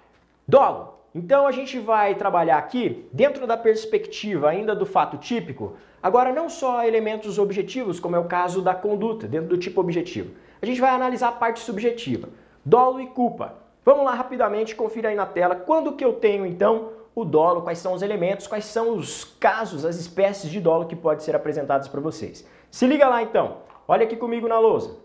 Dolo. 0.48 1.00
Então 1.14 1.46
a 1.46 1.52
gente 1.52 1.78
vai 1.80 2.16
trabalhar 2.16 2.58
aqui 2.58 3.10
dentro 3.12 3.46
da 3.46 3.58
perspectiva 3.58 4.50
ainda 4.50 4.74
do 4.74 4.86
fato 4.86 5.18
típico, 5.18 5.76
agora 6.02 6.32
não 6.32 6.48
só 6.48 6.86
elementos 6.86 7.38
objetivos, 7.38 8.00
como 8.00 8.16
é 8.16 8.20
o 8.20 8.26
caso 8.26 8.62
da 8.62 8.74
conduta, 8.74 9.28
dentro 9.28 9.50
do 9.50 9.58
tipo 9.58 9.82
objetivo. 9.82 10.34
A 10.62 10.66
gente 10.66 10.80
vai 10.80 10.92
analisar 10.92 11.30
a 11.30 11.34
parte 11.34 11.60
subjetiva. 11.60 12.30
Dolo 12.64 13.02
e 13.02 13.08
culpa. 13.08 13.61
Vamos 13.84 14.06
lá 14.06 14.14
rapidamente, 14.14 14.76
confira 14.76 15.10
aí 15.10 15.16
na 15.16 15.26
tela 15.26 15.56
quando 15.56 15.94
que 15.94 16.06
eu 16.06 16.14
tenho 16.14 16.46
então 16.46 16.94
o 17.16 17.26
dolo, 17.26 17.64
quais 17.64 17.80
são 17.80 17.94
os 17.94 18.02
elementos, 18.02 18.48
quais 18.48 18.66
são 18.66 18.96
os 18.96 19.24
casos, 19.24 19.86
as 19.86 19.98
espécies 19.98 20.50
de 20.50 20.62
dolo 20.62 20.86
que 20.86 20.96
podem 20.96 21.24
ser 21.24 21.36
apresentados 21.36 21.88
para 21.88 22.00
vocês. 22.00 22.48
Se 22.70 22.86
liga 22.86 23.08
lá 23.08 23.22
então, 23.22 23.58
olha 23.88 24.04
aqui 24.04 24.16
comigo 24.16 24.48
na 24.48 24.60
lousa. 24.60 24.98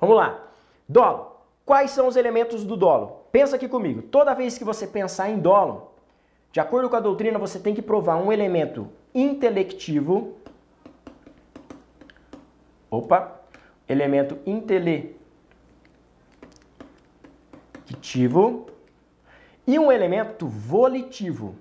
Vamos 0.00 0.16
lá. 0.16 0.42
Dolo. 0.88 1.36
Quais 1.64 1.90
são 1.90 2.06
os 2.06 2.16
elementos 2.16 2.64
do 2.64 2.76
dolo? 2.76 3.26
Pensa 3.30 3.56
aqui 3.56 3.68
comigo. 3.68 4.02
Toda 4.02 4.34
vez 4.34 4.56
que 4.56 4.64
você 4.64 4.86
pensar 4.86 5.28
em 5.28 5.38
dolo, 5.38 5.92
de 6.52 6.60
acordo 6.60 6.88
com 6.88 6.96
a 6.96 7.00
doutrina, 7.00 7.38
você 7.38 7.58
tem 7.58 7.74
que 7.74 7.82
provar 7.82 8.16
um 8.16 8.32
elemento 8.32 8.88
intelectivo. 9.14 10.36
Opa! 12.90 13.40
Elemento 13.88 14.38
intelectivo 14.46 15.25
ativo 17.92 18.66
e 19.66 19.78
um 19.78 19.90
elemento 19.90 20.46
volitivo. 20.46 21.56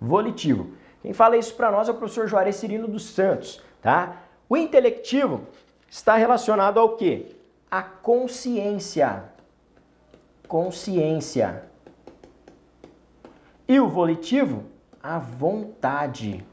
Volitivo. 0.00 0.72
Quem 1.02 1.12
fala 1.12 1.36
isso 1.36 1.54
para 1.54 1.70
nós 1.70 1.88
é 1.88 1.92
o 1.92 1.94
professor 1.94 2.26
Juarez 2.26 2.56
Cirino 2.56 2.88
dos 2.88 3.04
Santos, 3.10 3.62
tá? 3.80 4.22
O 4.48 4.56
intelectivo 4.56 5.46
está 5.88 6.16
relacionado 6.16 6.78
ao 6.78 6.96
quê? 6.96 7.36
A 7.70 7.82
consciência. 7.82 9.24
Consciência. 10.46 11.64
E 13.66 13.78
o 13.78 13.88
volitivo, 13.88 14.64
a 15.02 15.18
vontade. 15.18 16.44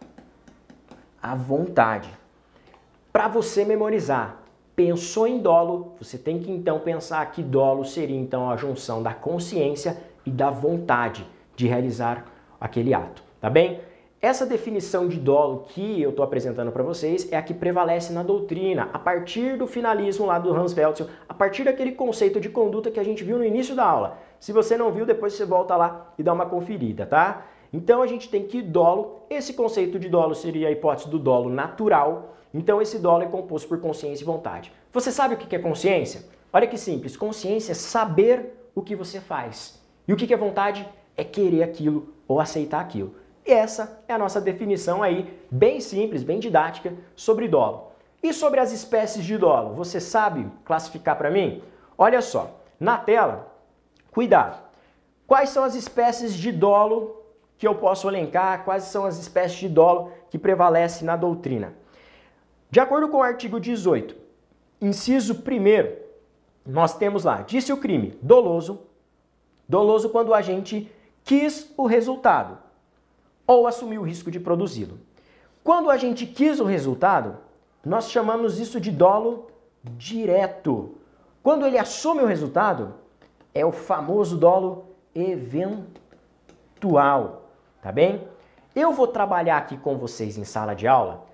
A 1.21 1.33
vontade. 1.33 2.09
Para 3.11 3.27
você 3.27 3.63
memorizar, 3.63 4.37
pensou 4.75 5.25
em 5.25 5.39
dolo, 5.39 5.93
você 5.99 6.17
tem 6.17 6.39
que 6.39 6.51
então 6.51 6.79
pensar 6.79 7.25
que 7.31 7.41
dolo 7.41 7.85
seria 7.85 8.19
então 8.19 8.49
a 8.49 8.57
junção 8.57 9.01
da 9.01 9.13
consciência 9.13 9.97
e 10.25 10.29
da 10.29 10.49
vontade 10.49 11.25
de 11.55 11.67
realizar 11.67 12.25
aquele 12.59 12.93
ato, 12.93 13.23
tá 13.39 13.49
bem? 13.49 13.79
Essa 14.21 14.45
definição 14.45 15.07
de 15.07 15.19
dolo 15.19 15.65
que 15.69 16.01
eu 16.01 16.09
estou 16.09 16.25
apresentando 16.25 16.71
para 16.71 16.81
vocês 16.81 17.31
é 17.31 17.37
a 17.37 17.43
que 17.43 17.53
prevalece 17.53 18.11
na 18.11 18.23
doutrina, 18.23 18.89
a 18.91 18.97
partir 18.97 19.55
do 19.55 19.67
finalismo 19.67 20.25
lá 20.25 20.39
do 20.39 20.51
Hans 20.51 20.75
Welzel, 20.75 21.07
a 21.29 21.33
partir 21.33 21.63
daquele 21.63 21.91
conceito 21.91 22.39
de 22.39 22.49
conduta 22.49 22.89
que 22.89 22.99
a 22.99 23.03
gente 23.03 23.23
viu 23.23 23.37
no 23.37 23.45
início 23.45 23.75
da 23.75 23.85
aula. 23.85 24.17
Se 24.39 24.51
você 24.51 24.77
não 24.77 24.91
viu, 24.91 25.05
depois 25.05 25.33
você 25.33 25.45
volta 25.45 25.75
lá 25.75 26.11
e 26.17 26.23
dá 26.23 26.33
uma 26.33 26.47
conferida, 26.47 27.05
tá? 27.05 27.45
Então 27.71 28.01
a 28.01 28.07
gente 28.07 28.29
tem 28.29 28.47
que 28.47 28.61
dolo, 28.61 29.21
esse 29.29 29.53
conceito 29.53 29.99
de 29.99 30.09
dolo 30.09 30.33
seria 30.35 30.67
a 30.67 30.71
hipótese 30.71 31.09
do 31.09 31.19
dolo 31.19 31.49
natural, 31.49 32.35
então 32.53 32.81
esse 32.81 32.99
dolo 32.99 33.23
é 33.23 33.27
composto 33.27 33.67
por 33.67 33.79
consciência 33.79 34.23
e 34.23 34.25
vontade. 34.25 34.71
Você 34.93 35.11
sabe 35.11 35.35
o 35.35 35.37
que 35.37 35.55
é 35.55 35.59
consciência? 35.59 36.25
Olha 36.53 36.67
que 36.67 36.77
simples, 36.77 37.17
consciência 37.17 37.73
é 37.73 37.75
saber 37.75 38.69
o 38.73 38.81
que 38.81 38.95
você 38.95 39.19
faz. 39.19 39.81
E 40.07 40.13
o 40.13 40.15
que 40.15 40.33
é 40.33 40.37
vontade? 40.37 40.87
É 41.17 41.23
querer 41.23 41.63
aquilo 41.63 42.13
ou 42.27 42.39
aceitar 42.39 42.79
aquilo. 42.79 43.15
E 43.45 43.51
essa 43.51 44.03
é 44.07 44.13
a 44.13 44.17
nossa 44.17 44.41
definição 44.41 45.03
aí, 45.03 45.37
bem 45.51 45.79
simples, 45.79 46.23
bem 46.23 46.39
didática, 46.39 46.93
sobre 47.15 47.47
dolo. 47.47 47.91
E 48.23 48.33
sobre 48.33 48.59
as 48.59 48.71
espécies 48.71 49.23
de 49.23 49.37
dolo, 49.37 49.75
você 49.75 49.99
sabe 49.99 50.47
classificar 50.63 51.17
para 51.17 51.29
mim? 51.29 51.61
Olha 51.97 52.21
só, 52.21 52.59
na 52.79 52.97
tela, 52.97 53.53
cuidado. 54.11 54.63
Quais 55.27 55.49
são 55.49 55.63
as 55.63 55.75
espécies 55.75 56.33
de 56.33 56.51
dolo 56.51 57.14
que 57.57 57.67
eu 57.67 57.75
posso 57.75 58.07
elencar? 58.09 58.63
Quais 58.63 58.83
são 58.83 59.05
as 59.05 59.17
espécies 59.17 59.57
de 59.57 59.69
dolo 59.69 60.11
que 60.29 60.37
prevalecem 60.37 61.05
na 61.05 61.15
doutrina? 61.15 61.73
De 62.69 62.79
acordo 62.79 63.07
com 63.07 63.17
o 63.17 63.23
artigo 63.23 63.59
18, 63.59 64.15
inciso 64.81 65.33
1, 65.33 65.41
nós 66.65 66.97
temos 66.97 67.23
lá, 67.23 67.41
disse 67.41 67.71
o 67.71 67.77
crime, 67.77 68.17
doloso, 68.21 68.81
doloso 69.67 70.09
quando 70.09 70.33
a 70.33 70.41
gente 70.41 70.91
quis 71.23 71.71
o 71.77 71.85
resultado 71.85 72.57
ou 73.47 73.67
assumiu 73.67 74.01
o 74.01 74.05
risco 74.05 74.31
de 74.31 74.39
produzi-lo. 74.39 74.99
Quando 75.63 75.89
a 75.89 75.97
gente 75.97 76.25
quis 76.25 76.59
o 76.59 76.65
resultado, 76.65 77.37
nós 77.83 78.09
chamamos 78.09 78.59
isso 78.59 78.79
de 78.79 78.91
dolo 78.91 79.49
direto. 79.83 80.95
Quando 81.41 81.65
ele 81.65 81.77
assume 81.77 82.21
o 82.21 82.25
resultado, 82.25 82.95
é 83.53 83.65
o 83.65 83.71
famoso 83.71 84.37
dolo 84.37 84.85
eventual, 85.13 85.85
tá 87.85 87.91
bem? 87.91 88.23
Eu 88.75 88.91
vou 88.91 89.05
trabalhar 89.05 89.57
aqui 89.57 89.77
com 89.77 89.95
vocês 89.95 90.39
em 90.39 90.43
sala 90.43 90.73
de 90.73 90.87
aula 90.87 91.27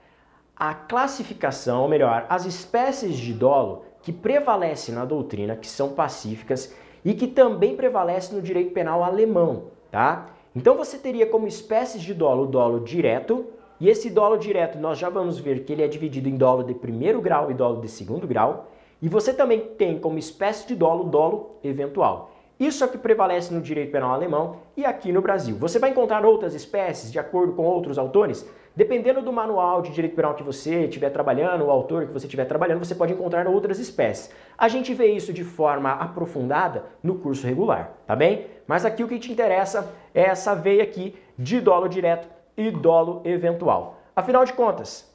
a 0.54 0.74
classificação, 0.74 1.84
ou 1.84 1.88
melhor, 1.88 2.26
as 2.28 2.46
espécies 2.46 3.16
de 3.16 3.34
dolo 3.34 3.86
que 4.02 4.12
prevalecem 4.12 4.94
na 4.94 5.06
doutrina, 5.06 5.56
que 5.56 5.66
são 5.66 5.94
pacíficas 5.94 6.76
e 7.06 7.14
que 7.14 7.26
também 7.26 7.78
prevalecem 7.78 8.36
no 8.36 8.42
direito 8.42 8.74
penal 8.74 9.02
alemão, 9.02 9.68
tá? 9.90 10.26
Então 10.54 10.76
você 10.76 10.98
teria 10.98 11.26
como 11.26 11.48
espécies 11.48 12.02
de 12.02 12.14
dolo 12.14 12.44
o 12.44 12.48
dolo 12.48 12.82
direto, 12.82 13.46
e 13.80 13.88
esse 13.88 14.10
dolo 14.10 14.36
direto 14.36 14.78
nós 14.78 15.00
já 15.00 15.10
vamos 15.10 15.40
ver 15.40 15.64
que 15.64 15.72
ele 15.72 15.84
é 15.84 15.88
dividido 15.88 16.28
em 16.28 16.36
dolo 16.36 16.64
de 16.64 16.74
primeiro 16.74 17.22
grau 17.22 17.50
e 17.50 17.54
dolo 17.54 17.80
de 17.80 17.88
segundo 17.88 18.28
grau, 18.28 18.68
e 19.02 19.08
você 19.08 19.34
também 19.34 19.62
tem 19.62 19.98
como 19.98 20.20
espécie 20.20 20.68
de 20.68 20.76
dolo 20.76 21.06
o 21.06 21.10
dolo 21.10 21.56
eventual. 21.64 22.30
Isso 22.62 22.84
é 22.84 22.86
o 22.86 22.92
que 22.92 22.98
prevalece 23.00 23.52
no 23.52 23.60
direito 23.60 23.92
penal 23.92 24.12
alemão 24.12 24.58
e 24.78 24.86
aqui 24.86 25.12
no 25.12 25.20
Brasil. 25.20 25.56
Você 25.58 25.80
vai 25.80 25.90
encontrar 25.90 26.24
outras 26.24 26.54
espécies 26.54 27.12
de 27.12 27.18
acordo 27.18 27.54
com 27.54 27.64
outros 27.64 27.98
autores? 27.98 28.48
Dependendo 28.76 29.20
do 29.20 29.34
manual 29.34 29.82
de 29.82 29.92
direito 29.92 30.16
penal 30.16 30.36
que 30.36 30.44
você 30.44 30.86
estiver 30.86 31.10
trabalhando, 31.10 31.66
o 31.66 31.72
autor 31.72 32.06
que 32.06 32.14
você 32.14 32.28
estiver 32.28 32.46
trabalhando, 32.46 32.78
você 32.78 32.94
pode 32.94 33.14
encontrar 33.14 33.48
outras 33.48 33.80
espécies. 33.80 34.32
A 34.56 34.68
gente 34.68 34.94
vê 34.94 35.08
isso 35.08 35.34
de 35.34 35.44
forma 35.44 35.92
aprofundada 35.94 36.86
no 37.02 37.16
curso 37.16 37.48
regular, 37.48 37.94
tá 38.06 38.16
bem? 38.16 38.46
Mas 38.68 38.86
aqui 38.86 39.04
o 39.04 39.08
que 39.08 39.18
te 39.18 39.32
interessa 39.32 39.92
é 40.14 40.22
essa 40.22 40.54
veia 40.54 40.84
aqui 40.84 41.16
de 41.40 41.60
dolo 41.60 41.88
direto 41.88 42.28
e 42.56 42.70
dolo 42.70 43.24
eventual. 43.26 44.02
Afinal 44.16 44.46
de 44.46 44.54
contas, 44.54 45.12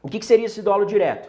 o 0.00 0.08
que 0.08 0.24
seria 0.24 0.46
esse 0.46 0.62
dolo 0.62 0.86
direto? 0.86 1.28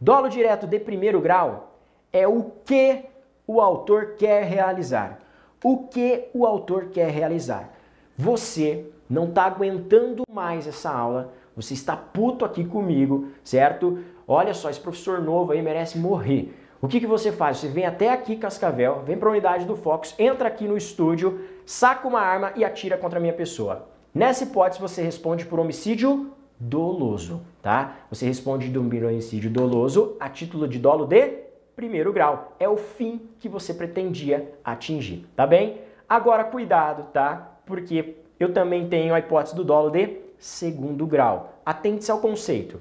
Dolo 0.00 0.28
direto 0.28 0.66
de 0.66 0.80
primeiro 0.80 1.20
grau 1.20 1.76
é 2.12 2.26
o 2.26 2.50
que 2.64 3.04
o 3.52 3.60
autor 3.60 4.14
quer 4.16 4.44
realizar. 4.44 5.18
O 5.62 5.88
que 5.88 6.28
o 6.32 6.46
autor 6.46 6.86
quer 6.86 7.10
realizar? 7.10 7.72
Você 8.16 8.86
não 9.08 9.24
está 9.24 9.42
aguentando 9.42 10.22
mais 10.32 10.68
essa 10.68 10.88
aula, 10.88 11.32
você 11.56 11.74
está 11.74 11.96
puto 11.96 12.44
aqui 12.44 12.64
comigo, 12.64 13.28
certo? 13.42 13.98
Olha 14.26 14.54
só, 14.54 14.70
esse 14.70 14.78
professor 14.78 15.20
novo 15.20 15.50
aí 15.50 15.60
merece 15.60 15.98
morrer. 15.98 16.56
O 16.80 16.86
que, 16.86 17.00
que 17.00 17.06
você 17.08 17.32
faz? 17.32 17.58
Você 17.58 17.66
vem 17.66 17.84
até 17.84 18.10
aqui, 18.12 18.36
Cascavel, 18.36 19.02
vem 19.04 19.18
para 19.18 19.28
a 19.28 19.32
unidade 19.32 19.64
do 19.64 19.74
Fox, 19.76 20.14
entra 20.16 20.46
aqui 20.46 20.68
no 20.68 20.76
estúdio, 20.76 21.40
saca 21.66 22.06
uma 22.06 22.20
arma 22.20 22.52
e 22.54 22.64
atira 22.64 22.96
contra 22.96 23.18
a 23.18 23.20
minha 23.20 23.34
pessoa. 23.34 23.88
Nessa 24.14 24.44
hipótese, 24.44 24.80
você 24.80 25.02
responde 25.02 25.44
por 25.44 25.58
homicídio 25.58 26.30
doloso, 26.58 27.42
tá? 27.60 27.96
Você 28.10 28.26
responde 28.26 28.68
de 28.68 28.78
um 28.78 28.86
homicídio 28.86 29.50
doloso 29.50 30.16
a 30.20 30.28
título 30.28 30.68
de 30.68 30.78
dolo 30.78 31.04
de 31.04 31.49
primeiro 31.80 32.12
grau. 32.12 32.52
É 32.60 32.68
o 32.68 32.76
fim 32.76 33.22
que 33.38 33.48
você 33.48 33.72
pretendia 33.72 34.52
atingir, 34.62 35.26
tá 35.34 35.46
bem? 35.46 35.80
Agora, 36.08 36.44
cuidado, 36.44 37.08
tá? 37.12 37.56
Porque 37.64 38.16
eu 38.38 38.52
também 38.52 38.88
tenho 38.88 39.14
a 39.14 39.18
hipótese 39.18 39.56
do 39.56 39.64
dolo 39.64 39.90
de 39.90 40.18
segundo 40.38 41.06
grau. 41.06 41.54
Atente-se 41.64 42.10
ao 42.10 42.20
conceito. 42.20 42.80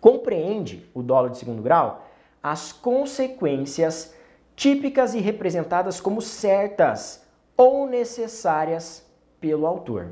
Compreende 0.00 0.88
o 0.94 1.02
dolo 1.02 1.28
de 1.28 1.38
segundo 1.38 1.62
grau? 1.62 2.06
as 2.46 2.70
consequências 2.70 4.14
típicas 4.54 5.14
e 5.14 5.18
representadas 5.18 6.00
como 6.00 6.22
certas 6.22 7.26
ou 7.56 7.88
necessárias 7.88 9.04
pelo 9.40 9.66
autor. 9.66 10.10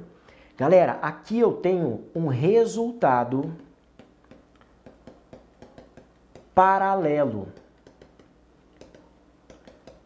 Galera, 0.56 0.98
aqui 1.00 1.38
eu 1.38 1.52
tenho 1.52 2.06
um 2.12 2.26
resultado 2.26 3.54
paralelo. 6.52 7.46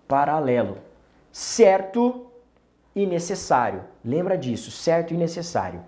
Paralelo. 0.09 0.79
Certo 1.31 2.27
e 2.97 3.07
necessário. 3.07 3.85
Lembra 4.05 4.37
disso, 4.37 4.71
certo 4.71 5.15
e 5.15 5.17
necessário. 5.17 5.83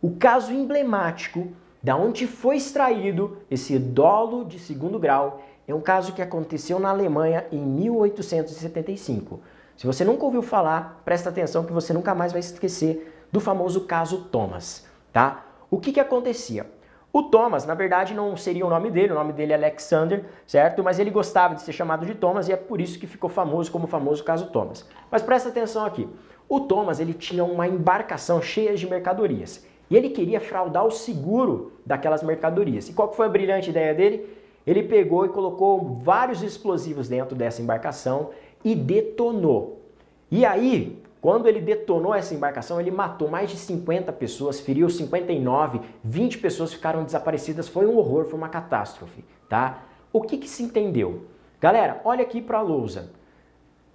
O 0.00 0.12
caso 0.12 0.52
emblemático 0.52 1.48
da 1.82 1.96
onde 1.96 2.26
foi 2.26 2.56
extraído 2.56 3.38
esse 3.50 3.78
dolo 3.78 4.44
de 4.44 4.58
segundo 4.58 4.98
grau 4.98 5.42
é 5.66 5.74
um 5.74 5.80
caso 5.80 6.12
que 6.12 6.22
aconteceu 6.22 6.78
na 6.78 6.90
Alemanha 6.90 7.46
em 7.50 7.58
1875. 7.58 9.40
Se 9.76 9.86
você 9.86 10.04
nunca 10.04 10.24
ouviu 10.24 10.42
falar, 10.42 11.02
presta 11.04 11.28
atenção 11.28 11.64
que 11.64 11.72
você 11.72 11.92
nunca 11.92 12.14
mais 12.14 12.32
vai 12.32 12.40
esquecer 12.40 13.26
do 13.32 13.40
famoso 13.40 13.82
caso 13.82 14.24
Thomas, 14.30 14.86
tá? 15.12 15.44
O 15.70 15.80
que 15.80 15.92
que 15.92 16.00
acontecia? 16.00 16.66
O 17.14 17.22
Thomas, 17.22 17.64
na 17.64 17.74
verdade, 17.74 18.12
não 18.12 18.36
seria 18.36 18.66
o 18.66 18.68
nome 18.68 18.90
dele, 18.90 19.12
o 19.12 19.14
nome 19.14 19.32
dele 19.32 19.52
é 19.52 19.54
Alexander, 19.54 20.24
certo? 20.44 20.82
Mas 20.82 20.98
ele 20.98 21.12
gostava 21.12 21.54
de 21.54 21.62
ser 21.62 21.72
chamado 21.72 22.04
de 22.04 22.12
Thomas 22.12 22.48
e 22.48 22.52
é 22.52 22.56
por 22.56 22.80
isso 22.80 22.98
que 22.98 23.06
ficou 23.06 23.30
famoso 23.30 23.70
como 23.70 23.84
o 23.84 23.86
famoso 23.86 24.24
caso 24.24 24.50
Thomas. 24.50 24.84
Mas 25.12 25.22
presta 25.22 25.48
atenção 25.48 25.84
aqui. 25.84 26.08
O 26.48 26.58
Thomas, 26.58 26.98
ele 26.98 27.14
tinha 27.14 27.44
uma 27.44 27.68
embarcação 27.68 28.42
cheia 28.42 28.74
de 28.74 28.84
mercadorias 28.88 29.64
e 29.88 29.96
ele 29.96 30.10
queria 30.10 30.40
fraudar 30.40 30.84
o 30.84 30.90
seguro 30.90 31.74
daquelas 31.86 32.20
mercadorias. 32.20 32.88
E 32.88 32.92
qual 32.92 33.12
foi 33.12 33.26
a 33.26 33.28
brilhante 33.28 33.70
ideia 33.70 33.94
dele? 33.94 34.28
Ele 34.66 34.82
pegou 34.82 35.24
e 35.24 35.28
colocou 35.28 36.00
vários 36.02 36.42
explosivos 36.42 37.08
dentro 37.08 37.36
dessa 37.36 37.62
embarcação 37.62 38.30
e 38.64 38.74
detonou. 38.74 39.84
E 40.32 40.44
aí, 40.44 41.00
quando 41.24 41.46
ele 41.46 41.58
detonou 41.58 42.14
essa 42.14 42.34
embarcação, 42.34 42.78
ele 42.78 42.90
matou 42.90 43.30
mais 43.30 43.48
de 43.48 43.56
50 43.56 44.12
pessoas, 44.12 44.60
feriu 44.60 44.90
59, 44.90 45.80
20 46.04 46.36
pessoas 46.36 46.74
ficaram 46.74 47.02
desaparecidas. 47.02 47.66
Foi 47.66 47.86
um 47.86 47.96
horror, 47.96 48.26
foi 48.26 48.38
uma 48.38 48.50
catástrofe, 48.50 49.24
tá? 49.48 49.84
O 50.12 50.20
que, 50.20 50.36
que 50.36 50.46
se 50.46 50.62
entendeu? 50.62 51.24
Galera, 51.58 51.98
olha 52.04 52.20
aqui 52.20 52.42
para 52.42 52.58
a 52.58 52.60
lousa. 52.60 53.10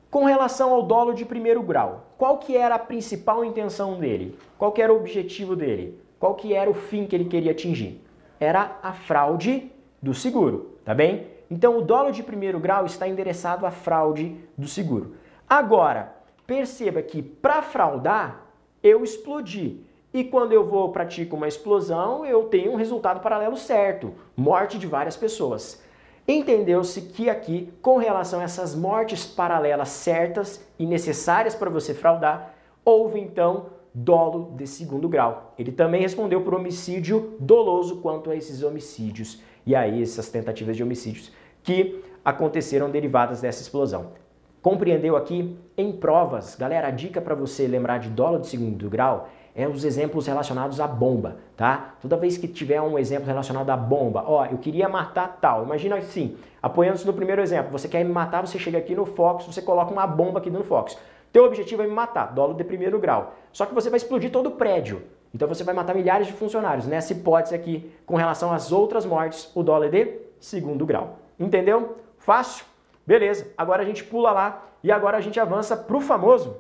Com 0.10 0.26
relação 0.26 0.74
ao 0.74 0.82
dolo 0.82 1.14
de 1.14 1.24
primeiro 1.24 1.62
grau, 1.62 2.08
qual 2.18 2.40
que 2.40 2.58
era 2.58 2.74
a 2.74 2.80
principal 2.80 3.46
intenção 3.46 4.00
dele? 4.00 4.36
Qual 4.58 4.72
que 4.72 4.82
era 4.82 4.92
o 4.92 4.98
objetivo 4.98 5.56
dele? 5.56 6.02
Qual 6.20 6.34
que 6.34 6.56
era 6.56 6.68
o 6.68 6.74
fim 6.74 7.06
que 7.06 7.16
ele 7.16 7.26
queria 7.26 7.52
atingir? 7.52 8.04
Era 8.40 8.80
a 8.82 8.92
fraude 8.92 9.72
do 10.02 10.16
seguro, 10.16 10.80
tá 10.84 10.96
bem? 10.96 11.28
Então 11.48 11.78
o 11.78 11.84
dolo 11.84 12.10
de 12.10 12.24
primeiro 12.24 12.60
grau 12.60 12.88
está 12.88 13.08
endereçado 13.08 13.68
à 13.68 13.72
fraude 13.72 14.36
do 14.58 14.68
seguro. 14.68 15.14
Agora, 15.48 16.18
perceba 16.50 17.00
que 17.04 17.22
para 17.22 17.62
fraudar, 17.62 18.48
eu 18.82 19.04
explodi. 19.04 19.86
E 20.12 20.24
quando 20.24 20.52
eu 20.52 20.66
vou 20.66 20.92
pratico 20.92 21.36
uma 21.36 21.48
explosão, 21.48 22.26
eu 22.26 22.46
tenho 22.46 22.72
um 22.72 22.76
resultado 22.76 23.20
paralelo 23.20 23.56
certo, 23.56 24.16
morte 24.36 24.80
de 24.80 24.88
várias 24.88 25.16
pessoas. 25.16 25.80
Entendeu-se 26.28 27.02
que 27.02 27.30
aqui, 27.30 27.72
com 27.84 27.98
relação 27.98 28.40
a 28.40 28.44
essas 28.44 28.74
mortes 28.74 29.28
paralelas 29.28 29.90
certas 29.90 30.66
e 30.80 30.88
necessárias 30.88 31.54
para 31.54 31.70
você 31.70 31.94
fraudar, 31.94 32.56
houve 32.84 33.20
então 33.20 33.68
dolo 33.94 34.56
de 34.58 34.66
segundo 34.66 35.08
grau. 35.08 35.54
Ele 35.56 35.72
também 35.72 36.02
respondeu 36.02 36.42
por 36.42 36.56
homicídio 36.56 37.36
doloso 37.40 37.98
quanto 37.98 38.32
a 38.32 38.36
esses 38.36 38.64
homicídios 38.64 39.40
e 39.68 39.76
aí 39.76 40.02
essas 40.02 40.30
tentativas 40.30 40.76
de 40.76 40.82
homicídios 40.82 41.32
que 41.62 42.04
aconteceram 42.26 42.90
derivadas 42.90 43.40
dessa 43.40 43.62
explosão. 43.62 44.14
Compreendeu 44.62 45.16
aqui? 45.16 45.58
Em 45.78 45.92
provas, 45.92 46.56
galera, 46.56 46.90
a 46.90 46.92
dica 46.92 47.22
para 47.22 47.34
você 47.34 47.66
lembrar 47.66 48.00
de 48.00 48.10
dolo 48.10 48.40
de 48.40 48.48
segundo 48.48 48.90
grau 48.90 49.30
é 49.56 49.68
os 49.68 49.86
exemplos 49.86 50.28
relacionados 50.28 50.82
à 50.82 50.88
bomba, 50.88 51.38
tá? 51.56 51.96
Toda 52.02 52.18
vez 52.18 52.38
que 52.38 52.48
tiver 52.48 52.82
um 52.82 53.00
exemplo 53.00 53.26
relacionado 53.26 53.70
à 53.70 53.78
bomba, 53.78 54.24
ó, 54.28 54.46
eu 54.46 54.58
queria 54.58 54.90
matar 54.90 55.38
tal. 55.40 55.64
Imagina 55.64 55.96
assim, 55.96 56.36
apoiando-se 56.62 57.08
no 57.08 57.14
primeiro 57.14 57.42
exemplo, 57.42 57.72
você 57.72 57.88
quer 57.88 58.04
me 58.04 58.12
matar, 58.12 58.46
você 58.46 58.60
chega 58.60 58.78
aqui 58.78 58.94
no 58.94 59.06
Fox, 59.06 59.46
você 59.46 59.62
coloca 59.62 59.94
uma 59.94 60.06
bomba 60.06 60.40
aqui 60.40 60.50
no 60.50 60.64
Fox. 60.64 60.98
Teu 61.32 61.46
objetivo 61.46 61.82
é 61.84 61.88
me 61.88 61.94
matar, 61.94 62.34
dolo 62.34 62.54
de 62.54 62.64
primeiro 62.64 63.00
grau. 63.00 63.36
Só 63.54 63.66
que 63.66 63.74
você 63.74 63.90
vai 63.90 63.98
explodir 63.98 64.30
todo 64.30 64.48
o 64.48 64.52
prédio. 64.52 65.04
Então 65.34 65.48
você 65.48 65.64
vai 65.64 65.74
matar 65.74 65.96
milhares 65.96 66.28
de 66.28 66.34
funcionários. 66.34 66.86
Nessa 66.86 67.14
hipótese 67.14 67.56
aqui, 67.56 67.90
com 68.06 68.16
relação 68.16 68.52
às 68.52 68.72
outras 68.72 69.06
mortes, 69.06 69.50
o 69.56 69.64
é 69.84 69.90
de 69.90 70.20
segundo 70.40 70.86
grau. 70.86 71.20
Entendeu? 71.40 71.98
Fácil? 72.18 72.69
Beleza. 73.10 73.52
Agora 73.58 73.82
a 73.82 73.86
gente 73.86 74.04
pula 74.04 74.30
lá 74.32 74.68
e 74.84 74.92
agora 74.92 75.18
a 75.18 75.20
gente 75.20 75.40
avança 75.40 75.76
para 75.76 75.98
o 75.98 76.00
famoso 76.00 76.58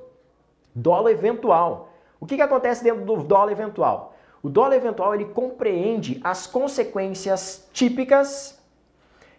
dolo 0.74 1.08
eventual. 1.08 1.90
O 2.20 2.26
que, 2.26 2.38
que 2.38 2.42
acontece 2.42 2.84
dentro 2.84 3.06
do 3.06 3.18
dolo 3.18 3.52
eventual? 3.52 4.16
O 4.42 4.50
dolo 4.50 4.74
eventual 4.74 5.14
ele 5.14 5.26
compreende 5.26 6.20
as 6.24 6.48
consequências 6.48 7.70
típicas 7.72 8.60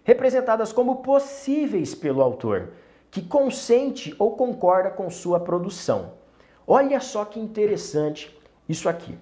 representadas 0.04 0.72
como 0.72 1.02
possíveis 1.02 1.96
pelo 1.96 2.22
autor 2.22 2.74
que 3.10 3.22
consente 3.22 4.14
ou 4.16 4.36
concorda 4.36 4.88
com 4.88 5.10
sua 5.10 5.40
produção. 5.40 6.12
Olha 6.64 7.00
só 7.00 7.24
que 7.24 7.40
interessante 7.40 8.32
isso 8.68 8.88
aqui. 8.88 9.18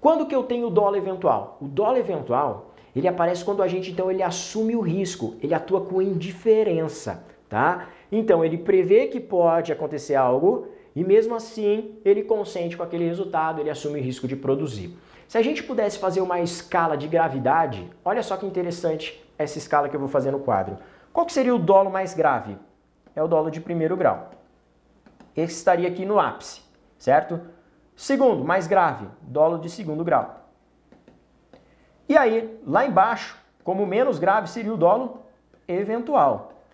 Quando 0.00 0.26
que 0.26 0.34
eu 0.34 0.42
tenho 0.42 0.66
o 0.66 0.70
dólar 0.70 0.98
eventual? 0.98 1.58
O 1.60 1.68
dólar 1.68 1.98
eventual, 1.98 2.69
ele 2.94 3.08
aparece 3.08 3.44
quando 3.44 3.62
a 3.62 3.68
gente 3.68 3.90
então 3.90 4.10
ele 4.10 4.22
assume 4.22 4.74
o 4.74 4.80
risco, 4.80 5.36
ele 5.42 5.54
atua 5.54 5.80
com 5.80 6.00
indiferença, 6.02 7.24
tá? 7.48 7.88
Então 8.10 8.44
ele 8.44 8.58
prevê 8.58 9.06
que 9.06 9.20
pode 9.20 9.72
acontecer 9.72 10.14
algo 10.14 10.68
e 10.94 11.04
mesmo 11.04 11.34
assim 11.34 11.96
ele 12.04 12.22
consente 12.22 12.76
com 12.76 12.82
aquele 12.82 13.06
resultado, 13.06 13.60
ele 13.60 13.70
assume 13.70 14.00
o 14.00 14.02
risco 14.02 14.26
de 14.26 14.36
produzir. 14.36 14.96
Se 15.28 15.38
a 15.38 15.42
gente 15.42 15.62
pudesse 15.62 15.98
fazer 15.98 16.20
uma 16.20 16.40
escala 16.40 16.96
de 16.96 17.06
gravidade, 17.06 17.88
olha 18.04 18.22
só 18.22 18.36
que 18.36 18.46
interessante 18.46 19.22
essa 19.38 19.58
escala 19.58 19.88
que 19.88 19.94
eu 19.94 20.00
vou 20.00 20.08
fazer 20.08 20.30
no 20.30 20.40
quadro. 20.40 20.76
Qual 21.12 21.28
seria 21.28 21.54
o 21.54 21.58
dolo 21.58 21.90
mais 21.90 22.14
grave? 22.14 22.56
é 23.14 23.22
o 23.22 23.28
dolo 23.28 23.50
de 23.50 23.60
primeiro 23.60 23.96
grau. 23.96 24.30
Esse 25.36 25.54
estaria 25.54 25.88
aqui 25.88 26.04
no 26.04 26.18
ápice, 26.18 26.62
certo? 26.98 27.40
Segundo, 27.94 28.44
mais 28.44 28.66
grave, 28.66 29.06
dolo 29.22 29.58
de 29.58 29.68
segundo 29.68 30.04
grau. 30.04 30.39
E 32.10 32.16
aí, 32.18 32.60
lá 32.66 32.84
embaixo, 32.84 33.38
como 33.62 33.86
menos 33.86 34.18
grave 34.18 34.50
seria 34.50 34.74
o 34.74 34.76
dolo 34.76 35.20
eventual. 35.68 36.64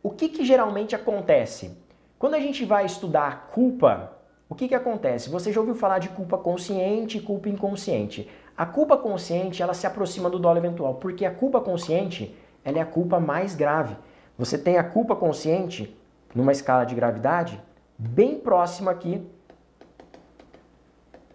O 0.00 0.10
que, 0.10 0.28
que 0.28 0.44
geralmente 0.44 0.94
acontece? 0.94 1.76
Quando 2.16 2.34
a 2.34 2.38
gente 2.38 2.64
vai 2.64 2.86
estudar 2.86 3.26
a 3.26 3.34
culpa, 3.34 4.12
o 4.48 4.54
que, 4.54 4.68
que 4.68 4.76
acontece? 4.76 5.30
Você 5.30 5.52
já 5.52 5.58
ouviu 5.58 5.74
falar 5.74 5.98
de 5.98 6.08
culpa 6.10 6.38
consciente 6.38 7.18
e 7.18 7.20
culpa 7.20 7.48
inconsciente. 7.48 8.30
A 8.56 8.64
culpa 8.64 8.96
consciente, 8.96 9.64
ela 9.64 9.74
se 9.74 9.84
aproxima 9.84 10.30
do 10.30 10.38
dolo 10.38 10.58
eventual, 10.58 10.94
porque 10.94 11.24
a 11.24 11.34
culpa 11.34 11.60
consciente, 11.60 12.32
ela 12.64 12.78
é 12.78 12.80
a 12.80 12.86
culpa 12.86 13.18
mais 13.18 13.56
grave. 13.56 13.96
Você 14.38 14.56
tem 14.56 14.78
a 14.78 14.84
culpa 14.84 15.16
consciente 15.16 15.92
numa 16.32 16.52
escala 16.52 16.84
de 16.84 16.94
gravidade 16.94 17.60
bem 17.98 18.38
próxima 18.38 18.92
aqui 18.92 19.28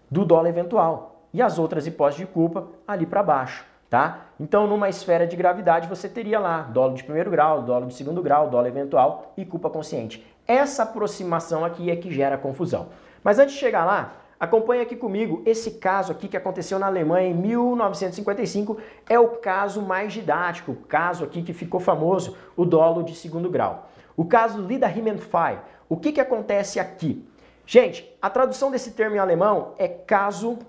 do 0.10 0.24
dólar 0.24 0.48
eventual 0.48 1.13
e 1.34 1.42
as 1.42 1.58
outras 1.58 1.88
hipóteses 1.88 2.26
de 2.26 2.32
culpa 2.32 2.68
ali 2.88 3.06
para 3.06 3.24
baixo, 3.24 3.66
tá? 3.90 4.28
Então, 4.40 4.68
numa 4.68 4.88
esfera 4.88 5.26
de 5.26 5.36
gravidade, 5.36 5.88
você 5.88 6.08
teria 6.08 6.40
lá 6.40 6.62
dólar 6.62 6.94
de 6.94 7.04
primeiro 7.04 7.32
grau, 7.32 7.62
dólar 7.64 7.88
de 7.88 7.94
segundo 7.94 8.22
grau, 8.22 8.50
dólar 8.50 8.68
eventual 8.68 9.34
e 9.36 9.46
culpa 9.46 9.70
consciente. 9.70 10.26
Essa 10.48 10.84
aproximação 10.84 11.66
aqui 11.66 11.90
é 11.90 11.96
que 11.96 12.12
gera 12.12 12.38
confusão. 12.38 12.90
Mas 13.24 13.40
antes 13.40 13.54
de 13.54 13.60
chegar 13.60 13.86
lá, 13.86 14.14
Acompanhe 14.44 14.82
aqui 14.82 14.98
comigo 14.98 15.42
esse 15.46 15.72
caso 15.72 16.12
aqui 16.12 16.28
que 16.28 16.36
aconteceu 16.36 16.78
na 16.78 16.88
Alemanha 16.88 17.30
em 17.30 17.34
1955. 17.34 18.78
É 19.08 19.18
o 19.18 19.30
caso 19.38 19.82
mais 19.82 20.12
didático, 20.12 20.74
o 20.74 20.76
caso 20.76 21.24
aqui 21.24 21.42
que 21.42 21.54
ficou 21.54 21.80
famoso, 21.80 22.36
o 22.54 22.66
dolo 22.66 23.04
de 23.04 23.16
segundo 23.16 23.50
grau. 23.50 23.90
O 24.18 24.26
caso 24.26 24.60
Lida 24.60 24.92
Himmenfei. 24.92 25.60
O 25.88 25.96
que, 25.96 26.12
que 26.12 26.20
acontece 26.20 26.78
aqui? 26.78 27.26
Gente, 27.66 28.06
a 28.22 28.30
tradução 28.30 28.70
desse 28.70 28.92
termo 28.92 29.16
em 29.16 29.20
alemão 29.20 29.76
é 29.78 29.88
caso 29.88 30.60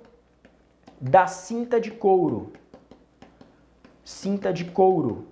da 1.06 1.26
cinta 1.26 1.78
de 1.78 1.90
couro. 1.90 2.50
Cinta 4.02 4.50
de 4.50 4.64
couro. 4.64 5.26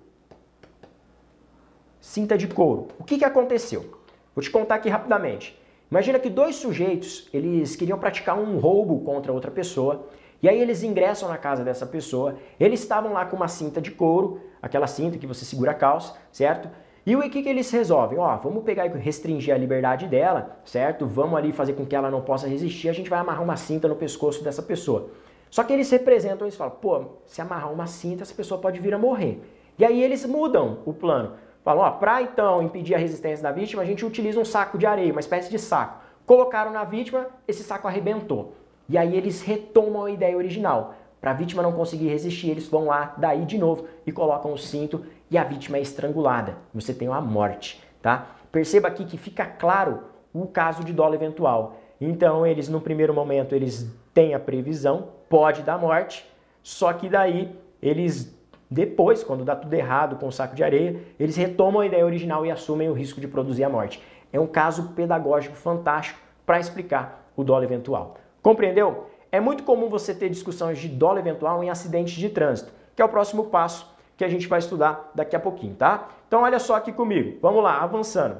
Cinta 1.99 2.37
de 2.37 2.47
couro. 2.47 2.89
O 2.99 3.03
que, 3.03 3.17
que 3.17 3.25
aconteceu? 3.25 3.99
Vou 4.35 4.43
te 4.43 4.51
contar 4.51 4.75
aqui 4.75 4.87
rapidamente. 4.87 5.59
Imagina 5.89 6.19
que 6.19 6.29
dois 6.29 6.57
sujeitos, 6.57 7.27
eles 7.33 7.75
queriam 7.75 7.97
praticar 7.97 8.37
um 8.37 8.59
roubo 8.59 8.99
contra 9.03 9.33
outra 9.33 9.49
pessoa, 9.49 10.07
e 10.43 10.47
aí 10.47 10.61
eles 10.61 10.83
ingressam 10.83 11.27
na 11.27 11.39
casa 11.39 11.63
dessa 11.63 11.87
pessoa, 11.87 12.37
eles 12.59 12.81
estavam 12.81 13.11
lá 13.11 13.25
com 13.25 13.35
uma 13.35 13.47
cinta 13.47 13.81
de 13.81 13.89
couro, 13.89 14.41
aquela 14.61 14.85
cinta 14.85 15.17
que 15.17 15.25
você 15.25 15.43
segura 15.43 15.71
a 15.71 15.75
calça, 15.75 16.15
certo? 16.31 16.69
E 17.03 17.15
o 17.15 17.21
que, 17.31 17.41
que 17.41 17.49
eles 17.49 17.71
resolvem? 17.71 18.19
Ó, 18.19 18.37
vamos 18.37 18.63
pegar 18.63 18.85
e 18.85 18.89
restringir 18.89 19.55
a 19.55 19.57
liberdade 19.57 20.05
dela, 20.05 20.59
certo? 20.65 21.07
Vamos 21.07 21.35
ali 21.35 21.51
fazer 21.51 21.73
com 21.73 21.83
que 21.83 21.95
ela 21.95 22.11
não 22.11 22.21
possa 22.21 22.47
resistir, 22.47 22.89
a 22.89 22.93
gente 22.93 23.09
vai 23.09 23.17
amarrar 23.17 23.41
uma 23.41 23.57
cinta 23.57 23.87
no 23.87 23.95
pescoço 23.95 24.43
dessa 24.43 24.61
pessoa. 24.61 25.09
Só 25.53 25.63
que 25.63 25.71
eles 25.71 25.91
representam, 25.91 26.47
eles 26.47 26.55
falam, 26.55 26.73
pô, 26.81 27.03
se 27.27 27.39
amarrar 27.39 27.71
uma 27.71 27.85
cinta, 27.85 28.23
essa 28.23 28.33
pessoa 28.33 28.59
pode 28.59 28.79
vir 28.79 28.91
a 28.91 28.97
morrer. 28.97 29.39
E 29.77 29.85
aí 29.85 30.01
eles 30.01 30.25
mudam 30.25 30.79
o 30.83 30.91
plano. 30.91 31.33
Falam, 31.63 31.83
ó, 31.83 31.91
para 31.91 32.23
então 32.23 32.63
impedir 32.63 32.95
a 32.95 32.97
resistência 32.97 33.43
da 33.43 33.51
vítima, 33.51 33.83
a 33.83 33.85
gente 33.85 34.03
utiliza 34.03 34.39
um 34.39 34.45
saco 34.45 34.79
de 34.79 34.87
areia, 34.87 35.11
uma 35.11 35.19
espécie 35.19 35.51
de 35.51 35.59
saco. 35.59 36.01
Colocaram 36.25 36.71
na 36.71 36.83
vítima, 36.83 37.27
esse 37.47 37.61
saco 37.61 37.87
arrebentou. 37.87 38.55
E 38.89 38.97
aí 38.97 39.15
eles 39.15 39.43
retomam 39.43 40.05
a 40.05 40.09
ideia 40.09 40.35
original. 40.35 40.95
Para 41.21 41.29
a 41.29 41.35
vítima 41.35 41.61
não 41.61 41.73
conseguir 41.73 42.07
resistir, 42.07 42.49
eles 42.49 42.67
vão 42.67 42.85
lá, 42.85 43.13
daí 43.15 43.45
de 43.45 43.59
novo, 43.59 43.85
e 44.07 44.11
colocam 44.11 44.53
o 44.53 44.57
cinto 44.57 45.05
e 45.29 45.37
a 45.37 45.43
vítima 45.43 45.77
é 45.77 45.81
estrangulada. 45.81 46.57
Você 46.73 46.95
tem 46.95 47.07
uma 47.07 47.21
morte, 47.21 47.79
tá? 48.01 48.25
Perceba 48.51 48.87
aqui 48.87 49.05
que 49.05 49.19
fica 49.19 49.45
claro 49.45 49.99
o 50.33 50.47
caso 50.47 50.83
de 50.83 50.91
dolo 50.91 51.13
eventual. 51.13 51.75
Então, 52.01 52.43
eles 52.43 52.67
no 52.67 52.81
primeiro 52.81 53.13
momento, 53.13 53.53
eles 53.53 53.87
têm 54.15 54.33
a 54.33 54.39
previsão, 54.39 55.09
pode 55.33 55.63
dar 55.63 55.79
morte, 55.79 56.23
só 56.61 56.93
que 56.93 57.09
daí 57.09 57.57
eles 57.81 58.31
depois, 58.69 59.23
quando 59.23 59.43
dá 59.43 59.55
tudo 59.55 59.73
errado 59.73 60.15
com 60.17 60.27
o 60.27 60.31
saco 60.31 60.55
de 60.55 60.63
areia, 60.63 60.99
eles 61.19 61.35
retomam 61.35 61.81
a 61.81 61.87
ideia 61.87 62.05
original 62.05 62.45
e 62.45 62.51
assumem 62.51 62.87
o 62.87 62.93
risco 62.93 63.19
de 63.19 63.27
produzir 63.27 63.63
a 63.63 63.69
morte. 63.69 63.99
É 64.31 64.39
um 64.39 64.45
caso 64.45 64.89
pedagógico 64.89 65.55
fantástico 65.55 66.19
para 66.45 66.59
explicar 66.59 67.31
o 67.35 67.43
dolo 67.43 67.63
eventual. 67.63 68.17
Compreendeu? 68.43 69.07
É 69.31 69.39
muito 69.39 69.63
comum 69.63 69.89
você 69.89 70.13
ter 70.13 70.29
discussões 70.29 70.77
de 70.77 70.87
dolo 70.87 71.17
eventual 71.17 71.63
em 71.63 71.69
acidentes 71.71 72.13
de 72.13 72.29
trânsito, 72.29 72.71
que 72.95 73.01
é 73.01 73.05
o 73.05 73.09
próximo 73.09 73.45
passo 73.45 73.91
que 74.15 74.23
a 74.23 74.29
gente 74.29 74.47
vai 74.47 74.59
estudar 74.59 75.09
daqui 75.15 75.35
a 75.35 75.39
pouquinho, 75.39 75.73
tá? 75.73 76.09
Então 76.27 76.43
olha 76.43 76.59
só 76.59 76.75
aqui 76.75 76.93
comigo. 76.93 77.39
Vamos 77.41 77.63
lá, 77.63 77.81
avançando. 77.81 78.37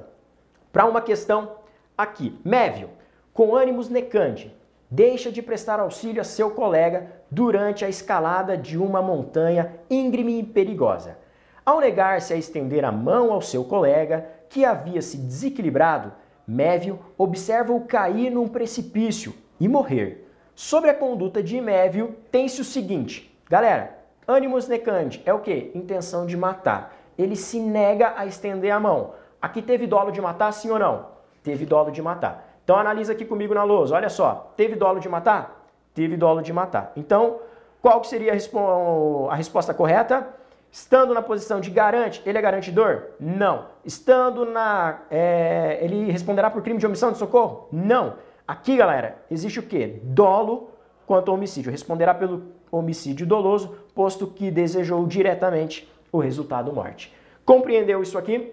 Para 0.71 0.85
uma 0.85 1.01
questão 1.01 1.53
aqui. 1.97 2.39
Mévio, 2.45 2.91
com 3.33 3.55
ânimos 3.55 3.89
necande, 3.89 4.55
deixa 4.93 5.31
de 5.31 5.41
prestar 5.41 5.79
auxílio 5.79 6.21
a 6.21 6.23
seu 6.23 6.51
colega 6.51 7.07
durante 7.31 7.83
a 7.83 7.89
escalada 7.89 8.55
de 8.55 8.77
uma 8.77 9.01
montanha 9.01 9.73
íngreme 9.89 10.37
e 10.39 10.43
perigosa. 10.43 11.17
Ao 11.65 11.79
negar-se 11.79 12.31
a 12.31 12.37
estender 12.37 12.85
a 12.85 12.91
mão 12.91 13.33
ao 13.33 13.41
seu 13.41 13.63
colega, 13.63 14.29
que 14.49 14.63
havia 14.63 15.01
se 15.01 15.17
desequilibrado, 15.17 16.13
Mévio 16.47 16.99
observa-o 17.17 17.81
cair 17.81 18.29
num 18.29 18.47
precipício 18.47 19.33
e 19.59 19.67
morrer. 19.67 20.29
Sobre 20.53 20.91
a 20.91 20.93
conduta 20.93 21.41
de 21.41 21.59
Mévio, 21.59 22.15
tem-se 22.31 22.61
o 22.61 22.65
seguinte: 22.65 23.35
galera, 23.49 23.97
ânimos 24.27 24.67
necandi 24.67 25.23
é 25.25 25.33
o 25.33 25.39
que? 25.39 25.71
Intenção 25.73 26.27
de 26.27 26.37
matar. 26.37 26.93
Ele 27.17 27.35
se 27.35 27.59
nega 27.59 28.13
a 28.15 28.27
estender 28.27 28.71
a 28.71 28.79
mão. 28.79 29.13
Aqui 29.41 29.59
teve 29.63 29.87
dolo 29.87 30.11
de 30.11 30.21
matar, 30.21 30.51
sim 30.51 30.69
ou 30.69 30.77
não? 30.77 31.07
Teve 31.41 31.65
dolo 31.65 31.89
de 31.89 32.01
matar. 32.01 32.53
Então 32.64 32.78
analisa 32.78 33.14
aqui 33.14 33.26
comigo 33.26 33.53
na 33.53 33.64
lousa, 33.64 33.95
olha 33.95 34.09
só, 34.09 34.53
teve 34.55 34.76
dolo 34.76 34.99
de 34.99 35.09
matar? 35.09 35.68
Teve 35.93 36.16
dolo 36.18 36.41
de 36.41 36.53
matar. 36.53 36.91
Então, 36.95 37.39
qual 37.82 37.99
que 38.01 38.07
seria 38.07 38.32
a, 38.32 38.34
respo 38.34 39.28
a 39.30 39.36
resposta 39.36 39.74
correta? 39.74 40.28
Estando 40.72 41.14
na 41.14 41.22
posição 41.22 41.59
de 41.59 41.70
garante, 41.70 42.22
ele 42.26 42.38
é 42.38 42.41
garantidor? 42.41 43.09
Não. 43.20 43.68
Estando 43.86 44.43
na... 44.45 45.01
É, 45.11 45.78
ele 45.82 46.09
responderá 46.09 46.49
por 46.49 46.64
crime 46.64 46.80
de 46.80 46.86
omissão 46.88 47.11
de 47.11 47.18
socorro? 47.18 47.68
Não. 47.72 48.16
Aqui, 48.47 48.78
galera, 48.78 49.18
existe 49.30 49.59
o 49.59 49.64
quê? 49.64 49.99
Dolo 50.01 50.72
quanto 51.05 51.30
ao 51.30 51.36
homicídio. 51.36 51.72
Responderá 51.72 52.14
pelo 52.14 52.43
homicídio 52.72 53.28
doloso, 53.28 53.76
posto 53.93 54.26
que 54.26 54.49
desejou 54.49 55.05
diretamente 55.05 55.88
o 56.11 56.20
resultado 56.20 56.74
morte. 56.74 57.14
Compreendeu 57.45 58.01
isso 58.01 58.18
aqui? 58.18 58.51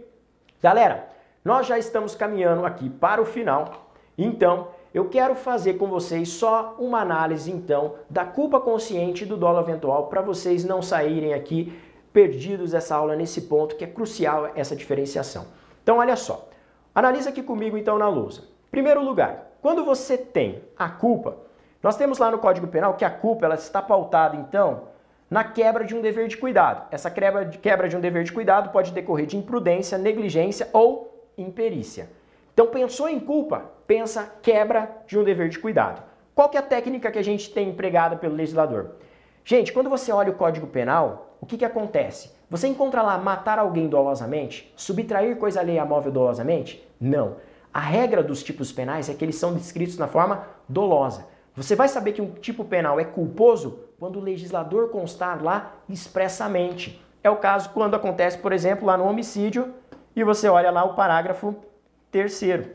Galera, 0.62 1.08
nós 1.42 1.66
já 1.66 1.78
estamos 1.78 2.14
caminhando 2.14 2.66
aqui 2.66 2.90
para 2.90 3.22
o 3.22 3.24
final 3.24 3.89
então, 4.24 4.68
eu 4.92 5.08
quero 5.08 5.34
fazer 5.34 5.74
com 5.74 5.86
vocês 5.86 6.28
só 6.28 6.74
uma 6.78 7.00
análise 7.00 7.50
então 7.50 7.94
da 8.08 8.24
culpa 8.24 8.58
consciente 8.58 9.24
do 9.24 9.36
dolo 9.36 9.60
eventual 9.60 10.08
para 10.08 10.20
vocês 10.20 10.64
não 10.64 10.82
saírem 10.82 11.32
aqui 11.32 11.72
perdidos 12.12 12.74
essa 12.74 12.96
aula 12.96 13.14
nesse 13.14 13.42
ponto 13.42 13.76
que 13.76 13.84
é 13.84 13.86
crucial 13.86 14.50
essa 14.56 14.74
diferenciação. 14.74 15.46
Então 15.82 15.98
olha 15.98 16.16
só, 16.16 16.48
analisa 16.92 17.30
aqui 17.30 17.42
comigo 17.42 17.78
então 17.78 17.98
na 17.98 18.08
lousa. 18.08 18.42
Primeiro 18.70 19.02
lugar, 19.02 19.52
quando 19.62 19.84
você 19.84 20.18
tem 20.18 20.62
a 20.76 20.88
culpa, 20.88 21.36
nós 21.82 21.96
temos 21.96 22.18
lá 22.18 22.30
no 22.30 22.38
Código 22.38 22.66
Penal 22.66 22.94
que 22.94 23.04
a 23.04 23.10
culpa 23.10 23.46
ela 23.46 23.54
está 23.54 23.80
pautada 23.80 24.36
então 24.36 24.88
na 25.30 25.44
quebra 25.44 25.84
de 25.84 25.94
um 25.94 26.02
dever 26.02 26.26
de 26.26 26.36
cuidado. 26.36 26.88
Essa 26.90 27.10
quebra 27.10 27.44
de, 27.44 27.58
quebra 27.58 27.88
de 27.88 27.96
um 27.96 28.00
dever 28.00 28.24
de 28.24 28.32
cuidado 28.32 28.70
pode 28.70 28.90
decorrer 28.90 29.26
de 29.26 29.36
imprudência, 29.36 29.96
negligência 29.96 30.68
ou 30.72 31.30
imperícia. 31.38 32.10
Então 32.52 32.66
pensou 32.66 33.08
em 33.08 33.20
culpa, 33.20 33.64
pensa 33.86 34.32
quebra 34.42 34.90
de 35.06 35.18
um 35.18 35.24
dever 35.24 35.48
de 35.48 35.58
cuidado. 35.58 36.02
Qual 36.34 36.48
que 36.48 36.56
é 36.56 36.60
a 36.60 36.62
técnica 36.62 37.10
que 37.10 37.18
a 37.18 37.24
gente 37.24 37.50
tem 37.52 37.68
empregada 37.68 38.16
pelo 38.16 38.34
legislador? 38.34 38.92
Gente, 39.44 39.72
quando 39.72 39.90
você 39.90 40.12
olha 40.12 40.30
o 40.30 40.36
Código 40.36 40.66
Penal, 40.66 41.36
o 41.40 41.46
que, 41.46 41.58
que 41.58 41.64
acontece? 41.64 42.30
Você 42.48 42.66
encontra 42.66 43.02
lá 43.02 43.16
matar 43.18 43.58
alguém 43.58 43.88
dolosamente? 43.88 44.72
Subtrair 44.76 45.36
coisa 45.36 45.60
alheia 45.60 45.84
móvel 45.84 46.12
dolosamente? 46.12 46.86
Não. 47.00 47.36
A 47.72 47.80
regra 47.80 48.22
dos 48.22 48.42
tipos 48.42 48.72
penais 48.72 49.08
é 49.08 49.14
que 49.14 49.24
eles 49.24 49.36
são 49.36 49.54
descritos 49.54 49.96
na 49.96 50.08
forma 50.08 50.44
dolosa. 50.68 51.26
Você 51.54 51.76
vai 51.76 51.88
saber 51.88 52.12
que 52.12 52.22
um 52.22 52.32
tipo 52.32 52.64
penal 52.64 52.98
é 52.98 53.04
culposo 53.04 53.80
quando 53.98 54.16
o 54.16 54.22
legislador 54.22 54.88
constar 54.90 55.42
lá 55.42 55.74
expressamente. 55.88 57.04
É 57.22 57.30
o 57.30 57.36
caso 57.36 57.70
quando 57.70 57.94
acontece, 57.94 58.38
por 58.38 58.52
exemplo, 58.52 58.86
lá 58.86 58.96
no 58.96 59.04
homicídio 59.04 59.74
e 60.16 60.24
você 60.24 60.48
olha 60.48 60.70
lá 60.70 60.84
o 60.84 60.94
parágrafo 60.94 61.54
terceiro. 62.10 62.70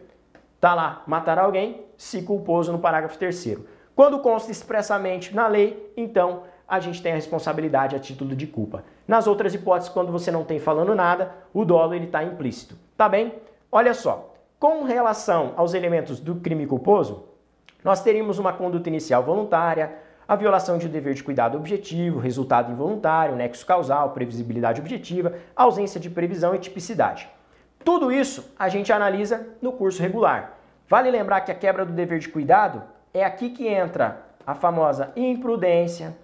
Tá 0.59 0.73
lá, 0.73 1.03
matar 1.05 1.37
alguém, 1.37 1.85
se 1.97 2.21
culposo 2.21 2.71
no 2.71 2.79
parágrafo 2.79 3.17
terceiro. 3.17 3.67
Quando 3.95 4.19
consta 4.19 4.51
expressamente 4.51 5.33
na 5.33 5.47
lei, 5.47 5.91
então 5.95 6.43
a 6.67 6.79
gente 6.79 7.01
tem 7.01 7.11
a 7.11 7.15
responsabilidade 7.15 7.95
a 7.95 7.99
título 7.99 8.35
de 8.35 8.47
culpa. 8.47 8.83
Nas 9.07 9.27
outras 9.27 9.53
hipóteses, 9.53 9.93
quando 9.93 10.11
você 10.11 10.31
não 10.31 10.43
tem 10.43 10.59
falando 10.59 10.95
nada, 10.95 11.31
o 11.53 11.63
dolo 11.63 11.93
ele 11.93 12.05
está 12.05 12.23
implícito. 12.23 12.75
Tá 12.97 13.07
bem? 13.07 13.33
Olha 13.71 13.93
só, 13.93 14.33
com 14.59 14.83
relação 14.83 15.53
aos 15.55 15.73
elementos 15.73 16.19
do 16.19 16.35
crime 16.35 16.65
culposo, 16.65 17.25
nós 17.83 18.01
teríamos 18.01 18.39
uma 18.39 18.51
conduta 18.51 18.89
inicial 18.89 19.21
voluntária, 19.21 19.93
a 20.27 20.35
violação 20.35 20.77
de 20.79 20.87
um 20.87 20.89
dever 20.89 21.13
de 21.13 21.23
cuidado 21.23 21.55
objetivo, 21.55 22.19
resultado 22.19 22.71
involuntário, 22.71 23.35
nexo 23.35 23.65
causal, 23.65 24.09
previsibilidade 24.09 24.81
objetiva, 24.81 25.35
ausência 25.55 25.99
de 25.99 26.09
previsão 26.09 26.55
e 26.55 26.59
tipicidade. 26.59 27.29
Tudo 27.85 28.11
isso 28.11 28.51
a 28.57 28.67
gente 28.67 28.91
analisa 28.91 29.47
no 29.61 29.71
curso 29.71 30.01
regular. 30.01 30.57
Vale 30.89 31.11
lembrar 31.11 31.41
que 31.41 31.51
a 31.51 31.55
quebra 31.55 31.85
do 31.85 31.93
dever 31.93 32.17
de 32.17 32.27
cuidado 32.27 32.81
é 33.13 33.23
aqui 33.23 33.51
que 33.51 33.67
entra 33.67 34.25
a 34.45 34.55
famosa 34.55 35.13
imprudência, 35.15 36.17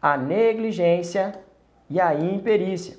a 0.00 0.16
negligência 0.16 1.38
e 1.88 2.00
a 2.00 2.14
imperícia. 2.14 2.96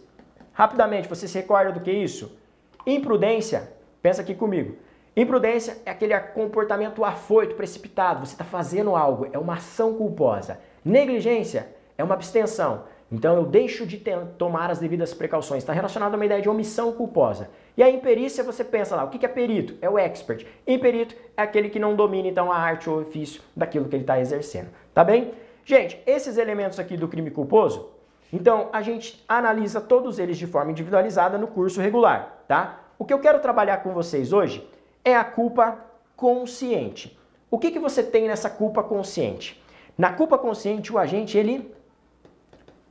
Rapidamente, 0.53 1.09
você 1.09 1.27
se 1.27 1.39
recorda 1.39 1.71
do 1.71 1.79
que 1.79 1.89
é 1.89 1.95
isso? 1.95 2.37
Imprudência, 2.85 3.73
pensa 3.99 4.21
aqui 4.21 4.35
comigo. 4.35 4.77
Imprudência 5.17 5.77
é 5.83 5.89
aquele 5.89 6.17
comportamento 6.19 7.03
afoito, 7.03 7.55
precipitado. 7.55 8.25
Você 8.25 8.33
está 8.33 8.45
fazendo 8.45 8.95
algo, 8.95 9.27
é 9.33 9.39
uma 9.39 9.55
ação 9.55 9.95
culposa. 9.95 10.59
Negligência 10.85 11.67
é 11.97 12.03
uma 12.03 12.13
abstenção. 12.13 12.83
Então 13.11 13.35
eu 13.35 13.45
deixo 13.45 13.87
de 13.87 13.97
tomar 14.37 14.69
as 14.69 14.77
devidas 14.77 15.13
precauções. 15.15 15.63
Está 15.63 15.73
relacionado 15.73 16.13
a 16.13 16.15
uma 16.15 16.25
ideia 16.25 16.41
de 16.41 16.49
omissão 16.49 16.91
culposa. 16.91 17.49
E 17.75 17.81
a 17.81 17.89
imperícia, 17.89 18.43
você 18.43 18.63
pensa 18.63 18.95
lá, 18.95 19.03
o 19.03 19.09
que 19.09 19.25
é 19.25 19.29
perito? 19.29 19.75
É 19.81 19.89
o 19.89 19.97
expert. 19.97 20.45
Imperito 20.67 21.15
é 21.35 21.41
aquele 21.41 21.69
que 21.69 21.79
não 21.79 21.95
domina 21.95 22.27
então 22.27 22.51
a 22.51 22.57
arte 22.57 22.89
ou 22.89 23.01
ofício 23.01 23.41
daquilo 23.55 23.87
que 23.87 23.95
ele 23.95 24.03
está 24.03 24.19
exercendo. 24.19 24.69
Tá 24.93 25.03
bem? 25.03 25.33
Gente, 25.65 25.99
esses 26.05 26.37
elementos 26.37 26.79
aqui 26.79 26.95
do 26.95 27.07
crime 27.07 27.31
culposo, 27.31 27.89
então 28.31 28.69
a 28.71 28.81
gente 28.81 29.23
analisa 29.27 29.79
todos 29.79 30.19
eles 30.19 30.37
de 30.37 30.45
forma 30.45 30.71
individualizada 30.71 31.37
no 31.37 31.47
curso 31.47 31.81
regular, 31.81 32.43
tá? 32.47 32.79
O 32.99 33.05
que 33.05 33.13
eu 33.13 33.19
quero 33.19 33.39
trabalhar 33.39 33.77
com 33.77 33.93
vocês 33.93 34.33
hoje 34.33 34.67
é 35.03 35.15
a 35.15 35.23
culpa 35.23 35.77
consciente. 36.15 37.17
O 37.49 37.57
que, 37.57 37.71
que 37.71 37.79
você 37.79 38.03
tem 38.03 38.27
nessa 38.27 38.49
culpa 38.49 38.83
consciente? 38.83 39.61
Na 39.97 40.11
culpa 40.11 40.37
consciente, 40.37 40.91
o 40.91 40.97
agente 40.97 41.37
ele 41.37 41.73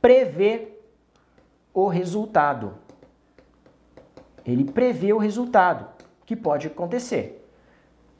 prevê 0.01 0.69
o 1.73 1.87
resultado. 1.87 2.73
Ele 4.45 4.63
prevê 4.63 5.13
o 5.13 5.17
resultado 5.17 5.87
que 6.25 6.35
pode 6.35 6.67
acontecer. 6.67 7.47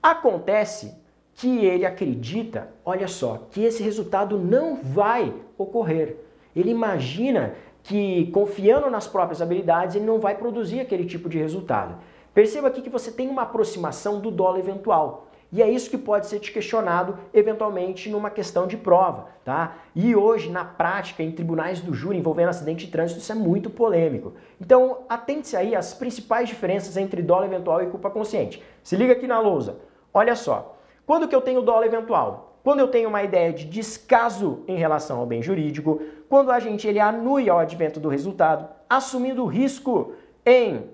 Acontece 0.01 0.95
que 1.35 1.65
ele 1.65 1.85
acredita, 1.85 2.69
olha 2.85 3.07
só, 3.07 3.47
que 3.49 3.63
esse 3.63 3.81
resultado 3.81 4.37
não 4.37 4.75
vai 4.75 5.33
ocorrer. 5.57 6.17
Ele 6.55 6.69
imagina 6.69 7.55
que 7.81 8.27
confiando 8.31 8.89
nas 8.89 9.07
próprias 9.07 9.41
habilidades 9.41 9.95
ele 9.95 10.05
não 10.05 10.19
vai 10.19 10.35
produzir 10.35 10.79
aquele 10.79 11.05
tipo 11.05 11.27
de 11.27 11.37
resultado. 11.37 11.97
Perceba 12.33 12.67
aqui 12.67 12.81
que 12.81 12.89
você 12.89 13.11
tem 13.11 13.29
uma 13.29 13.43
aproximação 13.43 14.19
do 14.19 14.31
dolo 14.31 14.57
eventual. 14.57 15.27
E 15.53 15.61
é 15.61 15.69
isso 15.69 15.87
que 15.87 15.99
pode 15.99 16.25
ser 16.25 16.39
te 16.39 16.51
questionado 16.51 17.15
eventualmente 17.31 18.09
numa 18.09 18.31
questão 18.31 18.65
de 18.65 18.75
prova, 18.75 19.27
tá? 19.45 19.75
E 19.93 20.15
hoje, 20.15 20.49
na 20.49 20.65
prática, 20.65 21.21
em 21.21 21.31
tribunais 21.31 21.79
do 21.79 21.93
júri 21.93 22.17
envolvendo 22.17 22.49
acidente 22.49 22.87
de 22.87 22.91
trânsito, 22.91 23.19
isso 23.19 23.31
é 23.31 23.35
muito 23.35 23.69
polêmico. 23.69 24.33
Então, 24.59 25.03
atente-se 25.07 25.55
aí 25.55 25.75
às 25.75 25.93
principais 25.93 26.49
diferenças 26.49 26.97
entre 26.97 27.21
dolo 27.21 27.45
eventual 27.45 27.83
e 27.83 27.85
culpa 27.85 28.09
consciente. 28.09 28.63
Se 28.81 28.95
liga 28.95 29.13
aqui 29.13 29.27
na 29.27 29.39
lousa. 29.39 29.77
Olha 30.11 30.35
só, 30.35 30.75
quando 31.05 31.27
que 31.27 31.35
eu 31.35 31.41
tenho 31.41 31.61
dolo 31.61 31.85
eventual? 31.85 32.57
Quando 32.63 32.79
eu 32.79 32.87
tenho 32.87 33.07
uma 33.07 33.21
ideia 33.21 33.53
de 33.53 33.65
descaso 33.65 34.63
em 34.67 34.77
relação 34.77 35.19
ao 35.19 35.25
bem 35.27 35.43
jurídico, 35.43 36.01
quando 36.27 36.49
a 36.49 36.59
gente 36.59 36.87
ele 36.87 36.99
anui 36.99 37.47
ao 37.47 37.59
advento 37.59 37.99
do 37.99 38.09
resultado, 38.09 38.67
assumindo 38.89 39.43
o 39.43 39.47
risco 39.47 40.13
em 40.43 40.89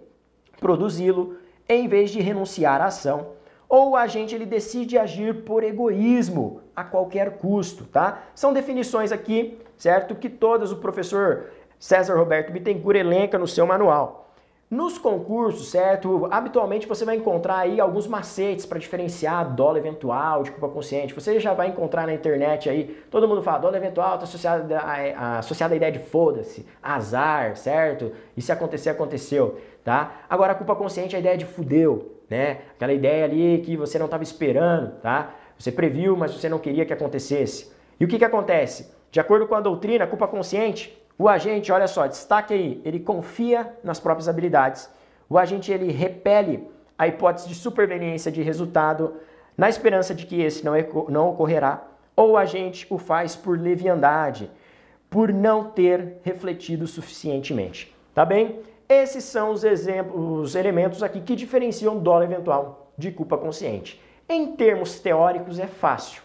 produzi-lo, 0.60 1.38
em 1.70 1.88
vez 1.88 2.12
de 2.12 2.20
renunciar 2.20 2.82
à 2.82 2.88
ação, 2.88 3.39
ou 3.70 3.92
o 3.92 3.96
agente 3.96 4.34
ele 4.34 4.48
decide 4.48 4.98
agir 4.98 5.44
por 5.44 5.64
egoísmo 5.64 6.62
a 6.76 6.84
qualquer 6.84 7.38
custo, 7.38 7.86
tá? 7.86 8.24
São 8.34 8.52
definições 8.52 9.12
aqui, 9.12 9.60
certo? 9.78 10.16
Que 10.16 10.28
todas 10.28 10.72
o 10.72 10.78
professor 10.78 11.52
César 11.78 12.18
Roberto 12.18 12.52
Bittencourt 12.52 12.98
elenca 12.98 13.38
no 13.38 13.48
seu 13.48 13.68
manual. 13.68 14.26
Nos 14.72 15.00
concursos, 15.00 15.72
certo? 15.72 16.28
Habitualmente 16.30 16.88
você 16.88 17.04
vai 17.04 17.16
encontrar 17.16 17.60
aí 17.60 17.80
alguns 17.80 18.06
macetes 18.06 18.66
para 18.66 18.78
diferenciar 18.78 19.56
dólar 19.56 19.80
eventual 19.80 20.44
de 20.44 20.52
culpa 20.52 20.70
consciente. 20.70 21.14
Você 21.14 21.40
já 21.40 21.54
vai 21.54 21.70
encontrar 21.70 22.06
na 22.06 22.14
internet 22.14 22.70
aí, 22.70 22.86
todo 23.10 23.28
mundo 23.28 23.42
fala 23.42 23.60
dólar 23.60 23.78
eventual 23.78 24.20
está 24.22 24.60
a, 25.16 25.40
associado 25.40 25.74
à 25.74 25.78
ideia 25.78 25.92
de 25.92 26.00
foda-se, 26.00 26.68
azar, 26.84 27.56
certo? 27.56 28.12
E 28.38 28.42
se 28.42 28.52
acontecer, 28.52 28.90
aconteceu, 28.90 29.60
tá? 29.84 30.12
Agora 30.30 30.52
a 30.52 30.56
culpa 30.56 30.76
consciente 30.76 31.16
é 31.16 31.18
a 31.18 31.20
ideia 31.20 31.38
de 31.38 31.46
fudeu, 31.46 32.19
né? 32.30 32.60
Aquela 32.76 32.94
ideia 32.94 33.26
ali 33.26 33.62
que 33.66 33.76
você 33.76 33.98
não 33.98 34.06
estava 34.06 34.24
esperando, 34.24 35.00
tá? 35.02 35.34
Você 35.58 35.72
previu, 35.72 36.16
mas 36.16 36.34
você 36.34 36.48
não 36.48 36.60
queria 36.60 36.86
que 36.86 36.94
acontecesse. 36.94 37.72
E 38.00 38.06
o 38.06 38.08
que, 38.08 38.18
que 38.18 38.26
acontece? 38.26 38.94
De 39.12 39.20
acordo 39.20 39.48
com 39.48 39.56
a 39.56 39.62
doutrina, 39.62 40.08
culpa 40.08 40.28
consciente, 40.28 40.98
o 41.18 41.28
agente, 41.28 41.72
olha 41.72 41.88
só, 41.88 42.08
destaque 42.08 42.54
aí, 42.54 42.82
ele 42.86 43.00
confia 43.00 43.74
nas 43.84 44.00
próprias 44.00 44.30
habilidades. 44.30 44.90
O 45.30 45.38
agente 45.38 45.72
ele 45.72 45.92
repele 45.92 46.66
a 46.98 47.08
hipótese 47.08 47.48
de 47.48 47.56
superveniência 47.56 48.32
de 48.32 48.42
resultado 48.42 49.16
na 49.58 49.68
esperança 49.68 50.16
de 50.16 50.26
que 50.26 50.42
esse 50.42 50.64
não, 50.64 50.74
não 51.10 51.30
ocorrerá, 51.30 51.84
ou 52.16 52.32
o 52.32 52.38
agente 52.38 52.88
o 52.90 52.98
faz 52.98 53.36
por 53.36 53.60
leviandade, 53.60 54.50
por 55.10 55.34
não 55.34 55.66
ter 55.66 56.20
refletido 56.24 56.88
suficientemente. 56.88 57.94
Tá 58.14 58.24
bem? 58.24 58.60
Esses 58.92 59.24
são 59.24 59.52
os 59.52 59.64
exemplos, 59.64 60.50
os 60.50 60.56
elementos 60.56 61.04
aqui 61.04 61.22
que 61.22 61.36
diferenciam 61.36 62.00
dolo 62.00 62.24
eventual 62.24 62.92
de 62.98 63.12
culpa 63.12 63.38
consciente. 63.38 64.02
Em 64.28 64.56
termos 64.56 65.00
teóricos 65.00 65.60
é 65.60 65.68
fácil. 65.68 66.24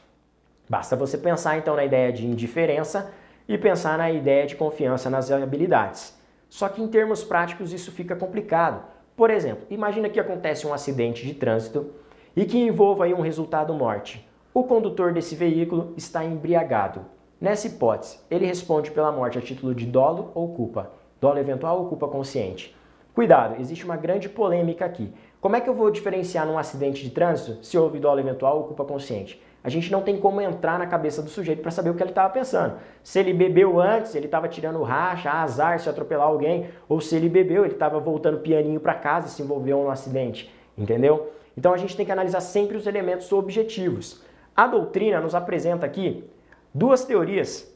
Basta 0.67 0.97
você 0.97 1.19
pensar 1.19 1.59
então 1.59 1.77
na 1.77 1.85
ideia 1.85 2.11
de 2.11 2.27
indiferença 2.27 3.13
e 3.47 3.59
pensar 3.59 3.99
na 3.99 4.11
ideia 4.11 4.47
de 4.47 4.57
confiança 4.57 5.11
nas 5.11 5.31
habilidades. 5.31 6.19
Só 6.49 6.67
que 6.71 6.83
em 6.83 6.89
termos 6.89 7.23
práticos 7.23 7.71
isso 7.71 7.93
fica 7.93 8.17
complicado. 8.17 8.83
Por 9.15 9.29
exemplo, 9.29 9.67
imagina 9.69 10.09
que 10.09 10.19
acontece 10.19 10.67
um 10.67 10.73
acidente 10.73 11.27
de 11.27 11.35
trânsito 11.35 11.91
e 12.35 12.47
que 12.47 12.57
envolva 12.57 13.07
um 13.09 13.21
resultado 13.21 13.75
morte. 13.75 14.27
O 14.55 14.65
condutor 14.65 15.13
desse 15.13 15.35
veículo 15.35 15.93
está 15.99 16.25
embriagado. 16.25 17.05
Nessa 17.39 17.67
hipótese, 17.67 18.21
ele 18.31 18.47
responde 18.47 18.91
pela 18.91 19.13
morte 19.13 19.37
a 19.37 19.43
título 19.43 19.75
de 19.75 19.85
dolo 19.85 20.33
ou 20.35 20.55
culpa 20.55 21.04
dolo 21.21 21.39
eventual 21.39 21.81
ou 21.81 21.89
culpa 21.89 22.09
consciente? 22.09 22.75
Cuidado, 23.15 23.61
existe 23.61 23.85
uma 23.85 23.97
grande 23.97 24.29
polêmica 24.29 24.85
aqui. 24.85 25.13
Como 25.41 25.55
é 25.55 25.61
que 25.61 25.69
eu 25.69 25.75
vou 25.75 25.91
diferenciar 25.91 26.47
num 26.47 26.59
acidente 26.59 27.03
de 27.03 27.11
trânsito 27.11 27.65
se 27.65 27.79
houve 27.79 27.99
dolo 27.99 28.19
eventual 28.19 28.59
ou 28.59 28.65
culpa 28.65 28.85
consciente? 28.85 29.41
A 29.63 29.71
gente 29.71 29.91
não 29.91 30.03
tem 30.03 30.19
como 30.19 30.41
entrar 30.41 30.79
na 30.79 30.87
cabeça 30.87 31.23
do 31.23 31.31
sujeito 31.31 31.63
para 31.63 31.71
saber 31.71 31.89
o 31.89 31.95
que 31.95 32.03
ele 32.03 32.11
estava 32.11 32.33
pensando. 32.33 32.75
Se 33.03 33.19
ele 33.19 33.33
bebeu 33.33 33.81
antes, 33.81 34.15
ele 34.15 34.27
estava 34.27 34.47
tirando 34.47 34.83
racha, 34.83 35.31
azar 35.31 35.81
se 35.81 35.89
atropelar 35.89 36.27
alguém, 36.27 36.69
ou 36.87 37.01
se 37.01 37.17
ele 37.17 37.31
bebeu, 37.31 37.65
ele 37.65 37.73
estava 37.73 37.99
voltando 37.99 38.41
pianinho 38.41 38.79
para 38.79 38.95
casa 38.95 39.27
e 39.27 39.31
se 39.31 39.43
envolveu 39.43 39.79
num 39.79 39.91
acidente, 39.91 40.53
entendeu? 40.77 41.33
Então 41.57 41.73
a 41.73 41.79
gente 41.79 41.97
tem 41.97 42.05
que 42.05 42.13
analisar 42.13 42.41
sempre 42.41 42.77
os 42.77 42.87
elementos 42.87 43.33
objetivos. 43.33 44.23
A 44.55 44.67
doutrina 44.67 45.19
nos 45.19 45.35
apresenta 45.35 45.87
aqui 45.87 46.29
duas 46.75 47.05
teorias 47.05 47.73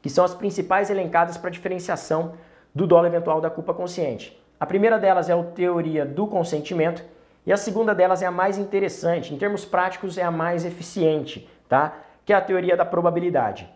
que 0.00 0.10
são 0.10 0.24
as 0.24 0.34
principais 0.34 0.90
elencadas 0.90 1.36
para 1.36 1.50
diferenciação 1.50 2.32
do 2.74 2.86
dolo 2.86 3.06
eventual 3.06 3.40
da 3.40 3.50
culpa 3.50 3.74
consciente. 3.74 4.40
A 4.58 4.66
primeira 4.66 4.98
delas 4.98 5.28
é 5.28 5.32
a 5.32 5.42
teoria 5.42 6.04
do 6.06 6.26
consentimento 6.26 7.04
e 7.44 7.52
a 7.52 7.56
segunda 7.56 7.94
delas 7.94 8.22
é 8.22 8.26
a 8.26 8.30
mais 8.30 8.58
interessante, 8.58 9.34
em 9.34 9.38
termos 9.38 9.64
práticos 9.64 10.16
é 10.16 10.22
a 10.22 10.30
mais 10.30 10.64
eficiente, 10.64 11.48
tá? 11.68 11.98
Que 12.24 12.32
é 12.32 12.36
a 12.36 12.40
teoria 12.40 12.76
da 12.76 12.84
probabilidade. 12.84 13.68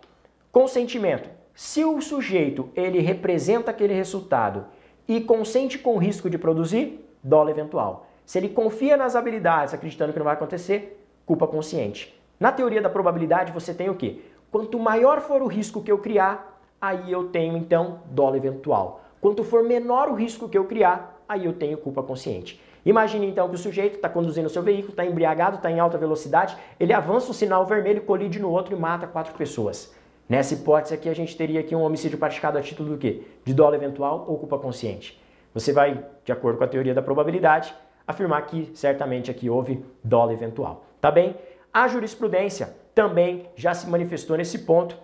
Consentimento. 0.53 1.29
Se 1.55 1.85
o 1.85 2.01
sujeito 2.01 2.71
ele 2.77 3.01
representa 3.01 3.71
aquele 3.71 3.95
resultado 3.95 4.67
e 5.09 5.21
consente 5.21 5.79
com 5.79 5.95
o 5.95 5.99
risco 5.99 6.31
de 6.31 6.39
produzir, 6.39 7.05
dolo 7.23 7.51
eventual. 7.51 8.07
Se 8.25 8.39
ele 8.39 8.49
confia 8.49 8.97
nas 8.97 9.17
habilidades, 9.17 9.75
acreditando 9.75 10.13
que 10.13 10.19
não 10.19 10.25
vai 10.25 10.35
acontecer, 10.35 11.03
culpa 11.25 11.47
consciente. 11.47 12.15
Na 12.39 12.53
teoria 12.53 12.83
da 12.83 12.91
probabilidade, 12.91 13.53
você 13.53 13.73
tem 13.73 13.89
o 13.89 13.95
quê? 13.95 14.21
Quanto 14.51 14.79
maior 14.79 15.21
for 15.21 15.43
o 15.43 15.47
risco 15.47 15.83
que 15.83 15.91
eu 15.91 15.99
criar, 15.99 16.56
aí 16.81 17.11
eu 17.11 17.29
tenho 17.29 17.57
então 17.57 18.01
dolo 18.07 18.37
eventual. 18.37 19.03
Quanto 19.21 19.43
for 19.43 19.63
menor 19.63 20.09
o 20.09 20.15
risco 20.15 20.49
que 20.49 20.57
eu 20.57 20.65
criar, 20.65 21.23
aí 21.29 21.45
eu 21.45 21.53
tenho 21.53 21.79
culpa 21.79 22.03
consciente. 22.03 22.61
Imagine 22.85 23.27
então 23.27 23.49
que 23.49 23.57
o 23.57 23.59
sujeito 23.59 23.97
está 23.97 24.09
conduzindo 24.09 24.47
o 24.47 24.51
seu 24.51 24.63
veículo, 24.63 24.91
está 24.91 25.05
embriagado, 25.05 25.57
está 25.57 25.71
em 25.71 25.81
alta 25.81 25.99
velocidade, 25.99 26.57
ele 26.79 26.93
avança 26.93 27.31
um 27.31 27.35
sinal 27.35 27.67
vermelho, 27.67 28.03
colide 28.03 28.39
no 28.39 28.51
outro 28.51 28.77
e 28.77 28.79
mata 28.79 29.07
quatro 29.07 29.35
pessoas. 29.35 29.93
Nessa 30.29 30.55
hipótese 30.55 30.95
aqui, 30.95 31.09
a 31.09 31.15
gente 31.15 31.37
teria 31.37 31.61
aqui 31.61 31.75
um 31.75 31.83
homicídio 31.83 32.19
praticado 32.19 32.59
a 32.59 32.63
título 32.63 32.91
do 32.91 32.99
quê? 32.99 33.23
De 33.45 33.53
dolo 33.53 33.75
eventual 33.75 34.25
ou 34.29 34.39
culpa 34.39 34.59
consciente. 34.59 35.21
Você 35.53 35.73
vai, 35.73 36.05
de 36.25 36.33
acordo 36.33 36.59
com 36.59 36.65
a 36.65 36.69
teoria 36.69 36.95
da 36.95 37.03
probabilidade, 37.03 37.75
afirmar 38.07 38.43
que 38.47 38.71
certamente 38.75 39.31
aqui 39.31 39.51
houve 39.51 39.85
dolo 40.05 40.33
eventual. 40.33 40.85
Tá 41.01 41.11
bem? 41.11 41.35
A 41.73 41.89
jurisprudência 41.89 42.75
também 42.95 43.49
já 43.57 43.75
se 43.75 43.89
manifestou 43.89 44.37
nesse 44.37 44.61
ponto 44.61 44.97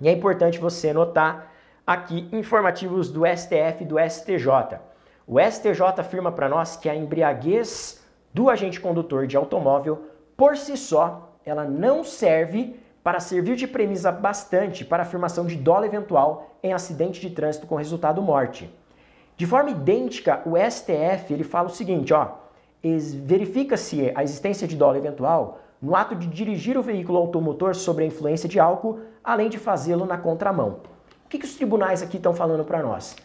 e 0.00 0.08
é 0.08 0.12
importante 0.12 0.58
você 0.58 0.92
notar 0.92 1.52
aqui 1.86 2.28
informativos 2.32 3.10
do 3.10 3.22
STF 3.26 3.82
e 3.82 3.86
do 3.86 3.96
STJ. 3.98 4.78
O 5.26 5.40
STJ 5.40 5.82
afirma 5.98 6.30
para 6.30 6.48
nós 6.48 6.76
que 6.76 6.88
a 6.88 6.94
embriaguez 6.94 8.02
do 8.32 8.48
agente 8.48 8.80
condutor 8.80 9.26
de 9.26 9.36
automóvel, 9.36 10.06
por 10.36 10.56
si 10.56 10.76
só, 10.76 11.34
ela 11.44 11.64
não 11.64 12.04
serve 12.04 12.78
para 13.02 13.20
servir 13.20 13.56
de 13.56 13.66
premissa 13.66 14.12
bastante 14.12 14.84
para 14.84 15.02
a 15.02 15.06
afirmação 15.06 15.46
de 15.46 15.56
dolo 15.56 15.84
eventual 15.84 16.56
em 16.62 16.72
acidente 16.72 17.20
de 17.20 17.30
trânsito 17.30 17.66
com 17.66 17.74
resultado 17.74 18.20
morte. 18.20 18.72
De 19.36 19.46
forma 19.46 19.70
idêntica, 19.70 20.42
o 20.44 20.56
STF 20.56 21.32
ele 21.32 21.44
fala 21.44 21.68
o 21.68 21.72
seguinte, 21.72 22.12
ó, 22.12 22.32
verifica-se 22.82 24.12
a 24.14 24.22
existência 24.22 24.68
de 24.68 24.76
dolo 24.76 24.96
eventual 24.96 25.60
no 25.80 25.94
ato 25.94 26.14
de 26.14 26.26
dirigir 26.26 26.76
o 26.76 26.82
veículo 26.82 27.18
automotor 27.18 27.74
sobre 27.74 28.04
a 28.04 28.06
influência 28.06 28.48
de 28.48 28.58
álcool, 28.58 29.00
além 29.22 29.48
de 29.48 29.58
fazê-lo 29.58 30.04
na 30.04 30.18
contramão. 30.18 30.80
O 31.24 31.28
que, 31.28 31.38
que 31.38 31.44
os 31.44 31.54
tribunais 31.54 32.02
aqui 32.02 32.16
estão 32.16 32.34
falando 32.34 32.64
para 32.64 32.82
nós? 32.82 33.16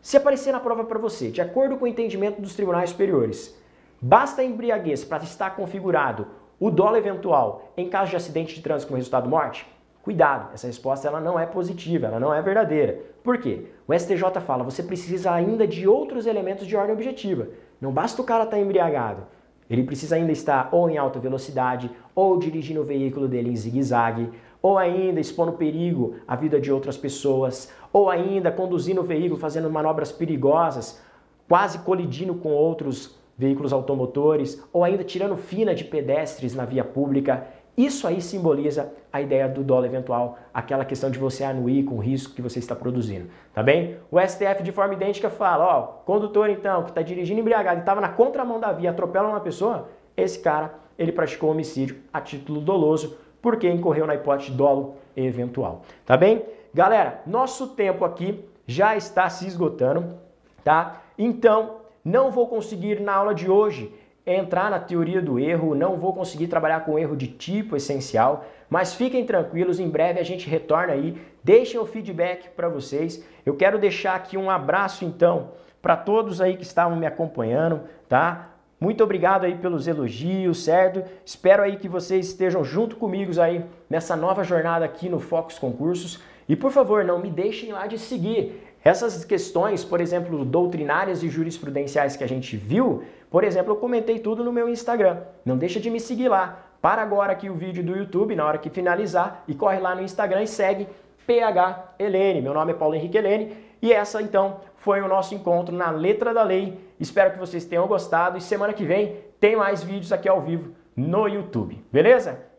Se 0.00 0.16
aparecer 0.16 0.52
na 0.52 0.60
prova 0.60 0.84
para 0.84 0.98
você, 0.98 1.30
de 1.30 1.40
acordo 1.40 1.76
com 1.76 1.84
o 1.84 1.88
entendimento 1.88 2.40
dos 2.40 2.54
tribunais 2.54 2.90
superiores, 2.90 3.58
basta 4.00 4.40
a 4.40 4.44
embriaguez 4.44 5.04
para 5.04 5.24
estar 5.24 5.56
configurado 5.56 6.26
o 6.58 6.70
dolo 6.70 6.96
eventual 6.96 7.72
em 7.76 7.88
caso 7.88 8.10
de 8.10 8.16
acidente 8.16 8.54
de 8.54 8.62
trânsito 8.62 8.90
com 8.90 8.96
resultado 8.96 9.28
morte? 9.28 9.66
Cuidado, 10.02 10.54
essa 10.54 10.66
resposta 10.66 11.06
ela 11.06 11.20
não 11.20 11.38
é 11.38 11.44
positiva, 11.44 12.06
ela 12.06 12.18
não 12.18 12.32
é 12.32 12.40
verdadeira. 12.40 12.98
Por 13.22 13.38
quê? 13.38 13.66
O 13.86 13.98
STJ 13.98 14.40
fala, 14.46 14.64
você 14.64 14.82
precisa 14.82 15.30
ainda 15.30 15.66
de 15.66 15.86
outros 15.86 16.26
elementos 16.26 16.66
de 16.66 16.74
ordem 16.76 16.94
objetiva. 16.94 17.48
Não 17.80 17.92
basta 17.92 18.20
o 18.20 18.24
cara 18.24 18.44
estar 18.44 18.56
tá 18.56 18.62
embriagado. 18.62 19.26
Ele 19.70 19.84
precisa 19.84 20.16
ainda 20.16 20.32
estar 20.32 20.68
ou 20.72 20.90
em 20.90 20.98
alta 20.98 21.20
velocidade, 21.20 21.88
ou 22.12 22.36
dirigindo 22.36 22.80
o 22.80 22.84
veículo 22.84 23.28
dele 23.28 23.50
em 23.50 23.56
zigue-zague, 23.56 24.28
ou 24.60 24.76
ainda 24.76 25.20
expondo 25.20 25.52
perigo 25.52 26.16
à 26.26 26.34
vida 26.34 26.60
de 26.60 26.72
outras 26.72 26.96
pessoas, 26.96 27.72
ou 27.92 28.10
ainda 28.10 28.50
conduzindo 28.50 29.00
o 29.00 29.04
veículo 29.04 29.38
fazendo 29.38 29.70
manobras 29.70 30.10
perigosas, 30.10 31.00
quase 31.48 31.78
colidindo 31.78 32.34
com 32.34 32.50
outros 32.50 33.16
veículos 33.38 33.72
automotores, 33.72 34.62
ou 34.72 34.84
ainda 34.84 35.04
tirando 35.04 35.36
fina 35.36 35.74
de 35.74 35.84
pedestres 35.84 36.54
na 36.54 36.64
via 36.64 36.84
pública. 36.84 37.46
Isso 37.80 38.06
aí 38.06 38.20
simboliza 38.20 38.92
a 39.10 39.22
ideia 39.22 39.48
do 39.48 39.64
dolo 39.64 39.86
eventual, 39.86 40.36
aquela 40.52 40.84
questão 40.84 41.10
de 41.10 41.18
você 41.18 41.44
anuir 41.44 41.82
com 41.86 41.94
o 41.94 41.98
risco 41.98 42.34
que 42.34 42.42
você 42.42 42.58
está 42.58 42.76
produzindo, 42.76 43.30
tá 43.54 43.62
bem? 43.62 43.96
O 44.10 44.20
STF 44.20 44.62
de 44.62 44.70
forma 44.70 44.92
idêntica 44.92 45.30
fala, 45.30 45.64
ó, 45.64 45.82
condutor 46.04 46.50
então 46.50 46.82
que 46.82 46.90
está 46.90 47.00
dirigindo 47.00 47.40
embriagado 47.40 47.78
e 47.78 47.80
estava 47.80 47.98
na 47.98 48.10
contramão 48.10 48.60
da 48.60 48.70
via, 48.70 48.90
atropela 48.90 49.30
uma 49.30 49.40
pessoa, 49.40 49.88
esse 50.14 50.38
cara, 50.40 50.74
ele 50.98 51.10
praticou 51.10 51.52
homicídio 51.52 51.96
a 52.12 52.20
título 52.20 52.60
doloso, 52.60 53.16
porque 53.40 53.66
incorreu 53.70 54.06
na 54.06 54.14
hipótese 54.14 54.50
de 54.50 54.58
dolo 54.58 54.96
eventual, 55.16 55.80
tá 56.04 56.18
bem? 56.18 56.44
Galera, 56.74 57.22
nosso 57.26 57.68
tempo 57.68 58.04
aqui 58.04 58.44
já 58.66 58.94
está 58.94 59.30
se 59.30 59.46
esgotando, 59.46 60.18
tá? 60.62 61.00
Então, 61.16 61.76
não 62.04 62.30
vou 62.30 62.46
conseguir 62.46 63.00
na 63.00 63.14
aula 63.14 63.34
de 63.34 63.50
hoje 63.50 63.90
entrar 64.36 64.70
na 64.70 64.78
teoria 64.78 65.20
do 65.20 65.38
erro, 65.38 65.74
não 65.74 65.96
vou 65.96 66.12
conseguir 66.12 66.48
trabalhar 66.48 66.84
com 66.84 66.98
erro 66.98 67.16
de 67.16 67.26
tipo 67.26 67.76
essencial, 67.76 68.44
mas 68.68 68.94
fiquem 68.94 69.24
tranquilos, 69.24 69.80
em 69.80 69.88
breve 69.88 70.20
a 70.20 70.24
gente 70.24 70.48
retorna 70.48 70.92
aí, 70.92 71.20
deixem 71.42 71.80
o 71.80 71.86
feedback 71.86 72.48
para 72.50 72.68
vocês. 72.68 73.24
Eu 73.44 73.56
quero 73.56 73.78
deixar 73.78 74.14
aqui 74.14 74.36
um 74.36 74.50
abraço 74.50 75.04
então 75.04 75.50
para 75.82 75.96
todos 75.96 76.40
aí 76.40 76.56
que 76.56 76.62
estavam 76.62 76.96
me 76.96 77.06
acompanhando, 77.06 77.80
tá? 78.08 78.50
Muito 78.80 79.04
obrigado 79.04 79.44
aí 79.44 79.56
pelos 79.56 79.86
elogios, 79.86 80.64
certo? 80.64 81.02
Espero 81.24 81.62
aí 81.62 81.76
que 81.76 81.88
vocês 81.88 82.28
estejam 82.28 82.64
junto 82.64 82.96
comigo 82.96 83.38
aí 83.40 83.64
nessa 83.90 84.16
nova 84.16 84.42
jornada 84.42 84.84
aqui 84.84 85.08
no 85.08 85.20
Focus 85.20 85.58
Concursos. 85.58 86.22
E 86.48 86.56
por 86.56 86.70
favor, 86.70 87.04
não 87.04 87.20
me 87.20 87.30
deixem 87.30 87.72
lá 87.72 87.86
de 87.86 87.98
seguir. 87.98 88.70
Essas 88.82 89.22
questões, 89.22 89.84
por 89.84 90.00
exemplo, 90.00 90.42
doutrinárias 90.46 91.22
e 91.22 91.28
jurisprudenciais 91.28 92.16
que 92.16 92.24
a 92.24 92.26
gente 92.26 92.56
viu, 92.56 93.02
por 93.30 93.44
exemplo, 93.44 93.72
eu 93.72 93.76
comentei 93.76 94.18
tudo 94.18 94.42
no 94.42 94.52
meu 94.52 94.68
Instagram. 94.68 95.18
Não 95.44 95.56
deixa 95.56 95.78
de 95.78 95.88
me 95.88 96.00
seguir 96.00 96.28
lá. 96.28 96.66
Para 96.82 97.00
agora 97.00 97.32
aqui 97.32 97.48
o 97.48 97.54
vídeo 97.54 97.84
do 97.84 97.96
YouTube, 97.96 98.34
na 98.34 98.44
hora 98.44 98.58
que 98.58 98.68
finalizar, 98.68 99.44
e 99.46 99.54
corre 99.54 99.78
lá 99.78 99.94
no 99.94 100.02
Instagram 100.02 100.42
e 100.42 100.46
segue 100.48 100.88
PH 101.26 101.94
Helene. 101.98 102.42
Meu 102.42 102.52
nome 102.52 102.72
é 102.72 102.74
Paulo 102.74 102.94
Henrique 102.94 103.16
Helene 103.16 103.56
e 103.80 103.92
essa 103.92 104.20
então 104.20 104.60
foi 104.76 105.00
o 105.00 105.06
nosso 105.06 105.34
encontro 105.34 105.74
na 105.74 105.90
letra 105.90 106.34
da 106.34 106.42
lei. 106.42 106.78
Espero 106.98 107.32
que 107.32 107.38
vocês 107.38 107.64
tenham 107.64 107.86
gostado 107.86 108.36
e 108.36 108.40
semana 108.40 108.72
que 108.72 108.84
vem 108.84 109.16
tem 109.38 109.54
mais 109.54 109.84
vídeos 109.84 110.12
aqui 110.12 110.28
ao 110.28 110.40
vivo 110.40 110.74
no 110.96 111.28
YouTube. 111.28 111.82
Beleza? 111.92 112.49